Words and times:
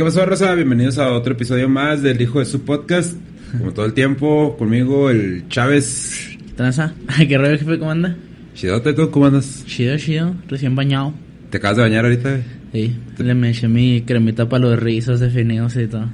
¿Qué 0.00 0.04
pasó, 0.04 0.24
Rosa? 0.24 0.54
Bienvenidos 0.54 0.96
a 0.96 1.12
otro 1.12 1.34
episodio 1.34 1.68
más 1.68 2.00
del 2.00 2.18
Hijo 2.22 2.38
de 2.38 2.46
su 2.46 2.64
Podcast. 2.64 3.18
Como 3.58 3.74
todo 3.74 3.84
el 3.84 3.92
tiempo, 3.92 4.56
conmigo 4.56 5.10
el 5.10 5.46
Chávez. 5.50 6.38
¿Tranza? 6.56 6.94
Ay, 7.06 7.28
qué 7.28 7.36
rollo, 7.36 7.58
jefe, 7.58 7.78
¿cómo 7.78 7.90
anda? 7.90 8.16
Chidote, 8.54 8.94
¿tú 8.94 9.10
cómo 9.10 9.26
andas? 9.26 9.62
Chido, 9.66 9.98
chido, 9.98 10.34
recién 10.48 10.74
bañado. 10.74 11.12
¿Te 11.50 11.58
acabas 11.58 11.76
de 11.76 11.82
bañar 11.82 12.06
ahorita? 12.06 12.40
Sí, 12.72 12.96
le 13.18 13.34
me 13.34 13.50
eché 13.50 13.68
mi 13.68 14.00
cremita 14.00 14.48
para 14.48 14.64
los 14.64 14.78
rizos 14.80 15.20
definidos 15.20 15.76
y 15.76 15.86
todo. 15.86 16.08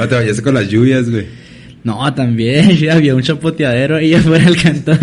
¿O 0.00 0.08
te 0.08 0.14
bañaste 0.16 0.42
con 0.42 0.54
las 0.54 0.68
lluvias, 0.68 1.08
güey? 1.08 1.26
No, 1.84 2.12
también, 2.14 2.72
sí, 2.76 2.88
había 2.88 3.14
un 3.14 3.22
chapoteadero 3.22 3.94
ahí 3.94 4.12
afuera 4.12 4.46
del 4.46 4.60
cantón. 4.60 4.98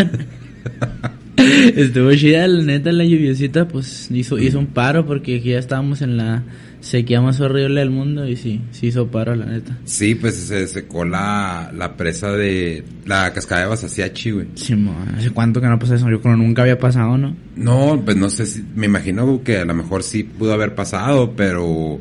Estuvo 1.78 2.14
chida, 2.14 2.46
la 2.46 2.62
neta, 2.62 2.92
la 2.92 3.06
lluviosita, 3.06 3.70
pues 3.70 4.12
hizo, 4.12 4.38
hizo 4.38 4.60
un 4.60 4.68
paro 4.68 5.06
porque 5.06 5.38
aquí 5.38 5.52
ya 5.52 5.60
estábamos 5.60 6.02
en 6.02 6.18
la 6.18 6.44
sequía 6.82 7.22
más 7.22 7.40
horrible 7.40 7.80
del 7.80 7.92
mundo 7.92 8.28
y 8.28 8.36
sí, 8.36 8.60
sí 8.72 8.88
hizo 8.88 9.08
paro, 9.08 9.36
la 9.36 9.46
neta. 9.46 9.78
Sí, 9.86 10.16
pues 10.16 10.36
se 10.36 10.68
secó 10.68 11.06
la, 11.06 11.72
la 11.76 11.96
presa 11.96 12.32
de 12.32 12.84
la 13.06 13.32
cascada 13.32 13.62
de 13.62 13.68
Basasiachi, 13.68 14.32
güey. 14.32 14.48
Sí, 14.56 14.76
mo, 14.76 14.94
¿hace 15.16 15.30
cuánto 15.30 15.62
que 15.62 15.68
no 15.68 15.80
pasa 15.80 15.96
eso? 15.96 16.10
Yo 16.10 16.20
creo 16.20 16.36
que 16.36 16.42
nunca 16.42 16.64
había 16.64 16.80
pasado, 16.80 17.18
¿no? 17.18 17.36
No, 17.56 18.02
pues 18.04 18.18
no 18.18 18.30
sé 18.30 18.46
si, 18.46 18.64
me 18.76 18.88
imagino 18.88 19.42
que 19.44 19.60
a 19.60 19.66
lo 19.66 19.74
mejor 19.74 20.04
sí 20.04 20.24
pudo 20.24 20.54
haber 20.54 20.76
pasado, 20.76 21.34
pero 21.36 22.00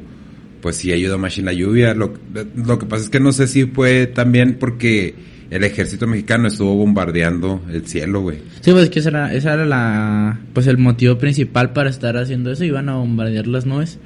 pues 0.63 0.77
sí 0.77 0.93
ayudó 0.93 1.19
más 1.19 1.39
en 1.39 1.45
la 1.45 1.53
lluvia. 1.53 1.95
Lo, 1.95 2.15
lo 2.57 2.79
que 2.79 2.87
pasa 2.87 3.05
es 3.05 3.11
que 3.11 3.21
no 3.21 3.33
sé 3.33 3.47
si 3.47 3.67
fue 3.67 4.07
también 4.07 4.57
porque 4.59 5.15
el 5.51 5.65
ejército 5.65 6.07
mexicano 6.07 6.49
estuvo 6.49 6.75
bombardeando 6.77 7.61
el 7.71 7.87
cielo, 7.87 8.23
güey. 8.23 8.39
Sí, 8.61 8.71
pues 8.73 8.85
es 8.85 8.91
que 8.91 9.01
esa 9.01 9.09
era, 9.11 9.35
esa 9.35 9.55
era 9.55 9.67
la, 9.67 10.41
pues 10.53 10.67
el 10.69 10.79
motivo 10.79 11.19
principal 11.19 11.73
para 11.73 11.91
estar 11.91 12.17
haciendo 12.17 12.53
eso, 12.53 12.65
iban 12.65 12.89
a 12.89 12.95
bombardear 12.95 13.47
las 13.47 13.67
nubes 13.67 13.99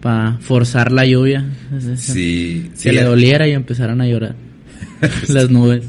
para 0.00 0.38
forzar 0.40 0.92
la 0.92 1.04
lluvia. 1.06 1.44
Sí, 1.96 2.70
Que 2.74 2.90
sí. 2.90 2.90
le 2.92 3.02
doliera 3.02 3.46
y 3.48 3.52
empezaran 3.52 4.00
a 4.00 4.06
llorar 4.06 4.34
las 5.28 5.50
nubes. 5.50 5.84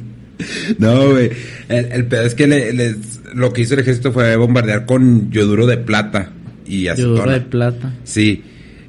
No, 0.77 1.09
güey. 1.11 1.31
El, 1.67 1.85
el 1.91 2.05
pedo 2.05 2.23
es 2.23 2.33
que 2.35 2.47
le- 2.47 2.71
les- 2.73 3.19
lo 3.33 3.51
que 3.53 3.61
hizo 3.61 3.73
el 3.75 3.81
ejército 3.81 4.11
fue 4.11 4.35
bombardear 4.35 4.85
con 4.85 5.29
yoduro 5.31 5.67
de 5.67 5.77
plata 5.77 6.31
y 6.65 6.87
acetona. 6.87 7.15
Yoduro 7.15 7.31
de 7.33 7.41
plata. 7.41 7.93
Sí. 8.03 8.43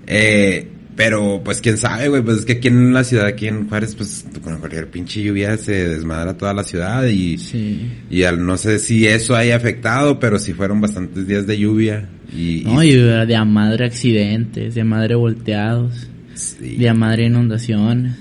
Eh, 0.07 0.69
pero, 1.03 1.41
pues, 1.45 1.61
quién 1.61 1.77
sabe, 1.79 2.09
güey. 2.09 2.23
Pues 2.23 2.39
es 2.39 2.45
que 2.45 2.53
aquí 2.55 2.69
en 2.69 2.93
la 2.93 3.03
ciudad, 3.05 3.27
aquí 3.27 3.47
en 3.49 3.69
Juárez, 3.69 3.95
pues, 3.95 4.25
con 4.43 4.59
cualquier 4.59 4.89
pinche 4.91 5.23
lluvia 5.23 5.57
se 5.57 5.89
desmadra 5.89 6.37
toda 6.37 6.53
la 6.55 6.63
ciudad 6.65 7.05
y... 7.07 7.39
Sí. 7.39 7.89
Y 8.11 8.23
al, 8.25 8.45
no 8.45 8.57
sé 8.57 8.79
si 8.79 9.07
eso 9.07 9.35
haya 9.35 9.57
afectado, 9.57 10.19
pero 10.21 10.39
sí 10.39 10.53
fueron 10.53 10.81
bastantes 10.81 11.27
días 11.27 11.47
de 11.47 11.59
lluvia. 11.59 12.09
Y, 12.37 12.63
No, 12.65 12.83
y- 12.85 12.91
y 12.91 12.95
de 12.97 13.35
a 13.37 13.45
madre 13.45 13.87
accidentes, 13.87 14.75
de 14.75 14.81
a 14.81 14.85
madre 14.85 15.15
volteados, 15.17 16.09
sí, 16.35 16.77
de 16.77 16.89
a 16.89 16.95
madre 16.95 17.27
inundaciones. 17.27 18.13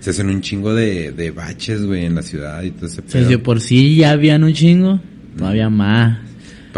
se 0.00 0.10
hacen 0.10 0.28
un 0.28 0.40
chingo 0.40 0.72
de, 0.74 1.10
de 1.12 1.32
baches, 1.32 1.84
güey, 1.84 2.04
en 2.04 2.14
la 2.14 2.22
ciudad 2.22 2.62
y 2.62 2.70
todo 2.70 2.86
ese 2.86 3.00
O 3.00 3.04
sea, 3.08 3.20
pedo. 3.22 3.30
si 3.30 3.36
por 3.38 3.60
sí 3.60 3.96
ya 3.96 4.12
habían 4.12 4.44
un 4.44 4.52
chingo, 4.52 5.00
todavía 5.36 5.68
más. 5.68 6.18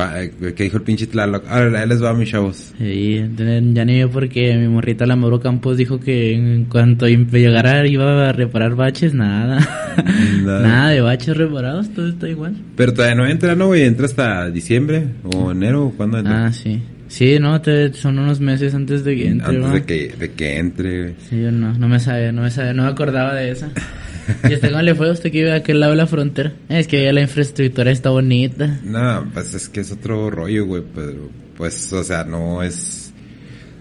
Eh, 0.00 0.52
¿Qué 0.54 0.64
dijo 0.64 0.76
el 0.78 0.82
pinche 0.82 1.06
Tlaloc? 1.06 1.44
Ahora, 1.48 1.84
les 1.86 2.02
va, 2.02 2.14
mis 2.14 2.30
chavos. 2.30 2.72
Sí, 2.78 3.24
ya 3.72 3.84
ni 3.84 3.98
yo 3.98 4.10
porque 4.10 4.56
mi 4.56 4.68
morrita 4.68 5.06
la 5.06 5.16
Mauro 5.16 5.40
Campos 5.40 5.76
dijo 5.76 5.98
que 6.00 6.34
en 6.34 6.64
cuanto 6.66 7.06
llegara 7.06 7.86
iba 7.86 8.28
a 8.28 8.32
reparar 8.32 8.74
baches, 8.74 9.14
nada. 9.14 9.58
Nada. 10.44 10.60
nada 10.66 10.88
de 10.90 11.00
baches 11.00 11.36
reparados, 11.36 11.92
todo 11.92 12.08
está 12.08 12.28
igual. 12.28 12.54
Pero 12.76 12.94
todavía 12.94 13.16
no 13.16 13.26
entra, 13.26 13.54
¿no, 13.56 13.66
güey? 13.66 13.82
Entra 13.82 14.06
hasta 14.06 14.48
diciembre 14.50 15.04
o 15.24 15.50
enero, 15.50 15.86
¿o 15.86 15.90
¿cuándo 15.90 16.18
entra? 16.18 16.46
Ah, 16.46 16.52
sí. 16.52 16.80
Sí, 17.08 17.38
no, 17.40 17.60
te- 17.60 17.92
son 17.94 18.18
unos 18.18 18.38
meses 18.38 18.74
antes 18.74 19.02
de 19.02 19.16
que 19.16 19.26
entre. 19.28 19.56
Antes 19.56 19.72
de 19.72 19.82
que, 19.84 20.14
de 20.16 20.30
que 20.32 20.58
entre, 20.58 21.02
güey. 21.02 21.14
Sí, 21.28 21.40
yo 21.42 21.50
no, 21.50 21.72
no 21.76 21.88
me 21.88 21.98
sabía, 21.98 22.30
no 22.32 22.42
me 22.42 22.50
sabía, 22.50 22.74
no 22.74 22.84
me 22.84 22.90
acordaba 22.90 23.34
de 23.34 23.50
esa. 23.50 23.70
¿Y 24.48 24.54
hasta 24.54 24.68
cómo 24.68 24.82
le 24.82 24.94
fue 24.94 25.08
a 25.08 25.12
usted 25.12 25.30
que 25.30 25.38
vive 25.38 25.52
a 25.52 25.56
aquel 25.56 25.80
lado 25.80 25.92
de 25.92 25.98
la 25.98 26.06
frontera? 26.06 26.52
Es 26.68 26.86
que 26.86 27.02
ya 27.02 27.12
la 27.12 27.20
infraestructura 27.20 27.90
está 27.90 28.10
bonita. 28.10 28.80
No, 28.84 29.28
pues 29.32 29.54
es 29.54 29.68
que 29.68 29.80
es 29.80 29.92
otro 29.92 30.30
rollo, 30.30 30.66
güey, 30.66 30.82
pero 30.94 31.28
pues, 31.56 31.92
o 31.92 32.04
sea, 32.04 32.24
no 32.24 32.62
es... 32.62 33.12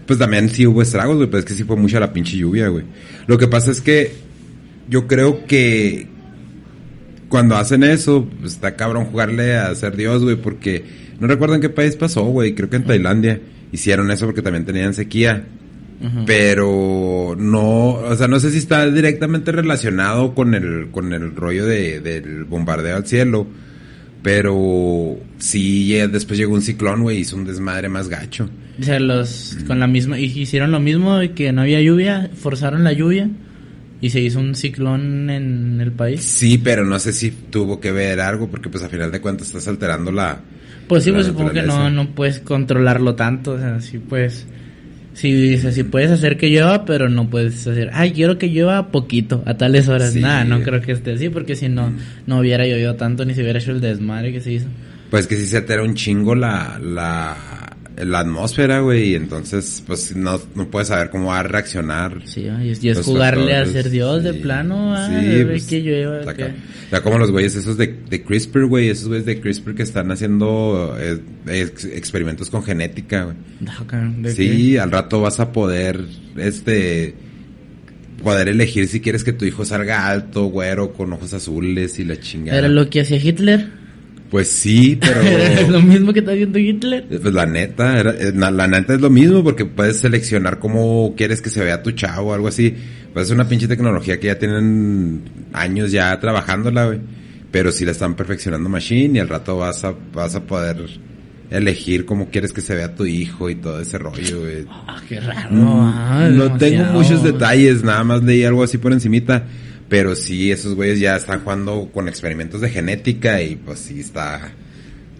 Pues 0.06 0.18
también 0.18 0.48
sí 0.48 0.66
hubo 0.66 0.80
estragos, 0.80 1.16
güey, 1.16 1.28
pero 1.28 1.38
es 1.40 1.44
que 1.44 1.54
sí 1.54 1.64
fue 1.64 1.76
mucha 1.76 2.00
la 2.00 2.12
pinche 2.12 2.36
lluvia, 2.36 2.68
güey. 2.68 2.84
Lo 3.26 3.36
que 3.36 3.46
pasa 3.46 3.70
es 3.70 3.80
que 3.80 4.12
yo 4.88 5.06
creo 5.06 5.44
que 5.46 6.06
cuando 7.28 7.56
hacen 7.56 7.84
eso, 7.84 8.26
pues, 8.40 8.54
está 8.54 8.74
cabrón 8.74 9.06
jugarle 9.06 9.56
a 9.56 9.74
ser 9.74 9.96
Dios, 9.96 10.22
güey, 10.22 10.36
porque 10.36 10.84
no 11.20 11.26
recuerdo 11.26 11.54
en 11.56 11.60
qué 11.60 11.68
país 11.68 11.96
pasó, 11.96 12.24
güey, 12.24 12.54
creo 12.54 12.70
que 12.70 12.76
en 12.76 12.84
Tailandia 12.84 13.40
hicieron 13.70 14.10
eso 14.10 14.24
porque 14.24 14.42
también 14.42 14.64
tenían 14.64 14.94
sequía. 14.94 15.44
Pero 16.26 17.34
no, 17.36 17.90
o 17.90 18.14
sea, 18.14 18.28
no 18.28 18.38
sé 18.38 18.52
si 18.52 18.58
está 18.58 18.88
directamente 18.88 19.50
relacionado 19.50 20.32
con 20.34 20.54
el, 20.54 20.90
con 20.92 21.12
el 21.12 21.34
rollo 21.34 21.66
de, 21.66 22.00
del 22.00 22.44
bombardeo 22.44 22.96
al 22.96 23.06
cielo. 23.06 23.46
Pero 24.22 25.18
sí, 25.38 25.92
después 25.92 26.38
llegó 26.38 26.54
un 26.54 26.62
ciclón, 26.62 27.02
güey, 27.02 27.18
hizo 27.18 27.36
un 27.36 27.44
desmadre 27.44 27.88
más 27.88 28.08
gacho. 28.08 28.48
O 28.78 28.82
sea, 28.82 29.00
los, 29.00 29.56
con 29.66 29.80
la 29.80 29.86
misma, 29.86 30.18
hicieron 30.18 30.70
lo 30.70 30.80
mismo 30.80 31.16
de 31.16 31.32
que 31.32 31.52
no 31.52 31.62
había 31.62 31.80
lluvia, 31.80 32.30
forzaron 32.34 32.84
la 32.84 32.92
lluvia 32.92 33.28
y 34.00 34.10
se 34.10 34.20
hizo 34.20 34.38
un 34.38 34.54
ciclón 34.54 35.30
en 35.30 35.80
el 35.80 35.92
país. 35.92 36.22
Sí, 36.22 36.58
pero 36.58 36.84
no 36.84 36.98
sé 36.98 37.12
si 37.12 37.30
tuvo 37.30 37.80
que 37.80 37.90
ver 37.90 38.20
algo, 38.20 38.48
porque 38.48 38.68
pues 38.68 38.84
a 38.84 38.88
final 38.88 39.10
de 39.10 39.20
cuentas 39.20 39.48
estás 39.48 39.66
alterando 39.68 40.12
la... 40.12 40.40
Pues 40.86 41.04
sí, 41.04 41.10
la 41.10 41.16
pues 41.16 41.26
supongo 41.26 41.50
que 41.50 41.62
no, 41.62 41.90
no 41.90 42.10
puedes 42.14 42.40
controlarlo 42.40 43.14
tanto, 43.14 43.52
o 43.52 43.58
sea, 43.58 43.80
sí 43.80 43.98
puedes, 43.98 44.46
sí, 45.18 45.58
sea, 45.58 45.72
sí 45.72 45.82
puedes 45.82 46.10
hacer 46.10 46.36
que 46.36 46.48
llueva, 46.48 46.84
pero 46.84 47.08
no 47.08 47.28
puedes 47.28 47.66
hacer, 47.66 47.90
ay, 47.92 48.12
quiero 48.12 48.38
que 48.38 48.48
llueva 48.48 48.88
poquito, 48.90 49.42
a 49.46 49.54
tales 49.54 49.88
horas, 49.88 50.12
Sí. 50.12 50.20
nada, 50.20 50.44
no 50.44 50.62
creo 50.62 50.80
que 50.80 50.92
esté 50.92 51.12
así, 51.12 51.28
porque 51.28 51.56
si 51.56 51.68
no, 51.68 51.92
no 52.26 52.38
hubiera 52.38 52.66
llovido 52.66 52.94
tanto, 52.94 53.24
ni 53.24 53.34
se 53.34 53.42
hubiera 53.42 53.58
hecho 53.58 53.72
el 53.72 53.80
desmadre 53.80 54.32
que 54.32 54.40
se 54.40 54.52
hizo. 54.52 54.66
Pues 55.10 55.26
que 55.26 55.36
sí 55.36 55.46
se 55.46 55.56
altera 55.56 55.82
un 55.82 55.94
chingo 55.94 56.34
la, 56.34 56.78
la, 56.82 57.36
la 58.04 58.20
atmósfera, 58.20 58.80
güey, 58.80 59.10
y 59.10 59.14
entonces 59.14 59.82
pues 59.86 60.14
no, 60.14 60.40
no 60.54 60.70
puedes 60.70 60.88
saber 60.88 61.10
cómo 61.10 61.28
va 61.28 61.40
a 61.40 61.42
reaccionar. 61.42 62.22
Sí, 62.24 62.42
y 62.62 62.68
es, 62.70 62.82
y 62.84 62.88
es 62.90 62.98
Los 62.98 63.06
jugarle 63.06 63.56
a 63.56 63.66
ser 63.66 63.90
Dios 63.90 64.22
de 64.24 64.34
plano, 64.34 64.94
ah, 64.94 65.08
Sí, 65.08 65.44
pues, 65.44 65.66
que 65.66 65.80
llueva. 65.80 66.34
Ya 66.90 67.02
como 67.02 67.18
los 67.18 67.30
güeyes 67.30 67.54
esos 67.56 67.76
de, 67.76 67.98
de 68.08 68.22
CRISPR, 68.22 68.66
güey, 68.66 68.88
esos 68.88 69.08
güeyes 69.08 69.26
de 69.26 69.40
CRISPR 69.40 69.74
que 69.74 69.82
están 69.82 70.10
haciendo 70.10 70.96
eh, 70.98 71.18
ex- 71.48 71.84
experimentos 71.84 72.48
con 72.50 72.62
genética, 72.62 73.24
güey. 73.24 73.36
Ah, 73.66 73.84
cabrón, 73.86 74.22
¿de 74.22 74.32
Sí, 74.32 74.76
al 74.78 74.90
rato 74.90 75.20
vas 75.20 75.38
a 75.40 75.52
poder, 75.52 76.00
este, 76.36 77.14
poder 78.22 78.48
elegir 78.48 78.88
si 78.88 79.00
quieres 79.00 79.22
que 79.24 79.32
tu 79.32 79.44
hijo 79.44 79.64
salga 79.64 80.08
alto, 80.08 80.46
güero, 80.46 80.92
con 80.92 81.12
ojos 81.12 81.34
azules 81.34 81.98
y 81.98 82.04
la 82.04 82.18
chingada. 82.18 82.58
Era 82.58 82.68
lo 82.68 82.88
que 82.90 83.00
hacía 83.02 83.18
Hitler, 83.18 83.68
Pues 84.30 84.48
sí, 84.50 84.98
pero... 85.00 85.20
lo 85.70 85.80
mismo 85.80 86.12
que 86.12 86.18
está 86.20 86.32
haciendo 86.32 86.58
Hitler. 86.58 87.06
Pues 87.08 87.32
la 87.32 87.46
neta, 87.46 87.98
era- 87.98 88.10
eh, 88.12 88.32
la, 88.34 88.50
la 88.50 88.66
neta 88.68 88.94
es 88.94 89.00
lo 89.00 89.08
mismo 89.10 89.42
porque 89.42 89.64
puedes 89.64 89.98
seleccionar 90.00 90.58
cómo 90.58 91.14
quieres 91.16 91.40
que 91.40 91.48
se 91.50 91.64
vea 91.64 91.82
tu 91.82 91.92
chavo 91.92 92.30
o 92.30 92.34
algo 92.34 92.48
así. 92.48 92.74
Pues 93.14 93.26
es 93.26 93.32
una 93.32 93.48
pinche 93.48 93.68
tecnología 93.68 94.20
que 94.20 94.26
ya 94.26 94.38
tienen 94.38 95.22
años 95.52 95.90
ya 95.92 96.18
trabajándola, 96.20 96.86
güey. 96.86 97.00
Pero 97.50 97.72
sí 97.72 97.86
la 97.86 97.92
están 97.92 98.14
perfeccionando 98.14 98.68
machine 98.68 99.16
y 99.16 99.20
al 99.20 99.28
rato 99.28 99.56
vas 99.56 99.82
a, 99.84 99.94
vas 100.12 100.34
a 100.34 100.42
poder 100.44 100.76
elegir 101.50 102.04
cómo 102.04 102.28
quieres 102.28 102.52
que 102.52 102.60
se 102.60 102.74
vea 102.74 102.94
tu 102.94 103.06
hijo 103.06 103.48
y 103.48 103.54
todo 103.54 103.80
ese 103.80 103.96
rollo, 103.96 104.40
güey. 104.40 104.66
Ah, 104.68 105.00
qué 105.08 105.18
raro. 105.20 105.50
No, 105.50 105.80
ah, 105.82 106.28
no 106.30 106.58
tengo 106.58 106.84
muchos 106.92 107.22
detalles, 107.22 107.82
nada 107.82 108.04
más 108.04 108.22
leí 108.22 108.44
algo 108.44 108.62
así 108.62 108.76
por 108.76 108.92
encimita. 108.92 109.46
Pero 109.88 110.14
sí, 110.14 110.50
esos 110.50 110.74
güeyes 110.74 111.00
ya 111.00 111.16
están 111.16 111.40
jugando 111.40 111.88
con 111.92 112.08
experimentos 112.08 112.60
de 112.60 112.68
genética 112.70 113.42
y 113.42 113.56
pues 113.56 113.78
sí 113.78 114.00
está, 114.00 114.52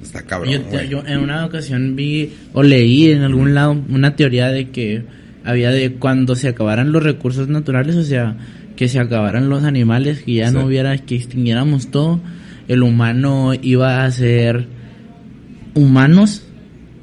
está 0.03 0.23
cabrón, 0.23 0.53
Yo, 0.53 0.61
te- 0.63 0.77
güey. 0.77 0.89
yo 0.89 1.03
en 1.07 1.21
una 1.21 1.47
ocasión 1.47 1.97
vi 1.97 2.35
o 2.53 2.63
leí 2.63 3.11
en 3.11 3.23
algún 3.23 3.55
lado 3.55 3.73
una 3.89 4.15
teoría 4.15 4.49
de 4.49 4.69
que 4.69 5.05
había 5.45 5.71
de 5.71 5.95
cuando 5.95 6.37
se 6.37 6.49
acabaran 6.49 6.93
los 6.93 7.03
recursos 7.03 7.49
naturales, 7.49 7.97
o 7.97 8.03
sea, 8.05 8.37
que 8.77 8.89
se 8.89 8.99
acabaran 8.99 9.49
los 9.49 9.65
animales, 9.65 10.23
que 10.23 10.35
ya 10.35 10.49
Sí. 10.49 10.55
no 10.55 10.67
hubiera, 10.67 10.97
que 10.99 11.17
extinguiéramos 11.17 11.91
todo, 11.91 12.21
el 12.69 12.83
humano 12.83 13.53
iba 13.63 14.05
a 14.05 14.11
ser 14.11 14.67
humanos 15.75 16.43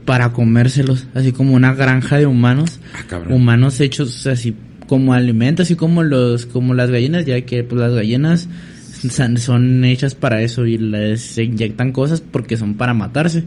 para 0.06 0.32
comérselos, 0.34 1.08
así 1.16 1.32
como 1.32 1.54
una 1.56 1.74
granja 1.74 2.18
de 2.20 2.28
humanos, 2.28 2.80
Ah, 3.10 3.22
humanos 3.30 3.80
hechos 3.82 4.28
así 4.28 4.54
como 4.88 5.14
alimentos, 5.14 5.66
así 5.68 5.76
como 5.76 6.04
los, 6.04 6.46
como 6.46 6.74
las 6.74 6.90
gallinas, 6.92 7.26
ya 7.26 7.42
que 7.42 7.64
pues 7.64 7.80
las 7.82 7.94
gallinas 7.94 8.48
son- 9.10 9.38
son 9.38 9.84
hechas 9.86 10.16
para 10.16 10.42
eso 10.42 10.66
y 10.66 10.78
les 10.78 11.22
se 11.22 11.44
inyectan 11.44 11.92
cosas 11.92 12.22
porque 12.22 12.58
son 12.58 12.76
para 12.76 12.94
matarse. 12.94 13.44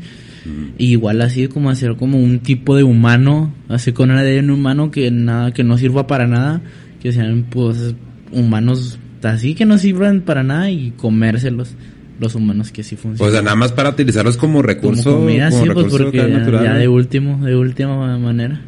Y 0.78 0.92
igual 0.92 1.20
así 1.20 1.46
como 1.48 1.68
hacer 1.68 1.96
como 1.96 2.18
un 2.18 2.38
tipo 2.38 2.74
de 2.74 2.82
humano, 2.82 3.52
así 3.68 3.92
con 3.92 4.10
una 4.10 4.22
de 4.22 4.38
un 4.38 4.50
humano 4.50 4.90
que 4.90 5.10
nada, 5.10 5.52
que 5.52 5.62
no 5.64 5.76
sirva 5.76 6.06
para 6.06 6.26
nada, 6.26 6.62
que 7.02 7.12
sean 7.12 7.44
pues 7.50 7.94
humanos 8.32 8.98
así 9.22 9.54
que 9.54 9.64
no 9.66 9.78
sirvan 9.78 10.20
para 10.22 10.42
nada 10.44 10.70
y 10.70 10.92
comérselos 10.96 11.74
los 12.20 12.34
humanos 12.34 12.72
que 12.72 12.82
sí 12.82 12.94
O 12.94 12.98
funcionan. 12.98 13.32
sea, 13.32 13.42
nada 13.42 13.56
más 13.56 13.72
para 13.72 13.90
utilizarlos 13.90 14.36
como 14.36 14.62
recurso, 14.62 15.02
como 15.12 15.26
comida, 15.26 15.50
como 15.50 15.62
sí, 15.64 15.70
pues 15.72 15.84
recurso 15.84 16.04
porque 16.04 16.28
natural, 16.28 16.64
ya 16.64 16.72
¿no? 16.74 16.78
de 16.78 16.88
último, 16.88 17.44
de 17.44 17.56
última 17.56 18.16
manera. 18.18 18.60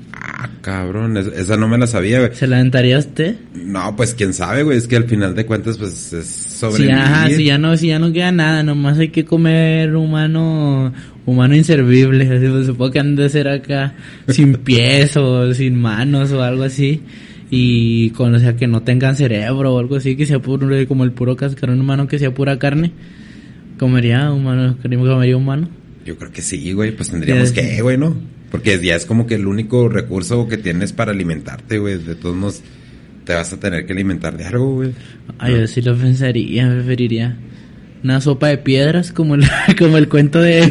Cabrón, 0.62 1.16
es- 1.16 1.26
esa 1.28 1.56
no 1.56 1.68
me 1.68 1.78
la 1.78 1.86
sabía, 1.86 2.18
güey. 2.20 2.34
¿Se 2.34 2.46
la 2.46 2.56
aventaría 2.58 2.98
usted? 2.98 3.36
No, 3.54 3.96
pues 3.96 4.14
quién 4.14 4.34
sabe, 4.34 4.62
güey, 4.62 4.76
es 4.76 4.86
que 4.86 4.96
al 4.96 5.04
final 5.04 5.34
de 5.34 5.46
cuentas, 5.46 5.78
pues 5.78 6.12
es 6.12 6.26
sobre 6.26 6.84
Si, 6.84 6.90
ajá, 6.90 7.28
si 7.30 7.44
ya 7.44 7.56
no, 7.58 7.76
si 7.76 7.86
ya 7.88 7.98
no 7.98 8.12
queda 8.12 8.30
nada, 8.30 8.62
nomás 8.62 8.98
hay 8.98 9.08
que 9.08 9.24
comer 9.24 9.96
humano, 9.96 10.92
humano 11.24 11.56
inservible, 11.56 12.24
así, 12.36 12.46
pues, 12.48 12.66
supongo 12.66 12.90
que 12.90 12.98
han 13.00 13.16
de 13.16 13.28
ser 13.30 13.48
acá 13.48 13.94
sin 14.28 14.52
pies 14.64 15.16
o 15.16 15.54
sin 15.54 15.80
manos 15.80 16.30
o 16.32 16.42
algo 16.42 16.62
así. 16.64 17.00
Y 17.52 18.10
con, 18.10 18.32
o 18.34 18.38
sea, 18.38 18.54
que 18.54 18.66
no 18.68 18.82
tengan 18.82 19.16
cerebro 19.16 19.74
o 19.74 19.78
algo 19.80 19.96
así, 19.96 20.14
que 20.14 20.24
sea 20.26 20.38
puro, 20.40 20.68
como 20.86 21.02
el 21.04 21.12
puro 21.12 21.36
cascarón 21.36 21.80
humano, 21.80 22.06
que 22.06 22.18
sea 22.18 22.32
pura 22.32 22.58
carne. 22.58 22.92
Comería 23.78 24.30
humano, 24.30 24.76
comería 24.82 25.36
humano. 25.36 25.68
Yo 26.04 26.16
creo 26.16 26.30
que 26.30 26.42
sí, 26.42 26.72
güey, 26.72 26.92
pues 26.94 27.10
tendríamos 27.10 27.48
Sí, 27.48 27.54
sí. 27.54 27.60
que, 27.60 27.82
güey, 27.82 27.96
¿no? 27.96 28.14
Porque 28.50 28.80
ya 28.82 28.96
es 28.96 29.06
como 29.06 29.26
que 29.26 29.36
el 29.36 29.46
único 29.46 29.88
recurso 29.88 30.48
que 30.48 30.56
tienes 30.56 30.92
para 30.92 31.12
alimentarte, 31.12 31.78
güey. 31.78 31.98
De 31.98 32.16
todos 32.16 32.36
modos, 32.36 32.62
te 33.24 33.34
vas 33.34 33.52
a 33.52 33.60
tener 33.60 33.86
que 33.86 33.92
alimentar 33.92 34.36
de 34.36 34.44
algo, 34.44 34.74
güey. 34.74 34.92
Ay, 35.38 35.56
yo 35.56 35.66
sí 35.66 35.82
lo 35.82 35.96
pensaría, 35.96 36.68
preferiría. 36.68 37.36
Una 38.02 38.20
sopa 38.20 38.48
de 38.48 38.58
piedras, 38.58 39.12
como 39.12 39.34
el, 39.34 39.44
como 39.78 39.98
el 39.98 40.08
cuento 40.08 40.40
de, 40.40 40.66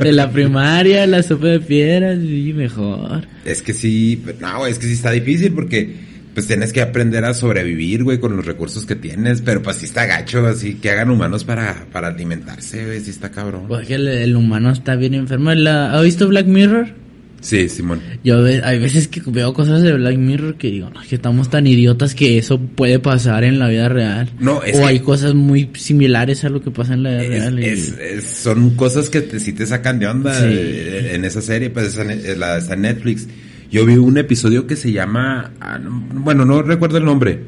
de 0.00 0.12
la 0.12 0.30
primaria, 0.30 1.06
la 1.06 1.22
sopa 1.22 1.48
de 1.48 1.60
piedras, 1.60 2.20
sí, 2.20 2.52
mejor. 2.54 3.26
Es 3.44 3.60
que 3.60 3.74
sí, 3.74 4.22
no, 4.40 4.66
es 4.66 4.78
que 4.78 4.86
sí 4.86 4.92
está 4.92 5.10
difícil 5.10 5.52
porque 5.52 6.13
pues 6.34 6.46
tienes 6.46 6.72
que 6.72 6.80
aprender 6.82 7.24
a 7.24 7.32
sobrevivir, 7.32 8.02
güey, 8.04 8.18
con 8.18 8.36
los 8.36 8.44
recursos 8.44 8.84
que 8.84 8.96
tienes, 8.96 9.40
pero 9.40 9.62
pues 9.62 9.76
sí 9.76 9.86
está 9.86 10.04
gacho, 10.06 10.46
así 10.46 10.74
que 10.74 10.90
hagan 10.90 11.10
humanos 11.10 11.44
para, 11.44 11.86
para 11.92 12.08
alimentarse, 12.08 12.84
güey, 12.86 13.00
sí 13.00 13.10
está 13.10 13.30
cabrón. 13.30 13.64
Pues 13.68 13.86
que 13.86 13.94
el, 13.94 14.08
el 14.08 14.34
humano 14.36 14.70
está 14.72 14.96
bien 14.96 15.14
enfermo. 15.14 15.52
La- 15.54 15.92
¿Ha 15.92 16.00
visto 16.02 16.26
Black 16.28 16.46
Mirror? 16.46 16.88
Sí, 17.40 17.68
Simón. 17.68 18.00
Yo 18.24 18.42
hay 18.42 18.78
veces 18.78 19.06
que 19.06 19.20
veo 19.26 19.52
cosas 19.52 19.82
de 19.82 19.92
Black 19.92 20.16
Mirror 20.16 20.56
que 20.56 20.68
digo, 20.68 20.88
no, 20.88 21.02
es 21.02 21.08
que 21.08 21.16
estamos 21.16 21.50
tan 21.50 21.66
idiotas 21.66 22.14
que 22.14 22.38
eso 22.38 22.58
puede 22.58 22.98
pasar 23.00 23.44
en 23.44 23.58
la 23.58 23.68
vida 23.68 23.86
real. 23.90 24.30
No, 24.40 24.62
es 24.62 24.74
o 24.78 24.86
hay 24.86 25.00
cosas 25.00 25.34
muy 25.34 25.68
similares 25.74 26.42
a 26.44 26.48
lo 26.48 26.62
que 26.62 26.70
pasa 26.70 26.94
en 26.94 27.02
la 27.02 27.10
vida 27.20 27.22
Es- 27.36 27.42
real. 27.52 27.60
y- 27.60 27.64
es- 27.66 27.94
es- 28.00 28.24
son 28.24 28.70
cosas 28.76 29.10
que 29.10 29.20
te, 29.20 29.38
sí 29.40 29.52
te 29.52 29.66
sacan 29.66 29.98
de 29.98 30.06
onda 30.06 30.34
Sí. 30.40 30.46
eh, 30.48 31.10
en 31.16 31.24
esa 31.26 31.42
serie, 31.42 31.68
pues 31.68 31.98
eh, 31.98 32.34
la, 32.36 32.56
está 32.56 32.76
Netflix. 32.76 33.28
Yo 33.70 33.84
vi 33.86 33.96
un 33.96 34.18
episodio 34.18 34.66
que 34.66 34.76
se 34.76 34.92
llama, 34.92 35.52
ah, 35.60 35.78
no- 35.78 36.06
bueno, 36.20 36.44
no 36.44 36.62
recuerdo 36.62 36.98
el 36.98 37.04
nombre, 37.04 37.40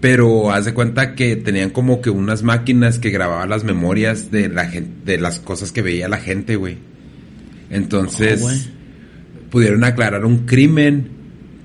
pero 0.00 0.50
haz 0.52 0.64
de 0.64 0.74
cuenta 0.74 1.14
que 1.14 1.36
tenían 1.36 1.70
como 1.70 2.00
que 2.00 2.10
unas 2.10 2.42
máquinas 2.42 2.98
que 2.98 3.10
grababan 3.10 3.48
las 3.50 3.64
memorias 3.64 4.30
de 4.30 4.48
la 4.48 4.66
gente, 4.66 5.12
de 5.12 5.18
las 5.18 5.38
cosas 5.40 5.72
que 5.72 5.82
veía 5.82 6.08
la 6.08 6.18
gente, 6.18 6.56
güey. 6.56 6.76
Entonces, 7.70 8.40
Oh, 8.42 9.50
pudieron 9.50 9.84
aclarar 9.84 10.24
un 10.24 10.38
crimen 10.46 11.08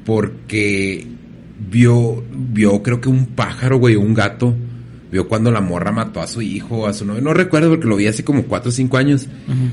porque 0.05 1.05
vio, 1.69 2.23
vio 2.31 2.81
creo 2.83 3.01
que 3.01 3.09
un 3.09 3.25
pájaro, 3.27 3.77
güey, 3.77 3.95
un 3.95 4.13
gato. 4.13 4.55
Vio 5.11 5.27
cuando 5.29 5.51
la 5.51 5.61
morra 5.61 5.91
mató 5.93 6.21
a 6.21 6.27
su 6.27 6.41
hijo, 6.41 6.85
a 6.85 6.93
su 6.93 7.05
novio. 7.05 7.21
No 7.21 7.33
recuerdo 7.33 7.69
porque 7.69 7.87
lo 7.87 7.95
vi 7.95 8.07
hace 8.07 8.25
como 8.25 8.43
4 8.43 8.69
o 8.69 8.71
5 8.73 8.97
años. 8.97 9.27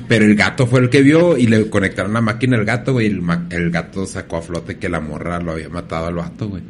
Pero 0.08 0.24
el 0.24 0.36
gato 0.36 0.66
fue 0.66 0.78
el 0.80 0.90
que 0.90 1.02
vio 1.02 1.36
y 1.36 1.46
le 1.48 1.68
conectaron 1.70 2.12
la 2.12 2.20
máquina 2.20 2.56
al 2.56 2.64
gato, 2.64 2.92
güey. 2.92 3.06
y 3.06 3.10
El, 3.10 3.20
ma- 3.22 3.46
el 3.50 3.70
gato 3.70 4.06
sacó 4.06 4.36
a 4.36 4.42
flote 4.42 4.76
que 4.78 4.88
la 4.88 5.00
morra 5.00 5.40
lo 5.40 5.52
había 5.52 5.68
matado 5.68 6.06
al 6.06 6.14
vato, 6.14 6.48
güey. 6.48 6.62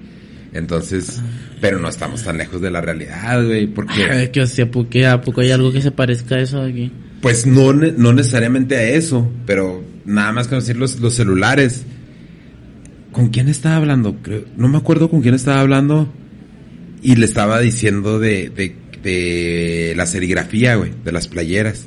Entonces, 0.55 1.21
pero 1.61 1.79
no 1.79 1.89
estamos 1.89 2.23
tan 2.23 2.39
lejos 2.39 2.61
de 2.63 2.71
la 2.71 2.81
realidad, 2.81 3.45
güey. 3.45 3.67
Porque, 3.67 4.05
Ay, 4.11 4.29
que, 4.29 4.41
o 4.41 4.47
sea, 4.47 4.71
¿por 4.71 4.87
qué? 4.89 5.07
¿A 5.07 5.21
poco 5.21 5.41
hay 5.43 5.51
algo 5.51 5.71
que 5.73 5.83
se 5.83 5.91
parezca 5.91 6.37
a 6.37 6.41
eso 6.41 6.63
aquí? 6.63 6.91
pues 7.21 7.47
no, 7.47 7.73
no 7.73 8.13
necesariamente 8.13 8.77
a 8.77 8.83
eso, 8.91 9.31
pero 9.47 9.83
nada 10.05 10.31
más 10.33 10.47
conocer 10.47 10.77
los, 10.77 11.01
los 11.01 11.15
celulares. 11.15 11.85
¿Con 13.13 13.29
quién 13.29 13.49
estaba 13.49 13.77
hablando? 13.77 14.17
Creo- 14.23 14.45
no 14.57 14.69
me 14.69 14.77
acuerdo 14.79 15.09
con 15.09 15.23
quién 15.23 15.35
estaba 15.35 15.61
hablando. 15.61 16.13
Y 17.05 17.17
le 17.17 17.27
estaba 17.27 17.61
diciendo 17.61 18.19
de, 18.19 18.49
de, 18.49 18.75
de 19.03 19.95
la 19.95 20.07
serigrafía, 20.07 20.75
güey, 20.77 20.91
de 21.05 21.13
las 21.13 21.29
playeras. 21.29 21.87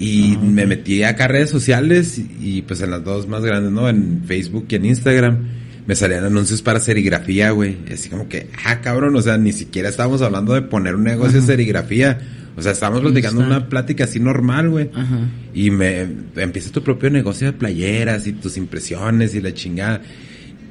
Y 0.00 0.34
Ah, 0.36 0.40
me 0.42 0.66
metí 0.66 1.02
acá 1.04 1.26
a 1.26 1.28
redes 1.28 1.50
sociales 1.50 2.18
y, 2.18 2.28
y, 2.40 2.62
pues 2.62 2.80
en 2.80 2.90
las 2.90 3.04
dos 3.04 3.28
más 3.28 3.42
grandes, 3.44 3.70
¿no? 3.70 3.88
En 3.88 4.24
Facebook 4.26 4.66
y 4.68 4.74
en 4.74 4.84
Instagram. 4.86 5.38
Me 5.86 5.94
salían 5.94 6.24
anuncios 6.24 6.60
para 6.60 6.80
serigrafía, 6.80 7.50
güey. 7.52 7.76
Así 7.92 8.08
como 8.08 8.28
que, 8.28 8.48
ah, 8.64 8.80
cabrón, 8.80 9.14
o 9.16 9.22
sea, 9.22 9.38
ni 9.38 9.52
siquiera 9.52 9.88
estábamos 9.88 10.22
hablando 10.22 10.54
de 10.54 10.62
poner 10.62 10.94
un 10.96 11.04
negocio 11.04 11.40
de 11.40 11.46
serigrafía. 11.46 12.18
O 12.56 12.62
sea, 12.62 12.72
estábamos 12.72 13.02
platicando 13.02 13.42
Está. 13.42 13.56
una 13.56 13.68
plática 13.68 14.04
así 14.04 14.18
normal, 14.20 14.70
güey. 14.70 14.90
Ajá. 14.92 15.20
Y 15.54 15.70
me 15.70 16.06
empieza 16.36 16.70
tu 16.72 16.82
propio 16.82 17.10
negocio 17.10 17.46
de 17.46 17.52
playeras 17.52 18.26
y 18.26 18.32
tus 18.32 18.56
impresiones 18.56 19.34
y 19.34 19.40
la 19.40 19.54
chingada. 19.54 20.02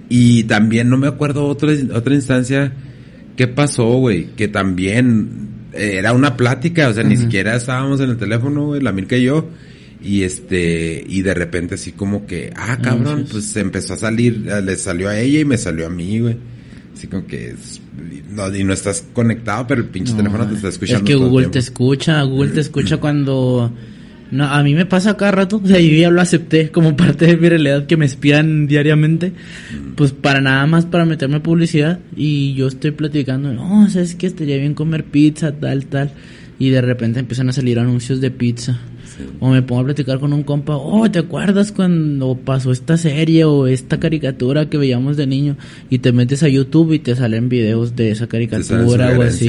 Y 0.09 0.44
también 0.44 0.89
no 0.89 0.97
me 0.97 1.07
acuerdo 1.07 1.45
otra, 1.45 1.71
otra 1.94 2.13
instancia 2.15 2.74
qué 3.39 3.47
pasó, 3.47 3.86
güey, 4.00 4.25
que 4.36 4.50
también 4.50 5.30
eh, 5.71 5.94
era 5.97 6.12
una 6.12 6.36
plática, 6.36 6.89
o 6.89 6.94
sea, 6.94 7.06
ni 7.06 7.15
siquiera 7.15 7.56
estábamos 7.56 8.01
en 8.01 8.09
el 8.09 8.18
teléfono, 8.18 8.65
güey, 8.65 8.81
la 8.81 8.91
Mirka 8.91 9.15
y 9.15 9.24
yo. 9.24 9.47
Y 10.03 10.24
este, 10.24 11.01
y 11.07 11.21
de 11.21 11.33
repente 11.33 11.75
así 11.75 11.94
como 11.94 12.25
que, 12.25 12.51
ah, 12.53 12.77
cabrón, 12.83 13.07
Anuncios. 13.07 13.31
pues 13.31 13.45
se 13.45 13.62
empezó 13.62 13.94
a 13.94 13.97
salir, 13.97 14.45
eh, 14.50 14.62
le 14.62 14.75
salió 14.75 15.07
a 15.07 15.18
ella 15.18 15.39
y 15.39 15.45
me 15.45 15.57
salió 15.57 15.88
a 15.88 15.89
mí, 15.89 16.19
güey. 16.19 16.36
Así 16.94 17.07
como 17.07 17.25
que, 17.27 17.51
es- 17.51 17.80
no, 18.30 18.53
y 18.53 18.65
no 18.65 18.74
estás 18.74 19.06
conectado, 19.13 19.65
pero 19.68 19.80
el 19.80 19.88
pinche 19.88 20.12
No, 20.12 20.18
teléfono 20.18 20.45
te 20.50 20.56
está 20.56 20.68
escuchando. 20.68 21.06
Es 21.06 21.07
que 21.09 21.15
Google 21.15 21.47
te 21.47 21.59
escucha, 21.59 22.21
Google 22.24 22.51
te 22.51 22.59
escucha 22.59 22.97
cuando... 23.00 23.74
No, 24.31 24.45
a 24.45 24.61
mí 24.61 24.75
me 24.75 24.85
pasa 24.85 25.17
cada 25.17 25.31
rato, 25.31 25.61
o 25.63 25.67
sea, 25.67 25.79
yo 25.79 25.95
ya 25.95 26.11
lo 26.11 26.21
acepté 26.21 26.69
como 26.69 26.95
parte 26.97 27.25
de 27.25 27.37
mi 27.37 27.49
realidad 27.49 27.87
que 27.87 27.97
me 27.97 28.05
espían 28.05 28.67
diariamente, 28.67 29.33
pues 29.95 30.11
para 30.11 30.41
nada 30.41 30.65
más 30.67 30.85
para 30.85 31.05
meterme 31.05 31.39
publicidad 31.39 31.99
y 32.15 32.53
yo 32.53 32.67
estoy 32.67 32.91
platicando, 32.91 33.51
no, 33.53 33.89
sabes 33.89 34.15
que 34.15 34.27
estaría 34.27 34.57
bien 34.57 34.75
comer 34.75 35.05
pizza, 35.05 35.51
tal, 35.51 35.85
tal, 35.87 36.11
y 36.59 36.69
de 36.69 36.81
repente 36.81 37.19
empiezan 37.19 37.49
a 37.49 37.53
salir 37.53 37.79
anuncios 37.79 38.21
de 38.21 38.31
pizza. 38.31 38.79
O 39.39 39.50
me 39.50 39.62
pongo 39.62 39.81
a 39.81 39.86
platicar 39.86 40.19
con 40.19 40.33
un 40.33 40.44
compa, 40.44 40.75
oh, 40.75 41.10
¿te 41.10 41.19
acuerdas 41.19 41.71
cuando 41.71 42.36
pasó 42.43 42.72
esta 42.72 42.98
serie 42.98 43.43
o 43.46 43.67
esta 43.67 44.00
caricatura 44.00 44.70
que 44.70 44.77
veíamos 44.77 45.17
de 45.17 45.27
niño? 45.27 45.58
Y 45.89 46.00
te 46.00 46.12
metes 46.12 46.43
a 46.43 46.48
YouTube 46.50 46.93
y 46.93 47.00
te 47.00 47.15
salen 47.15 47.50
videos 47.50 47.96
de 47.96 48.12
esa 48.12 48.27
caricatura 48.27 49.08
o 49.17 49.22
así. 49.24 49.48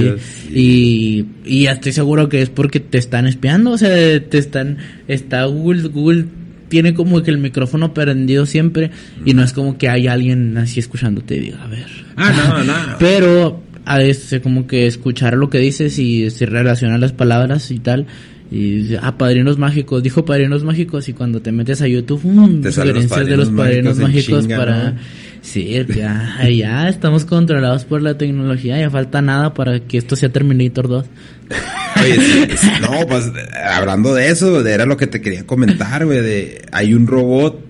y- 0.54 1.24
Y, 1.44 1.62
ya 1.64 1.72
estoy 1.72 1.92
seguro 1.92 2.28
que 2.28 2.42
es 2.42 2.50
porque 2.50 2.80
te 2.80 2.98
están 2.98 3.26
espiando, 3.26 3.70
o 3.72 3.78
sea, 3.78 3.90
te 4.28 4.38
están, 4.38 4.78
está 5.08 5.44
Google, 5.44 5.88
Google 5.88 6.24
tiene 6.68 6.94
como 6.94 7.20
que 7.22 7.30
el 7.32 7.38
micrófono 7.38 7.92
prendido 7.94 8.46
siempre 8.46 8.90
y 9.26 9.34
no 9.34 9.42
es 9.42 9.52
como 9.52 9.76
que 9.76 9.88
hay 9.88 10.06
alguien 10.06 10.56
así 10.56 10.78
escuchándote 10.78 11.36
y 11.36 11.40
diga, 11.40 11.64
a 11.64 11.66
ver. 11.68 11.86
Ah, 12.16 12.32
no, 12.32 12.64
no. 12.64 12.72
Pero 13.00 13.60
a 13.84 13.98
veces 13.98 14.40
como 14.40 14.68
que 14.68 14.86
escuchar 14.86 15.34
lo 15.34 15.50
que 15.50 15.58
dices 15.58 15.98
y 15.98 16.30
se 16.30 16.46
relaciona 16.46 16.96
las 16.98 17.12
palabras 17.12 17.70
y 17.72 17.78
tal. 17.80 18.06
Y 18.50 18.82
dice, 18.82 18.98
ah, 19.00 19.16
padrinos 19.16 19.58
mágicos, 19.58 20.02
dijo 20.02 20.24
padrinos 20.24 20.64
mágicos 20.64 21.08
y 21.08 21.12
cuando 21.12 21.40
te 21.40 21.52
metes 21.52 21.82
a 21.82 21.86
YouTube, 21.86 22.20
mm, 22.24 22.62
Te 22.62 22.66
los 22.66 22.74
sugerencias 22.74 23.26
de 23.26 23.36
los 23.36 23.50
padrinos 23.50 23.96
mágicos 23.96 23.98
en 23.98 24.02
mágicos 24.02 24.42
chinga, 24.42 24.56
para... 24.56 24.90
¿no? 24.90 24.98
Sí, 25.42 25.86
ya, 25.96 26.48
ya 26.50 26.88
estamos 26.88 27.24
controlados 27.24 27.84
por 27.84 28.02
la 28.02 28.18
tecnología, 28.18 28.78
ya 28.78 28.90
falta 28.90 29.22
nada 29.22 29.54
para 29.54 29.80
que 29.80 29.98
esto 29.98 30.16
sea 30.16 30.30
Terminator 30.30 30.88
2. 30.88 31.06
Oye, 32.02 32.14
sí, 32.20 32.48
sí, 32.56 32.70
no, 32.80 33.06
pues 33.06 33.30
hablando 33.72 34.14
de 34.14 34.30
eso, 34.30 34.66
era 34.66 34.84
lo 34.84 34.96
que 34.96 35.06
te 35.06 35.20
quería 35.20 35.46
comentar, 35.46 36.04
güey, 36.04 36.20
de 36.20 36.62
hay 36.72 36.92
un 36.92 37.06
robot 37.06 37.64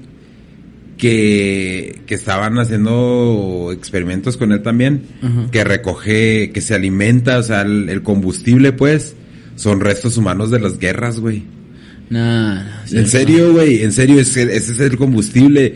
que, 0.96 2.00
que 2.06 2.14
estaban 2.14 2.58
haciendo 2.58 3.70
experimentos 3.72 4.36
con 4.36 4.52
él 4.52 4.62
también, 4.62 5.02
que 5.50 5.62
recoge, 5.62 6.50
que 6.52 6.60
se 6.60 6.74
alimenta, 6.74 7.38
o 7.38 7.42
sea, 7.42 7.62
el, 7.62 7.88
el 7.88 8.02
combustible, 8.02 8.72
pues, 8.72 9.14
son 9.60 9.80
restos 9.80 10.16
humanos 10.16 10.50
de 10.50 10.58
las 10.60 10.78
guerras, 10.78 11.20
güey. 11.20 11.42
Nah, 12.08 12.84
sí, 12.86 12.96
En 12.96 13.02
no. 13.02 13.08
serio, 13.08 13.52
güey, 13.52 13.82
en 13.82 13.92
serio, 13.92 14.18
ese, 14.20 14.42
ese 14.42 14.72
es 14.72 14.80
el 14.80 14.96
combustible. 14.96 15.74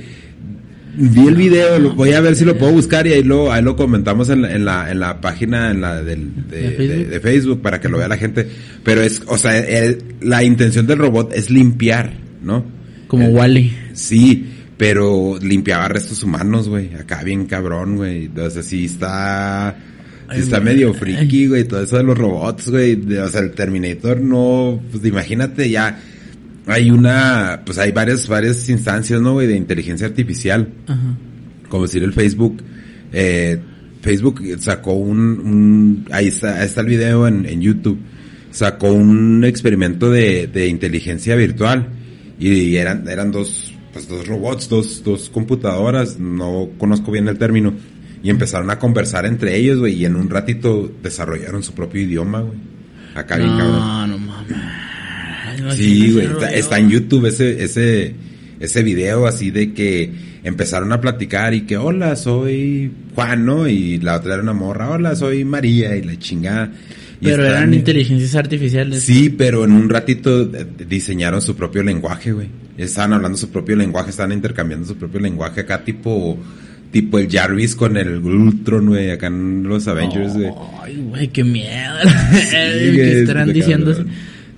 Vi 0.97 1.27
el 1.27 1.35
video, 1.35 1.79
lo, 1.81 1.93
voy 1.95 2.13
a 2.13 2.21
ver 2.21 2.37
si 2.37 2.45
lo 2.45 2.57
puedo 2.57 2.73
buscar 2.73 3.05
y 3.07 3.13
ahí 3.13 3.23
lo, 3.25 3.53
ahí 3.53 3.63
lo 3.63 3.75
comentamos 3.77 4.29
en 4.31 4.43
la, 4.43 4.55
en 4.55 4.65
la, 4.65 4.91
en 4.93 5.01
la 5.01 5.21
página 5.21 5.71
en 5.73 5.81
la 5.81 6.03
del, 6.03 6.31
de, 6.49 6.57
¿De 6.61 6.71
Facebook? 6.71 6.97
de- 6.99 7.05
de 7.07 7.21
Facebook 7.21 7.63
para 7.63 7.81
que 7.81 7.89
lo 7.89 7.99
vea 7.99 8.09
la 8.09 8.17
gente. 8.17 8.49
Pero 8.85 9.01
es, 9.03 9.23
o 9.27 9.37
sea, 9.37 9.59
el- 9.59 9.99
la 10.21 10.43
intención 10.45 10.87
del 10.87 10.99
robot 10.99 11.33
es 11.35 11.51
limpiar, 11.51 12.13
¿no? 12.43 12.65
Como 13.09 13.25
Eh, 13.27 13.31
Wally. 13.33 13.77
Sí, 13.93 14.47
pero 14.77 15.37
limpiaba 15.43 15.89
restos 15.89 16.23
humanos, 16.23 16.69
güey. 16.69 16.95
Acá 16.95 17.23
bien 17.25 17.47
cabrón, 17.47 17.97
güey. 17.97 18.31
O 18.37 18.51
sea, 18.51 18.63
sí 18.63 18.85
está... 18.87 19.77
Ay, 20.29 20.41
está 20.41 20.59
güey. 20.61 20.75
medio 20.75 20.95
friki, 20.95 21.47
güey. 21.49 21.65
Todo 21.65 21.83
eso 21.83 21.97
de 21.97 22.03
los 22.03 22.17
robots, 22.19 22.69
güey. 22.71 22.97
de- 22.97 23.21
O 23.21 23.29
sea, 23.29 23.41
el 23.41 23.53
Terminator 23.53 24.21
no... 24.21 24.81
Pues 24.91 25.05
imagínate 25.05 25.69
ya... 25.71 26.01
Hay 26.67 26.91
una... 26.91 27.63
Pues 27.65 27.79
hay 27.79 27.93
varias, 27.93 28.27
varias 28.29 28.69
instancias, 28.69 29.21
¿no, 29.21 29.33
güey? 29.35 29.47
De 29.47 29.57
inteligencia 29.57 30.07
artificial. 30.07 30.69
Ajá. 30.87 31.17
Como 31.69 31.85
decir 31.85 32.03
el 32.03 32.13
Facebook. 32.13 32.63
Eh, 33.13 33.59
Facebook 34.01 34.41
sacó 34.61 34.93
un... 34.95 35.19
un- 35.21 36.07
ahí, 36.11 36.29
está, 36.29 36.61
ahí 36.61 36.67
está 36.67 36.81
el 36.81 36.87
video 36.89 37.27
en, 37.29 37.47
en 37.47 37.61
YouTube. 37.61 37.99
Sacó 38.51 38.93
un 38.93 39.45
experimento 39.45 40.11
de, 40.11 40.47
de 40.47 40.69
inteligencia 40.69 41.35
virtual. 41.37 41.89
Y 42.39 42.77
eran, 42.77 43.09
eran 43.09 43.31
dos 43.31 43.71
pues 43.93 44.09
dos 44.09 44.27
robots, 44.27 44.69
dos, 44.69 45.05
dos 45.05 45.31
computadoras, 45.31 46.19
no 46.19 46.71
conozco 46.79 47.13
bien 47.13 47.29
el 47.29 47.39
término, 47.39 47.75
y 48.25 48.31
empezaron 48.31 48.71
a 48.71 48.79
conversar 48.79 49.27
entre 49.27 49.55
ellos, 49.55 49.79
güey, 49.79 49.97
y 49.97 50.07
en 50.07 50.17
un 50.17 50.31
ratito 50.31 50.91
desarrollaron 51.03 51.63
su 51.63 51.75
propio 51.75 52.01
idioma, 52.01 52.41
güey. 52.41 52.59
Acá 53.15 53.37
bien 53.37 53.51
cabrón. 53.51 53.79
No, 53.79 54.07
no 54.07 54.19
mames. 54.19 55.77
Sí, 55.77 56.11
güey, 56.11 56.29
está, 56.55 56.79
en 56.79 56.89
YouTube 56.89 57.27
ese, 57.27 57.63
ese, 57.63 58.15
ese 58.59 58.83
video 58.83 59.27
así 59.27 59.51
de 59.51 59.75
que 59.75 60.11
empezaron 60.43 60.91
a 60.95 61.03
platicar 61.03 61.53
y 61.53 61.67
que, 61.67 61.77
hola, 61.77 62.17
soy 62.17 62.91
Juan, 63.15 63.45
¿no? 63.45 63.69
Y 63.69 63.99
la 63.99 64.17
otra 64.17 64.35
era 64.35 64.43
una 64.43 64.55
morra, 64.55 64.89
hola, 64.89 65.15
soy 65.15 65.45
María, 65.45 65.95
y 65.95 66.03
la 66.03 66.19
chingada. 66.19 66.73
Pero 67.21 67.45
eran 67.45 67.75
inteligencias 67.75 68.35
artificiales. 68.37 69.03
Sí, 69.03 69.29
pero 69.29 69.67
en 69.67 69.73
un 69.73 69.91
ratito 69.91 70.47
diseñaron 70.47 71.43
su 71.43 71.55
propio 71.55 71.83
lenguaje, 71.83 72.33
güey. 72.33 72.49
Estaban 72.79 73.13
hablando 73.13 73.37
su 73.37 73.51
propio 73.51 73.77
lenguaje, 73.77 74.11
estaban 74.11 74.33
intercambiando 74.33 74.87
su 74.87 74.97
propio 74.97 75.21
lenguaje 75.21 75.61
acá, 75.61 75.85
tipo, 75.85 76.39
tipo 76.95 77.19
el 77.19 77.29
Jarvis 77.29 77.75
con 77.75 77.97
el 77.97 78.19
Ultron, 78.25 78.87
güey, 78.87 79.11
acá 79.11 79.27
en 79.27 79.65
los 79.65 79.89
Avengers, 79.89 80.35
güey. 80.35 80.49
Ay, 80.81 80.97
güey, 81.09 81.27
qué 81.29 81.43
miedo. 81.43 81.93
güey, 82.31 82.95
que 82.95 83.21
estarán 83.21 83.53
diciendo. 83.53 83.93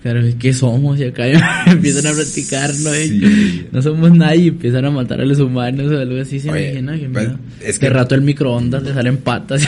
Pero, 0.03 0.21
¿qué 0.39 0.53
somos? 0.53 1.01
Y 1.01 1.05
acá 1.05 1.27
empiezan 1.67 2.13
a 2.13 2.15
platicar, 2.15 2.69
¿no? 2.75 2.93
Sí. 2.93 3.67
No 3.73 3.81
somos 3.81 4.13
nadie 4.13 4.43
y 4.43 4.49
empiezan 4.49 4.85
a 4.85 4.91
matar 4.91 5.19
a 5.23 5.25
los 5.25 5.41
humanos 5.41 5.91
o 5.91 5.99
algo 5.99 6.21
así. 6.21 6.39
¿Se 6.39 6.51
Oye, 6.51 6.79
imagina? 6.79 6.99
Qué 6.99 7.09
pues, 7.09 7.27
miedo. 7.29 7.39
es 7.65 7.81
De 7.81 7.87
que- 7.87 7.93
rato 7.93 8.15
el 8.15 8.21
microondas 8.21 8.83
le 8.83 8.93
salen 8.93 9.17
patas. 9.17 9.67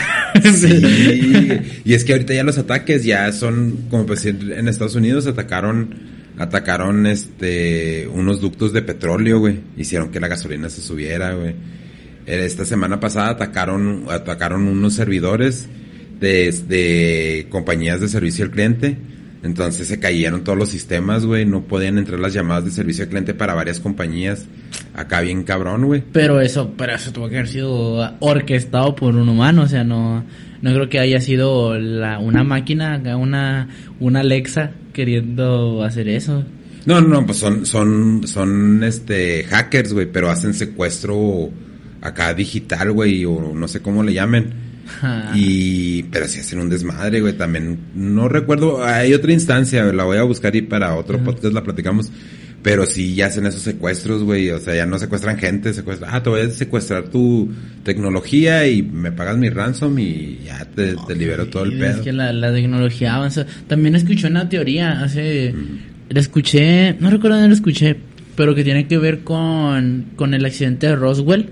Sí, 0.55 1.61
y 1.87 1.95
es 1.95 2.05
que 2.05 2.13
ahorita 2.13 2.35
ya 2.35 2.45
los 2.45 2.59
ataques 2.59 3.03
ya 3.03 3.33
son, 3.33 3.87
como 3.89 4.05
pues 4.05 4.27
en 4.27 4.53
en 4.53 4.69
Estados 4.69 4.95
Unidos 4.95 5.27
atacaron, 5.27 5.95
atacaron 6.37 7.07
este, 7.07 8.07
unos 8.13 8.43
ductos 8.43 8.75
de 8.75 8.83
petróleo, 8.83 9.39
güey. 9.41 9.57
Hicieron 9.79 10.11
que 10.11 10.21
la 10.21 10.29
gasolina 10.29 10.69
se 10.69 10.83
subiera, 10.83 11.33
güey. 11.33 11.55
Eh, 12.29 12.45
Esta 12.45 12.65
semana 12.65 13.01
pasada 13.01 13.31
atacaron, 13.31 14.05
atacaron 14.11 14.69
unos 14.69 14.93
servidores 14.95 15.67
de, 16.21 16.53
de 16.69 17.47
compañías 17.49 18.01
de 18.01 18.09
servicio 18.09 18.45
al 18.45 18.51
cliente. 18.51 18.99
Entonces 19.43 19.87
se 19.87 19.99
cayeron 19.99 20.45
todos 20.45 20.59
los 20.59 20.69
sistemas, 20.69 21.25
güey. 21.25 21.47
No 21.47 21.63
podían 21.63 21.97
entrar 21.97 22.21
las 22.21 22.35
llamadas 22.35 22.67
de 22.67 22.71
servicio 22.71 23.05
al 23.05 23.11
cliente 23.11 23.35
para 23.35 23.55
varias 23.55 23.81
compañías. 23.81 24.47
Acá 24.95 25.21
bien 25.21 25.45
cabrón, 25.45 25.87
güey. 25.87 26.03
Pero 26.13 26.41
eso, 26.41 26.75
pero 26.77 26.95
eso 26.95 27.13
tuvo 27.13 27.29
que 27.29 27.37
haber 27.37 27.49
sido 27.49 28.17
orquestado 28.21 28.95
por 28.95 29.15
un 29.15 29.29
humano, 29.29 29.63
o 29.63 29.69
sea, 29.69 29.85
no, 29.85 30.25
no 30.61 30.75
creo 30.75 30.89
que 30.89 30.99
haya 30.99 31.21
sido 31.21 31.79
la, 31.79 32.19
una 32.19 32.43
máquina, 32.43 33.01
una, 33.17 33.69
una 34.01 34.21
Alexa 34.21 34.73
queriendo 34.93 35.85
hacer 35.85 36.09
eso. 36.09 36.45
No, 36.85 37.01
no, 37.01 37.25
pues 37.25 37.39
son, 37.39 37.65
son, 37.65 38.27
son, 38.27 38.83
este, 38.83 39.45
hackers, 39.45 39.93
güey, 39.93 40.11
pero 40.11 40.31
hacen 40.31 40.53
secuestro 40.53 41.51
acá 42.01 42.35
digital, 42.35 42.93
güey, 42.93 43.25
o 43.25 43.53
no 43.55 43.69
sé 43.69 43.81
cómo 43.81 44.03
le 44.03 44.15
llamen. 44.15 44.69
Y, 45.35 46.05
pero 46.05 46.27
sí 46.27 46.41
hacen 46.41 46.61
un 46.61 46.71
desmadre, 46.71 47.21
güey, 47.21 47.35
también. 47.35 47.79
No 47.95 48.29
recuerdo, 48.29 48.83
hay 48.85 49.13
otra 49.13 49.33
instancia, 49.33 49.85
la 49.93 50.05
voy 50.05 50.17
a 50.17 50.23
buscar 50.23 50.57
y 50.57 50.63
para 50.63 50.97
otro 50.97 51.23
podcast 51.23 51.53
la 51.53 51.63
platicamos. 51.63 52.11
Pero 52.63 52.87
sí, 52.87 53.15
ya 53.15 53.27
hacen 53.27 53.47
esos 53.47 53.63
secuestros, 53.63 54.25
güey, 54.25 54.51
o 54.51 54.59
sea, 54.59 54.75
ya 54.75 54.85
no 54.85 54.99
secuestran 54.99 55.39
gente, 55.39 55.73
secuestran, 55.73 56.11
ah, 56.13 56.23
te 56.23 56.31
voy 56.31 56.41
a 56.41 56.51
secuestrar 56.51 57.09
tu 57.09 57.49
tecnología 57.85 58.67
y 58.67 58.83
me 58.83 59.13
pagas 59.13 59.37
mi 59.37 59.49
ransom 59.49 59.97
y 59.99 60.41
ya 60.45 60.65
te, 60.65 60.97
te 61.07 61.15
libero 61.15 61.47
todo 61.47 61.65
el 61.65 61.79
pedo. 61.79 61.99
Es 61.99 62.01
que 62.01 62.13
la, 62.13 62.33
la 62.33 62.53
tecnología 62.53 63.15
avanza. 63.15 63.47
También 63.69 63.95
escuché 63.95 64.27
una 64.27 64.49
teoría 64.49 65.03
hace... 65.03 65.55
La 66.09 66.21
escuché, 66.21 66.97
no 66.99 67.11
recuerdo 67.11 67.37
dónde 67.37 67.49
la 67.49 67.55
escuché, 67.55 67.97
pero 68.35 68.55
que 68.55 68.65
tiene 68.65 68.89
que 68.89 68.99
ver 68.99 69.21
con, 69.21 70.07
con 70.17 70.35
el 70.35 70.45
accidente 70.45 70.89
de 70.89 70.97
Roswell, 70.97 71.51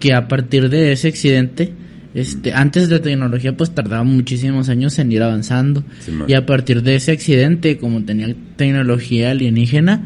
que 0.00 0.12
a 0.14 0.26
partir 0.26 0.68
de 0.68 0.90
ese 0.90 1.06
accidente, 1.08 1.72
este, 2.14 2.52
antes 2.52 2.88
de 2.88 2.96
la 2.96 3.02
tecnología 3.02 3.56
pues 3.56 3.70
tardaba 3.72 4.02
muchísimos 4.02 4.68
años 4.68 4.98
en 4.98 5.12
ir 5.12 5.22
avanzando. 5.22 5.84
Sí, 6.00 6.12
y 6.26 6.34
a 6.34 6.44
partir 6.44 6.82
de 6.82 6.96
ese 6.96 7.12
accidente, 7.12 7.78
como 7.78 8.02
tenía 8.04 8.34
tecnología 8.56 9.30
alienígena, 9.30 10.02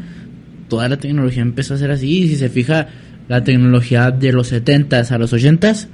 toda 0.67 0.89
la 0.89 0.97
tecnología 0.97 1.41
empezó 1.41 1.73
a 1.73 1.77
ser 1.77 1.89
así. 1.89 2.23
Y 2.23 2.27
si 2.27 2.35
se 2.35 2.49
fija, 2.49 2.89
la 3.27 3.43
tecnología 3.43 4.11
de 4.11 4.31
los 4.31 4.51
70s 4.51 5.11
a 5.11 5.17
los 5.17 5.33
80s, 5.33 5.87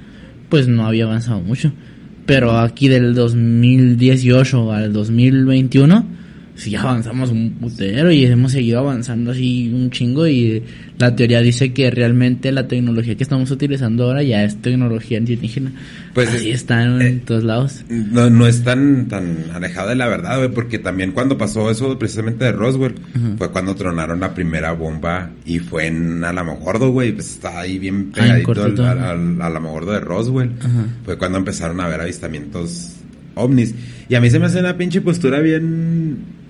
pues 0.48 0.68
no 0.68 0.86
había 0.86 1.04
avanzado 1.04 1.40
mucho. 1.40 1.72
Pero 2.26 2.58
aquí 2.58 2.88
del 2.88 3.14
2018 3.14 4.72
al 4.72 4.92
2021, 4.92 6.06
sí 6.54 6.76
avanzamos 6.76 7.30
un 7.30 7.52
putero 7.52 8.12
y 8.12 8.24
hemos 8.26 8.52
seguido 8.52 8.80
avanzando 8.80 9.32
así 9.32 9.70
un 9.72 9.90
chingo. 9.90 10.26
Y 10.26 10.62
la 11.02 11.16
teoría 11.16 11.40
dice 11.40 11.72
que 11.72 11.90
realmente 11.90 12.52
la 12.52 12.68
tecnología 12.68 13.16
que 13.16 13.22
estamos 13.24 13.50
utilizando 13.50 14.04
ahora 14.04 14.22
ya 14.22 14.44
es 14.44 14.62
tecnología 14.62 15.18
alienígena. 15.18 15.72
Pues, 16.14 16.28
así 16.28 16.50
eh, 16.50 16.54
está 16.54 16.84
en 16.84 17.02
eh, 17.02 17.20
todos 17.24 17.42
lados. 17.44 17.84
No, 17.88 18.30
no 18.30 18.46
es 18.46 18.62
tan, 18.62 19.08
tan 19.08 19.46
alejado 19.52 19.88
de 19.90 19.96
la 19.96 20.06
verdad, 20.08 20.38
güey, 20.38 20.50
porque 20.50 20.78
también 20.78 21.12
cuando 21.12 21.36
pasó 21.36 21.70
eso 21.70 21.98
precisamente 21.98 22.44
de 22.44 22.52
Roswell, 22.52 22.94
fue 23.36 23.50
cuando 23.50 23.74
tronaron 23.74 24.20
la 24.20 24.32
primera 24.32 24.72
bomba 24.72 25.30
y 25.44 25.58
fue 25.58 25.88
en 25.88 26.22
Alamogordo, 26.22 26.90
güey, 26.90 27.12
pues 27.12 27.30
está 27.32 27.60
ahí 27.60 27.78
bien 27.78 27.94
en 27.96 28.12
pegadito 28.12 28.62
al, 28.64 28.80
al, 28.80 28.98
al- 29.00 29.42
Alamogordo 29.42 29.92
de 29.92 30.00
Roswell. 30.00 30.52
Ajá. 30.60 30.86
Fue 31.04 31.18
cuando 31.18 31.38
empezaron 31.38 31.80
a 31.80 31.86
haber 31.86 32.00
avistamientos 32.00 32.92
ovnis. 33.34 33.74
Y 34.08 34.14
a 34.14 34.20
mí 34.20 34.30
se 34.30 34.38
me 34.38 34.46
hace 34.46 34.60
una 34.60 34.76
pinche 34.76 35.00
postura 35.00 35.40
bien... 35.40 36.41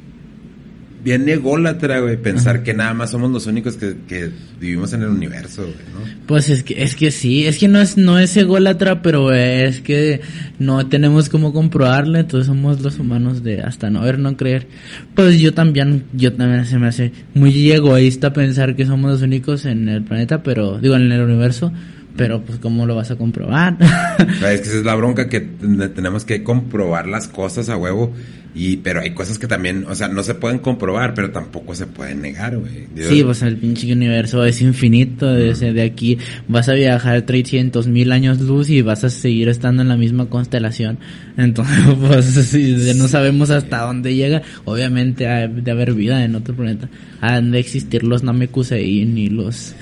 Bien 1.04 1.28
ególatra, 1.28 1.98
güey, 2.00 2.16
pensar 2.16 2.62
que 2.62 2.74
nada 2.74 2.94
más 2.94 3.10
somos 3.10 3.30
los 3.32 3.46
únicos 3.48 3.76
que, 3.76 3.96
que 4.06 4.30
vivimos 4.60 4.92
en 4.92 5.02
el 5.02 5.08
universo, 5.08 5.62
güey, 5.62 5.74
¿no? 5.92 6.26
Pues 6.26 6.48
es 6.48 6.62
que, 6.62 6.80
es 6.82 6.94
que 6.94 7.10
sí, 7.10 7.44
es 7.44 7.58
que 7.58 7.66
no 7.66 7.80
es, 7.80 7.96
no 7.96 8.20
es 8.20 8.36
ególatra, 8.36 9.02
pero 9.02 9.32
es 9.32 9.80
que 9.80 10.20
no 10.60 10.86
tenemos 10.86 11.28
cómo 11.28 11.52
comprobarlo, 11.52 12.18
entonces 12.18 12.46
somos 12.46 12.80
los 12.82 12.98
humanos 13.00 13.42
de 13.42 13.62
hasta 13.62 13.90
no 13.90 14.02
ver, 14.02 14.20
no 14.20 14.36
creer. 14.36 14.68
Pues 15.16 15.40
yo 15.40 15.52
también, 15.52 16.04
yo 16.12 16.32
también 16.34 16.64
se 16.66 16.78
me 16.78 16.86
hace 16.86 17.10
muy 17.34 17.72
egoísta 17.72 18.32
pensar 18.32 18.76
que 18.76 18.86
somos 18.86 19.10
los 19.10 19.22
únicos 19.22 19.64
en 19.64 19.88
el 19.88 20.04
planeta, 20.04 20.42
pero, 20.44 20.78
digo, 20.78 20.94
en 20.94 21.10
el 21.10 21.20
universo, 21.22 21.72
pero 22.16 22.42
pues 22.44 22.58
cómo 22.60 22.86
lo 22.86 22.94
vas 22.94 23.10
a 23.10 23.16
comprobar. 23.16 23.76
Es 24.20 24.60
que 24.60 24.68
esa 24.68 24.78
es 24.78 24.84
la 24.84 24.94
bronca 24.94 25.28
que 25.28 25.40
ten- 25.40 25.92
tenemos 25.94 26.24
que 26.24 26.44
comprobar 26.44 27.08
las 27.08 27.26
cosas 27.26 27.68
a 27.70 27.76
huevo. 27.76 28.12
Y, 28.54 28.76
pero 28.78 29.00
hay 29.00 29.12
cosas 29.12 29.38
que 29.38 29.46
también, 29.46 29.86
o 29.88 29.94
sea, 29.94 30.08
no 30.08 30.22
se 30.22 30.34
pueden 30.34 30.58
comprobar, 30.58 31.14
pero 31.14 31.30
tampoco 31.30 31.74
se 31.74 31.86
pueden 31.86 32.20
negar, 32.20 32.58
güey. 32.58 32.86
Sí, 32.96 33.22
pues 33.22 33.40
el 33.42 33.56
pinche 33.56 33.90
universo 33.90 34.44
es 34.44 34.60
infinito. 34.60 35.32
Desde 35.32 35.72
de 35.72 35.82
aquí 35.82 36.18
vas 36.48 36.68
a 36.68 36.74
viajar 36.74 37.22
300 37.22 37.86
mil 37.86 38.12
años 38.12 38.40
luz 38.40 38.68
y 38.68 38.82
vas 38.82 39.04
a 39.04 39.10
seguir 39.10 39.48
estando 39.48 39.80
en 39.80 39.88
la 39.88 39.96
misma 39.96 40.26
constelación. 40.26 40.98
Entonces, 41.38 41.78
pues 42.06 42.26
sí, 42.26 42.76
no 42.96 43.08
sabemos 43.08 43.50
hasta 43.50 43.82
dónde 43.82 44.14
llega. 44.14 44.42
Obviamente 44.66 45.26
ha 45.28 45.48
de 45.48 45.70
haber 45.70 45.94
vida 45.94 46.22
en 46.22 46.34
otro 46.34 46.54
planeta. 46.54 46.90
Han 47.22 47.52
de 47.52 47.58
existir 47.58 48.04
los 48.04 48.22
Namekusein 48.22 49.16
y 49.16 49.28
los 49.28 49.74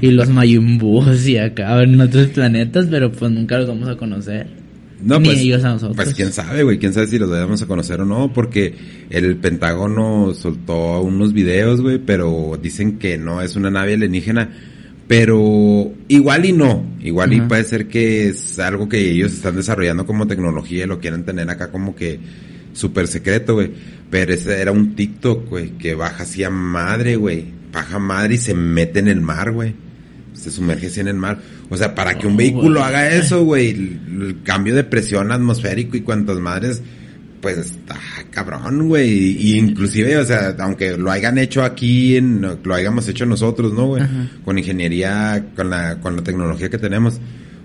y 0.00 0.10
los 0.10 0.28
Mayumbus 0.38 1.28
y 1.28 1.38
acá 1.38 1.82
en 1.82 2.00
otros 2.00 2.28
planetas, 2.28 2.86
pero 2.90 3.12
pues 3.12 3.30
nunca 3.30 3.58
los 3.58 3.68
vamos 3.68 3.88
a 3.88 3.96
conocer. 3.96 4.67
No, 5.00 5.20
Ni 5.20 5.28
pues, 5.28 5.40
ellos 5.40 5.64
a 5.64 5.70
nosotros. 5.70 5.96
pues 5.96 6.14
quién 6.14 6.32
sabe, 6.32 6.64
güey, 6.64 6.78
quién 6.78 6.92
sabe 6.92 7.06
si 7.06 7.18
los 7.18 7.30
vamos 7.30 7.62
a 7.62 7.66
conocer 7.66 8.00
o 8.00 8.04
no, 8.04 8.32
porque 8.32 8.74
el 9.10 9.36
Pentágono 9.36 10.34
soltó 10.34 11.00
unos 11.00 11.32
videos, 11.32 11.80
güey, 11.80 11.98
pero 11.98 12.58
dicen 12.60 12.98
que 12.98 13.16
no 13.16 13.40
es 13.40 13.54
una 13.54 13.70
nave 13.70 13.94
alienígena, 13.94 14.50
pero 15.06 15.92
igual 16.08 16.44
y 16.44 16.52
no, 16.52 16.84
igual 17.00 17.32
y 17.32 17.40
puede 17.42 17.64
ser 17.64 17.86
que 17.86 18.28
es 18.28 18.58
algo 18.58 18.88
que 18.88 18.98
ellos 18.98 19.32
están 19.32 19.56
desarrollando 19.56 20.04
como 20.04 20.26
tecnología 20.26 20.84
y 20.84 20.88
lo 20.88 20.98
quieren 20.98 21.24
tener 21.24 21.48
acá 21.48 21.70
como 21.70 21.94
que 21.94 22.18
súper 22.72 23.06
secreto, 23.06 23.54
güey, 23.54 23.70
pero 24.10 24.34
ese 24.34 24.60
era 24.60 24.72
un 24.72 24.96
TikTok, 24.96 25.48
güey, 25.48 25.70
que 25.78 25.94
baja 25.94 26.24
así 26.24 26.42
a 26.42 26.50
madre, 26.50 27.14
güey, 27.16 27.44
baja 27.72 28.00
madre 28.00 28.34
y 28.34 28.38
se 28.38 28.54
mete 28.54 28.98
en 28.98 29.08
el 29.08 29.20
mar, 29.20 29.52
güey 29.52 29.87
se 30.38 30.50
sumerge 30.50 30.86
así 30.86 31.00
en 31.00 31.08
el 31.08 31.16
mar. 31.16 31.38
O 31.68 31.76
sea, 31.76 31.94
para 31.94 32.16
que 32.16 32.26
un 32.26 32.36
vehículo 32.36 32.82
haga 32.82 33.08
eso, 33.10 33.44
güey, 33.46 33.70
el, 33.70 34.00
el 34.22 34.42
cambio 34.42 34.74
de 34.74 34.84
presión 34.84 35.32
atmosférico 35.32 35.96
y 35.96 36.02
cuantas 36.02 36.38
madres, 36.38 36.82
pues 37.40 37.58
está 37.58 37.96
cabrón, 38.30 38.88
güey. 38.88 39.36
Y 39.38 39.58
inclusive, 39.58 40.16
o 40.18 40.24
sea, 40.24 40.54
aunque 40.60 40.96
lo 40.96 41.10
hayan 41.10 41.38
hecho 41.38 41.62
aquí, 41.62 42.16
en, 42.16 42.40
lo 42.62 42.74
hayamos 42.74 43.08
hecho 43.08 43.26
nosotros, 43.26 43.72
¿no, 43.72 43.86
güey? 43.86 44.02
Con 44.44 44.58
ingeniería, 44.58 45.46
con 45.56 45.70
la, 45.70 46.00
con 46.00 46.16
la 46.16 46.22
tecnología 46.22 46.68
que 46.68 46.78
tenemos, 46.78 47.20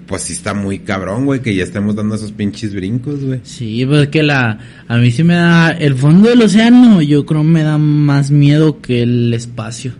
pues 0.07 0.23
sí 0.23 0.33
está 0.33 0.53
muy 0.53 0.79
cabrón, 0.79 1.25
güey, 1.25 1.41
que 1.41 1.55
ya 1.55 1.63
estemos 1.63 1.95
dando 1.95 2.15
esos 2.15 2.31
pinches 2.31 2.73
brincos, 2.73 3.23
güey. 3.23 3.39
Sí, 3.43 3.85
pues 3.85 4.09
que 4.09 4.23
la, 4.23 4.59
a 4.87 4.97
mí 4.97 5.11
sí 5.11 5.23
me 5.23 5.35
da, 5.35 5.71
el 5.71 5.95
fondo 5.95 6.29
del 6.29 6.41
océano 6.41 7.01
yo 7.01 7.25
creo 7.25 7.43
me 7.43 7.63
da 7.63 7.77
más 7.77 8.31
miedo 8.31 8.81
que 8.81 9.03
el 9.03 9.33
espacio. 9.33 9.93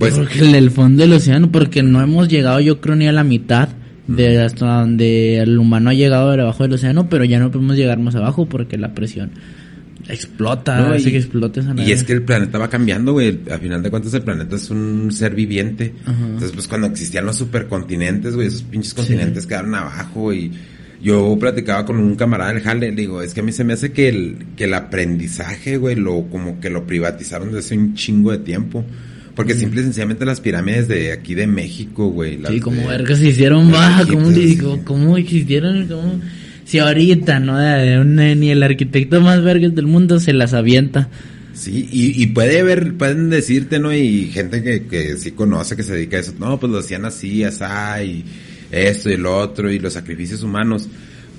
Pues- 0.00 0.14
porque 0.14 0.40
el, 0.40 0.54
el 0.56 0.70
fondo 0.72 1.02
del 1.02 1.12
océano, 1.12 1.52
porque 1.52 1.82
no 1.84 2.00
hemos 2.02 2.28
llegado 2.28 2.58
yo 2.60 2.80
creo 2.80 2.96
ni 2.96 3.06
a 3.06 3.12
la 3.12 3.22
mitad 3.22 3.68
de 4.08 4.40
hasta 4.42 4.80
donde 4.80 5.38
el 5.38 5.56
humano 5.58 5.90
ha 5.90 5.94
llegado 5.94 6.32
debajo 6.32 6.64
del 6.64 6.72
océano, 6.72 7.08
pero 7.08 7.22
ya 7.24 7.38
no 7.38 7.52
podemos 7.52 7.76
llegar 7.76 8.00
más 8.00 8.16
abajo 8.16 8.46
porque 8.46 8.76
la 8.76 8.92
presión 8.94 9.30
Explota, 10.08 10.80
No, 10.80 10.94
hace 10.94 11.10
y- 11.10 11.12
que 11.12 11.18
explote 11.18 11.60
esa 11.60 11.70
Y 11.70 11.74
nave. 11.74 11.92
es 11.92 12.02
que 12.02 12.12
el 12.14 12.22
planeta 12.22 12.58
va 12.58 12.68
cambiando, 12.68 13.12
güey. 13.12 13.38
Al 13.50 13.60
final 13.60 13.80
de 13.82 13.90
cuentas, 13.90 14.12
el 14.14 14.22
planeta 14.22 14.56
es 14.56 14.68
un 14.70 15.12
ser 15.12 15.34
viviente. 15.36 15.94
Ajá. 16.04 16.16
Entonces, 16.24 16.50
pues 16.52 16.66
cuando 16.66 16.88
existían 16.88 17.26
los 17.26 17.36
supercontinentes, 17.36 18.34
güey, 18.34 18.48
esos 18.48 18.62
pinches 18.62 18.94
continentes 18.94 19.46
quedaron 19.46 19.74
abajo. 19.74 20.32
Y 20.32 20.50
yo 21.00 21.36
platicaba 21.38 21.84
con 21.84 21.98
un 21.98 22.16
camarada 22.16 22.52
del 22.52 22.62
Jale, 22.62 22.90
le 22.90 22.96
digo, 23.02 23.22
es 23.22 23.34
que 23.34 23.40
a 23.40 23.42
mí 23.44 23.52
se 23.52 23.62
me 23.62 23.74
hace 23.74 23.92
que 23.92 24.08
el, 24.08 24.36
que 24.56 24.64
el 24.64 24.74
aprendizaje, 24.74 25.76
güey, 25.76 25.94
lo, 25.94 26.22
como 26.28 26.58
que 26.58 26.70
lo 26.70 26.86
privatizaron 26.86 27.48
desde 27.48 27.58
hace 27.60 27.78
un 27.78 27.94
chingo 27.94 28.32
de 28.32 28.38
tiempo. 28.38 28.84
Porque 29.34 29.54
simple 29.54 29.80
y 29.80 29.84
sencillamente 29.84 30.24
las 30.24 30.40
pirámides 30.40 30.88
de 30.88 31.12
aquí 31.12 31.34
de 31.34 31.46
México, 31.46 32.08
güey. 32.08 32.38
Sí, 32.48 32.60
como 32.60 32.82
de- 32.82 32.86
verga 32.88 33.14
se 33.16 33.28
hicieron, 33.28 33.72
va, 33.72 34.04
¿cómo. 34.10 34.30
¿Cómo 34.84 35.16
existieron? 35.16 35.86
¿Cómo? 35.86 36.20
Si 36.64 36.78
ahorita, 36.78 37.40
¿no? 37.40 37.58
De 37.58 37.98
un- 37.98 38.16
ni 38.16 38.50
el 38.50 38.62
arquitecto 38.62 39.20
más 39.20 39.42
vergas 39.42 39.74
del 39.74 39.86
mundo 39.86 40.20
se 40.20 40.32
las 40.32 40.52
avienta. 40.54 41.08
Sí, 41.52 41.88
y, 41.90 42.22
y 42.22 42.26
puede 42.28 42.60
haber, 42.60 42.94
pueden 42.94 43.28
decirte, 43.28 43.78
¿no? 43.80 43.92
Y 43.94 44.26
gente 44.32 44.62
que, 44.62 44.86
que 44.86 45.16
sí 45.16 45.32
conoce, 45.32 45.74
que 45.76 45.82
se 45.82 45.94
dedica 45.94 46.16
a 46.16 46.20
eso, 46.20 46.32
no, 46.38 46.58
pues 46.60 46.72
lo 46.72 46.78
hacían 46.78 47.04
así, 47.04 47.42
asá, 47.44 48.02
y 48.02 48.24
esto 48.70 49.10
y 49.10 49.16
lo 49.16 49.36
otro, 49.36 49.70
y 49.70 49.78
los 49.78 49.92
sacrificios 49.94 50.42
humanos. 50.42 50.88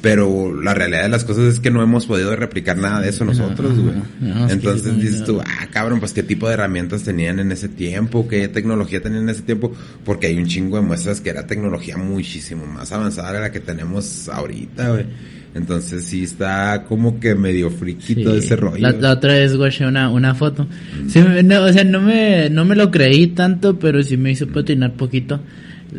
Pero 0.02 0.60
la 0.60 0.74
realidad 0.74 1.04
de 1.04 1.10
las 1.10 1.24
cosas 1.24 1.44
es 1.46 1.60
que 1.60 1.70
no 1.70 1.84
hemos 1.84 2.08
podido 2.08 2.36
replicar 2.36 2.76
nada 2.76 3.02
de 3.02 3.10
eso 3.10 3.24
nosotros, 3.24 3.78
güey. 3.80 3.96
no, 4.20 4.50
Entonces 4.50 5.00
dices 5.00 5.24
tú, 5.24 5.40
ah, 5.46 5.68
cabrón, 5.72 6.00
pues 6.00 6.12
qué 6.14 6.24
tipo 6.24 6.48
de 6.48 6.56
herramientas 6.56 7.04
tenían 7.04 7.40
en 7.40 7.52
ese 7.52 7.70
tiempo, 7.70 8.28
qué 8.28 8.48
tecnología 8.48 9.00
tenían 9.02 9.24
en 9.24 9.30
ese 9.30 9.44
tiempo, 9.44 9.72
porque 10.04 10.26
hay 10.28 10.38
un 10.40 10.48
chingo 10.48 10.78
de 10.78 10.82
muestras 10.84 11.22
que 11.22 11.30
era 11.30 11.46
tecnología 11.46 11.98
muchísimo 11.98 12.66
más 12.66 12.92
avanzada 12.92 13.34
de 13.34 13.40
la 13.42 13.52
que 13.52 13.60
tenemos 13.60 14.28
ahorita, 14.28 14.90
güey. 14.90 15.06
Entonces 15.54 16.06
sí 16.06 16.24
está 16.24 16.86
como 16.88 17.20
que 17.20 17.36
medio 17.36 17.70
friki 17.70 18.16
Sí. 18.16 18.24
todo 18.24 18.38
ese 18.38 18.56
rollo. 18.56 18.80
La, 18.82 18.92
la 18.94 19.12
otra 19.12 19.34
vez 19.34 19.56
guaché 19.56 19.86
una, 19.86 20.10
una 20.10 20.34
foto. 20.34 20.66
Sí, 21.10 21.22
no, 21.44 21.64
o 21.64 21.74
sea, 21.74 21.84
no 21.84 22.02
me, 22.02 22.50
no 22.50 22.66
me 22.66 22.76
lo 22.76 22.90
creí 22.90 23.28
tanto, 23.28 23.78
pero 23.78 24.02
sí 24.02 24.18
me 24.18 24.32
hizo 24.32 24.48
patinar 24.48 24.94
poquito. 24.94 25.42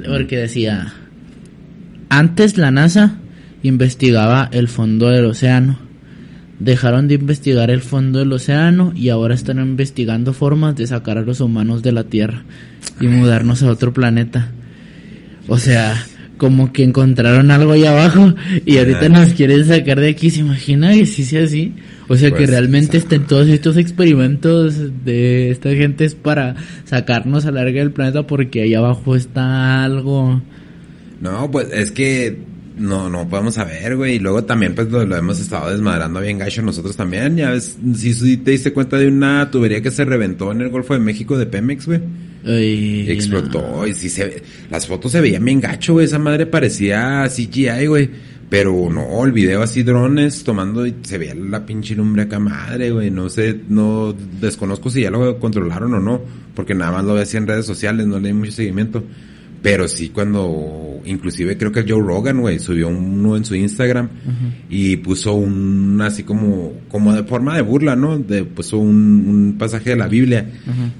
Porque 0.08 0.38
decía, 0.38 0.94
antes 2.08 2.56
la 2.58 2.70
NASA 2.70 3.18
investigaba 3.62 4.48
el 4.52 4.68
fondo 4.68 5.08
del 5.08 5.26
océano. 5.26 5.78
Dejaron 6.58 7.08
de 7.08 7.14
investigar 7.14 7.70
el 7.70 7.80
fondo 7.80 8.20
del 8.20 8.32
océano 8.32 8.92
y 8.94 9.08
ahora 9.08 9.34
están 9.34 9.58
investigando 9.58 10.32
formas 10.32 10.76
de 10.76 10.86
sacar 10.86 11.18
a 11.18 11.22
los 11.22 11.40
humanos 11.40 11.82
de 11.82 11.92
la 11.92 12.04
Tierra 12.04 12.44
y 13.00 13.08
mudarnos 13.08 13.62
a 13.62 13.70
otro 13.70 13.92
planeta. 13.92 14.52
O 15.48 15.58
sea, 15.58 16.06
como 16.36 16.72
que 16.72 16.84
encontraron 16.84 17.50
algo 17.50 17.72
ahí 17.72 17.84
abajo 17.84 18.34
y 18.64 18.78
ahorita 18.78 19.08
nos 19.08 19.32
quieren 19.34 19.64
sacar 19.64 20.00
de 20.00 20.10
aquí. 20.10 20.30
¿Se 20.30 20.40
imagina 20.40 20.92
que 20.92 21.06
sí 21.06 21.24
sea 21.24 21.44
así? 21.44 21.72
O 22.08 22.16
sea, 22.16 22.30
que 22.30 22.36
Pues, 22.36 22.50
realmente 22.50 22.96
estén 22.96 23.26
todos 23.26 23.48
estos 23.48 23.76
experimentos 23.76 25.04
de 25.04 25.50
esta 25.50 25.70
gente 25.70 26.04
es 26.04 26.14
para 26.14 26.54
sacarnos 26.84 27.46
a 27.46 27.50
la 27.50 27.64
larga 27.64 27.80
del 27.80 27.92
planeta 27.92 28.26
porque 28.26 28.62
ahí 28.62 28.74
abajo 28.74 29.16
está 29.16 29.84
algo. 29.84 30.42
No, 31.20 31.50
pues 31.50 31.68
es 31.72 31.92
que 31.92 32.38
no, 32.78 33.08
no 33.10 33.28
podemos 33.28 33.54
saber, 33.54 33.96
güey. 33.96 34.16
Y 34.16 34.18
luego 34.18 34.44
también, 34.44 34.74
pues 34.74 34.90
lo, 34.90 35.04
lo 35.04 35.16
hemos 35.16 35.40
estado 35.40 35.70
desmadrando 35.70 36.20
bien 36.20 36.38
gacho 36.38 36.62
nosotros 36.62 36.96
también. 36.96 37.36
Ya 37.36 37.50
ves, 37.50 37.76
si, 37.96 38.12
si 38.14 38.36
te 38.38 38.52
diste 38.52 38.72
cuenta 38.72 38.96
de 38.98 39.08
una 39.08 39.50
tubería 39.50 39.80
que 39.82 39.90
se 39.90 40.04
reventó 40.04 40.52
en 40.52 40.60
el 40.62 40.68
Golfo 40.70 40.94
de 40.94 41.00
México 41.00 41.36
de 41.38 41.46
Pemex, 41.46 41.86
güey. 41.86 42.00
Y 43.04 43.10
explotó. 43.10 43.86
Y 43.86 43.94
sí 43.94 44.08
se 44.08 44.24
ve- 44.24 44.42
las 44.70 44.86
fotos 44.86 45.12
se 45.12 45.20
veían 45.20 45.44
bien 45.44 45.60
gacho, 45.60 45.92
güey. 45.94 46.06
Esa 46.06 46.18
madre 46.18 46.46
parecía 46.46 47.24
CGI, 47.28 47.86
güey. 47.86 48.10
Pero 48.48 48.90
no, 48.92 49.24
el 49.24 49.32
video 49.32 49.62
así 49.62 49.82
drones 49.82 50.44
tomando 50.44 50.86
y 50.86 50.94
se 51.04 51.16
veía 51.16 51.34
la 51.34 51.64
pinche 51.64 51.94
lumbre 51.94 52.22
acá 52.24 52.38
madre, 52.38 52.90
güey. 52.90 53.10
No 53.10 53.30
sé, 53.30 53.58
no 53.68 54.14
desconozco 54.40 54.90
si 54.90 55.00
ya 55.02 55.10
lo 55.10 55.38
controlaron 55.38 55.94
o 55.94 56.00
no. 56.00 56.20
Porque 56.54 56.74
nada 56.74 56.92
más 56.92 57.04
lo 57.04 57.12
veía 57.14 57.22
así 57.22 57.38
en 57.38 57.46
redes 57.46 57.64
sociales, 57.64 58.06
no 58.06 58.18
le 58.18 58.28
di 58.28 58.34
mucho 58.34 58.52
seguimiento. 58.52 59.02
Pero 59.62 59.86
sí 59.86 60.08
cuando, 60.08 61.00
inclusive 61.04 61.56
creo 61.56 61.70
que 61.70 61.84
Joe 61.88 62.02
Rogan, 62.02 62.40
güey, 62.40 62.58
subió 62.58 62.88
uno 62.88 63.36
en 63.36 63.44
su 63.44 63.54
Instagram 63.54 64.08
y 64.68 64.96
puso 64.96 65.34
un, 65.34 66.00
así 66.02 66.24
como, 66.24 66.72
como 66.88 67.12
de 67.14 67.22
forma 67.22 67.54
de 67.54 67.62
burla, 67.62 67.94
¿no? 67.94 68.18
De, 68.18 68.42
puso 68.44 68.78
un, 68.78 69.24
un 69.28 69.54
pasaje 69.58 69.90
de 69.90 69.96
la 69.96 70.08
Biblia 70.08 70.50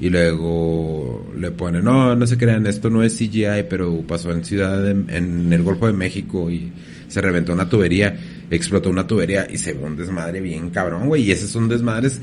y 0.01 0.11
luego 0.11 1.33
le 1.39 1.51
pone, 1.51 1.83
no, 1.83 2.15
no 2.15 2.27
se 2.27 2.37
crean, 2.39 2.67
esto 2.67 2.89
no 2.91 3.03
es 3.03 3.17
CGI, 3.17 3.65
pero 3.69 4.01
pasó 4.07 4.31
en 4.33 4.45
Ciudad, 4.45 4.81
de- 4.83 5.17
en 5.17 5.53
el 5.53 5.63
Golfo 5.63 5.87
de 5.89 5.93
México 5.93 6.51
y 6.51 6.71
se 7.09 7.21
reventó 7.21 7.53
una 7.53 7.69
tubería, 7.69 8.17
explotó 8.51 8.91
una 8.91 9.07
tubería 9.07 9.47
y 9.53 9.59
se 9.59 9.73
ve 9.73 9.85
un 9.85 9.97
desmadre 9.97 10.41
bien 10.41 10.71
cabrón, 10.71 11.09
güey, 11.09 11.23
y 11.25 11.33
esos 11.33 11.51
son 11.51 11.69
desmadres 11.69 12.21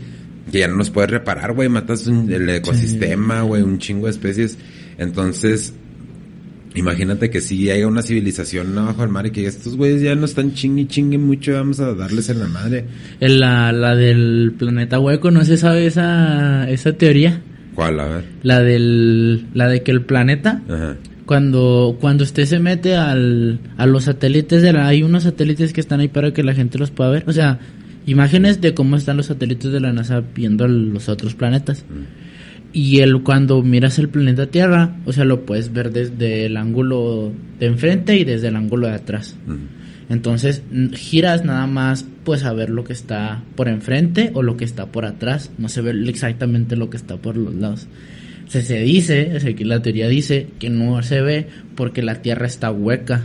que 0.51 0.59
ya 0.59 0.67
no 0.67 0.75
los 0.75 0.89
puedes 0.89 1.11
reparar, 1.11 1.53
güey, 1.53 1.67
matas 1.69 2.07
un- 2.07 2.31
el 2.31 2.49
ecosistema, 2.49 3.41
güey, 3.41 3.61
un 3.61 3.77
chingo 3.77 4.05
de 4.05 4.11
especies, 4.11 4.57
entonces 4.97 5.73
Imagínate 6.79 7.29
que 7.29 7.41
si 7.41 7.69
haya 7.69 7.87
una 7.87 8.01
civilización 8.01 8.77
abajo 8.77 9.01
del 9.01 9.09
mar 9.11 9.25
y 9.27 9.31
que 9.31 9.45
estos 9.45 9.75
güeyes 9.75 10.01
ya 10.01 10.15
no 10.15 10.25
están 10.25 10.53
chingue 10.53 10.87
chingue 10.87 11.17
mucho, 11.17 11.53
vamos 11.53 11.79
a 11.79 11.93
darles 11.93 12.29
en 12.29 12.39
la 12.39 12.47
madre. 12.47 12.85
La, 13.19 13.71
la 13.71 13.95
del 13.95 14.53
planeta 14.57 14.99
hueco, 14.99 15.29
¿no 15.29 15.43
se 15.43 15.57
sabe 15.57 15.85
esa, 15.85 16.69
esa 16.69 16.93
teoría? 16.93 17.41
¿Cuál? 17.75 17.99
A 17.99 18.07
ver. 18.07 18.23
La 18.43 18.61
del, 18.61 19.45
la 19.53 19.67
de 19.67 19.83
que 19.83 19.91
el 19.91 20.01
planeta, 20.01 20.61
Ajá. 20.69 20.95
cuando, 21.25 21.97
cuando 21.99 22.23
usted 22.23 22.45
se 22.45 22.59
mete 22.59 22.95
al, 22.95 23.59
a 23.77 23.85
los 23.85 24.05
satélites 24.05 24.61
de 24.61 24.73
la, 24.73 24.87
hay 24.87 25.03
unos 25.03 25.23
satélites 25.23 25.73
que 25.73 25.81
están 25.81 25.99
ahí 25.99 26.07
para 26.07 26.31
que 26.33 26.43
la 26.43 26.53
gente 26.53 26.77
los 26.77 26.91
pueda 26.91 27.09
ver. 27.09 27.23
O 27.27 27.33
sea, 27.33 27.59
imágenes 28.05 28.61
de 28.61 28.73
cómo 28.73 28.95
están 28.95 29.17
los 29.17 29.27
satélites 29.27 29.71
de 29.71 29.79
la 29.79 29.91
NASA 29.93 30.23
viendo 30.33 30.67
los 30.67 31.09
otros 31.09 31.35
planetas. 31.35 31.85
Y 32.71 32.99
el, 32.99 33.23
cuando 33.23 33.61
miras 33.63 33.97
el 33.99 34.09
planeta 34.09 34.47
Tierra, 34.47 34.95
o 35.05 35.13
sea, 35.13 35.25
lo 35.25 35.45
puedes 35.45 35.73
ver 35.73 35.91
desde 35.91 36.45
el 36.45 36.57
ángulo 36.57 37.31
de 37.59 37.65
enfrente 37.65 38.15
y 38.17 38.23
desde 38.23 38.49
el 38.49 38.55
ángulo 38.55 38.87
de 38.87 38.93
atrás. 38.93 39.35
Entonces 40.09 40.63
giras 40.93 41.45
nada 41.45 41.67
más 41.67 42.05
pues 42.23 42.43
a 42.43 42.53
ver 42.53 42.69
lo 42.71 42.83
que 42.83 42.93
está 42.93 43.43
por 43.55 43.67
enfrente 43.67 44.31
o 44.33 44.43
lo 44.43 44.57
que 44.57 44.65
está 44.65 44.87
por 44.87 45.05
atrás. 45.05 45.51
No 45.57 45.69
se 45.69 45.81
ve 45.81 45.91
exactamente 46.09 46.75
lo 46.75 46.89
que 46.89 46.97
está 46.97 47.17
por 47.17 47.37
los 47.37 47.55
lados. 47.55 47.87
O 48.47 48.51
sea, 48.51 48.61
se 48.61 48.79
dice, 48.79 49.33
o 49.35 49.39
sea, 49.39 49.55
que 49.55 49.65
la 49.65 49.81
teoría 49.81 50.07
dice 50.07 50.47
que 50.57 50.69
no 50.69 51.01
se 51.03 51.21
ve 51.21 51.47
porque 51.75 52.01
la 52.01 52.21
Tierra 52.21 52.47
está 52.47 52.71
hueca. 52.71 53.21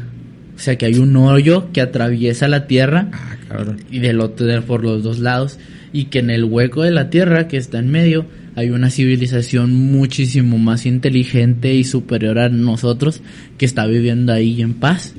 O 0.54 0.58
sea 0.58 0.76
que 0.76 0.86
hay 0.86 0.96
un 0.96 1.16
hoyo 1.16 1.72
que 1.72 1.80
atraviesa 1.80 2.48
la 2.48 2.66
Tierra 2.66 3.08
Ah, 3.50 3.64
y 3.90 3.98
del 3.98 4.20
otro 4.20 4.46
por 4.62 4.82
los 4.84 5.02
dos 5.02 5.18
lados 5.18 5.58
y 5.92 6.06
que 6.06 6.20
en 6.20 6.30
el 6.30 6.44
hueco 6.44 6.82
de 6.82 6.90
la 6.90 7.10
Tierra 7.10 7.48
que 7.48 7.56
está 7.56 7.78
en 7.78 7.90
medio 7.90 8.26
hay 8.56 8.70
una 8.70 8.90
civilización 8.90 9.74
muchísimo 9.74 10.58
más 10.58 10.86
inteligente 10.86 11.74
y 11.74 11.84
superior 11.84 12.38
a 12.38 12.48
nosotros 12.48 13.20
que 13.58 13.66
está 13.66 13.86
viviendo 13.86 14.32
ahí 14.32 14.62
en 14.62 14.74
paz. 14.74 15.14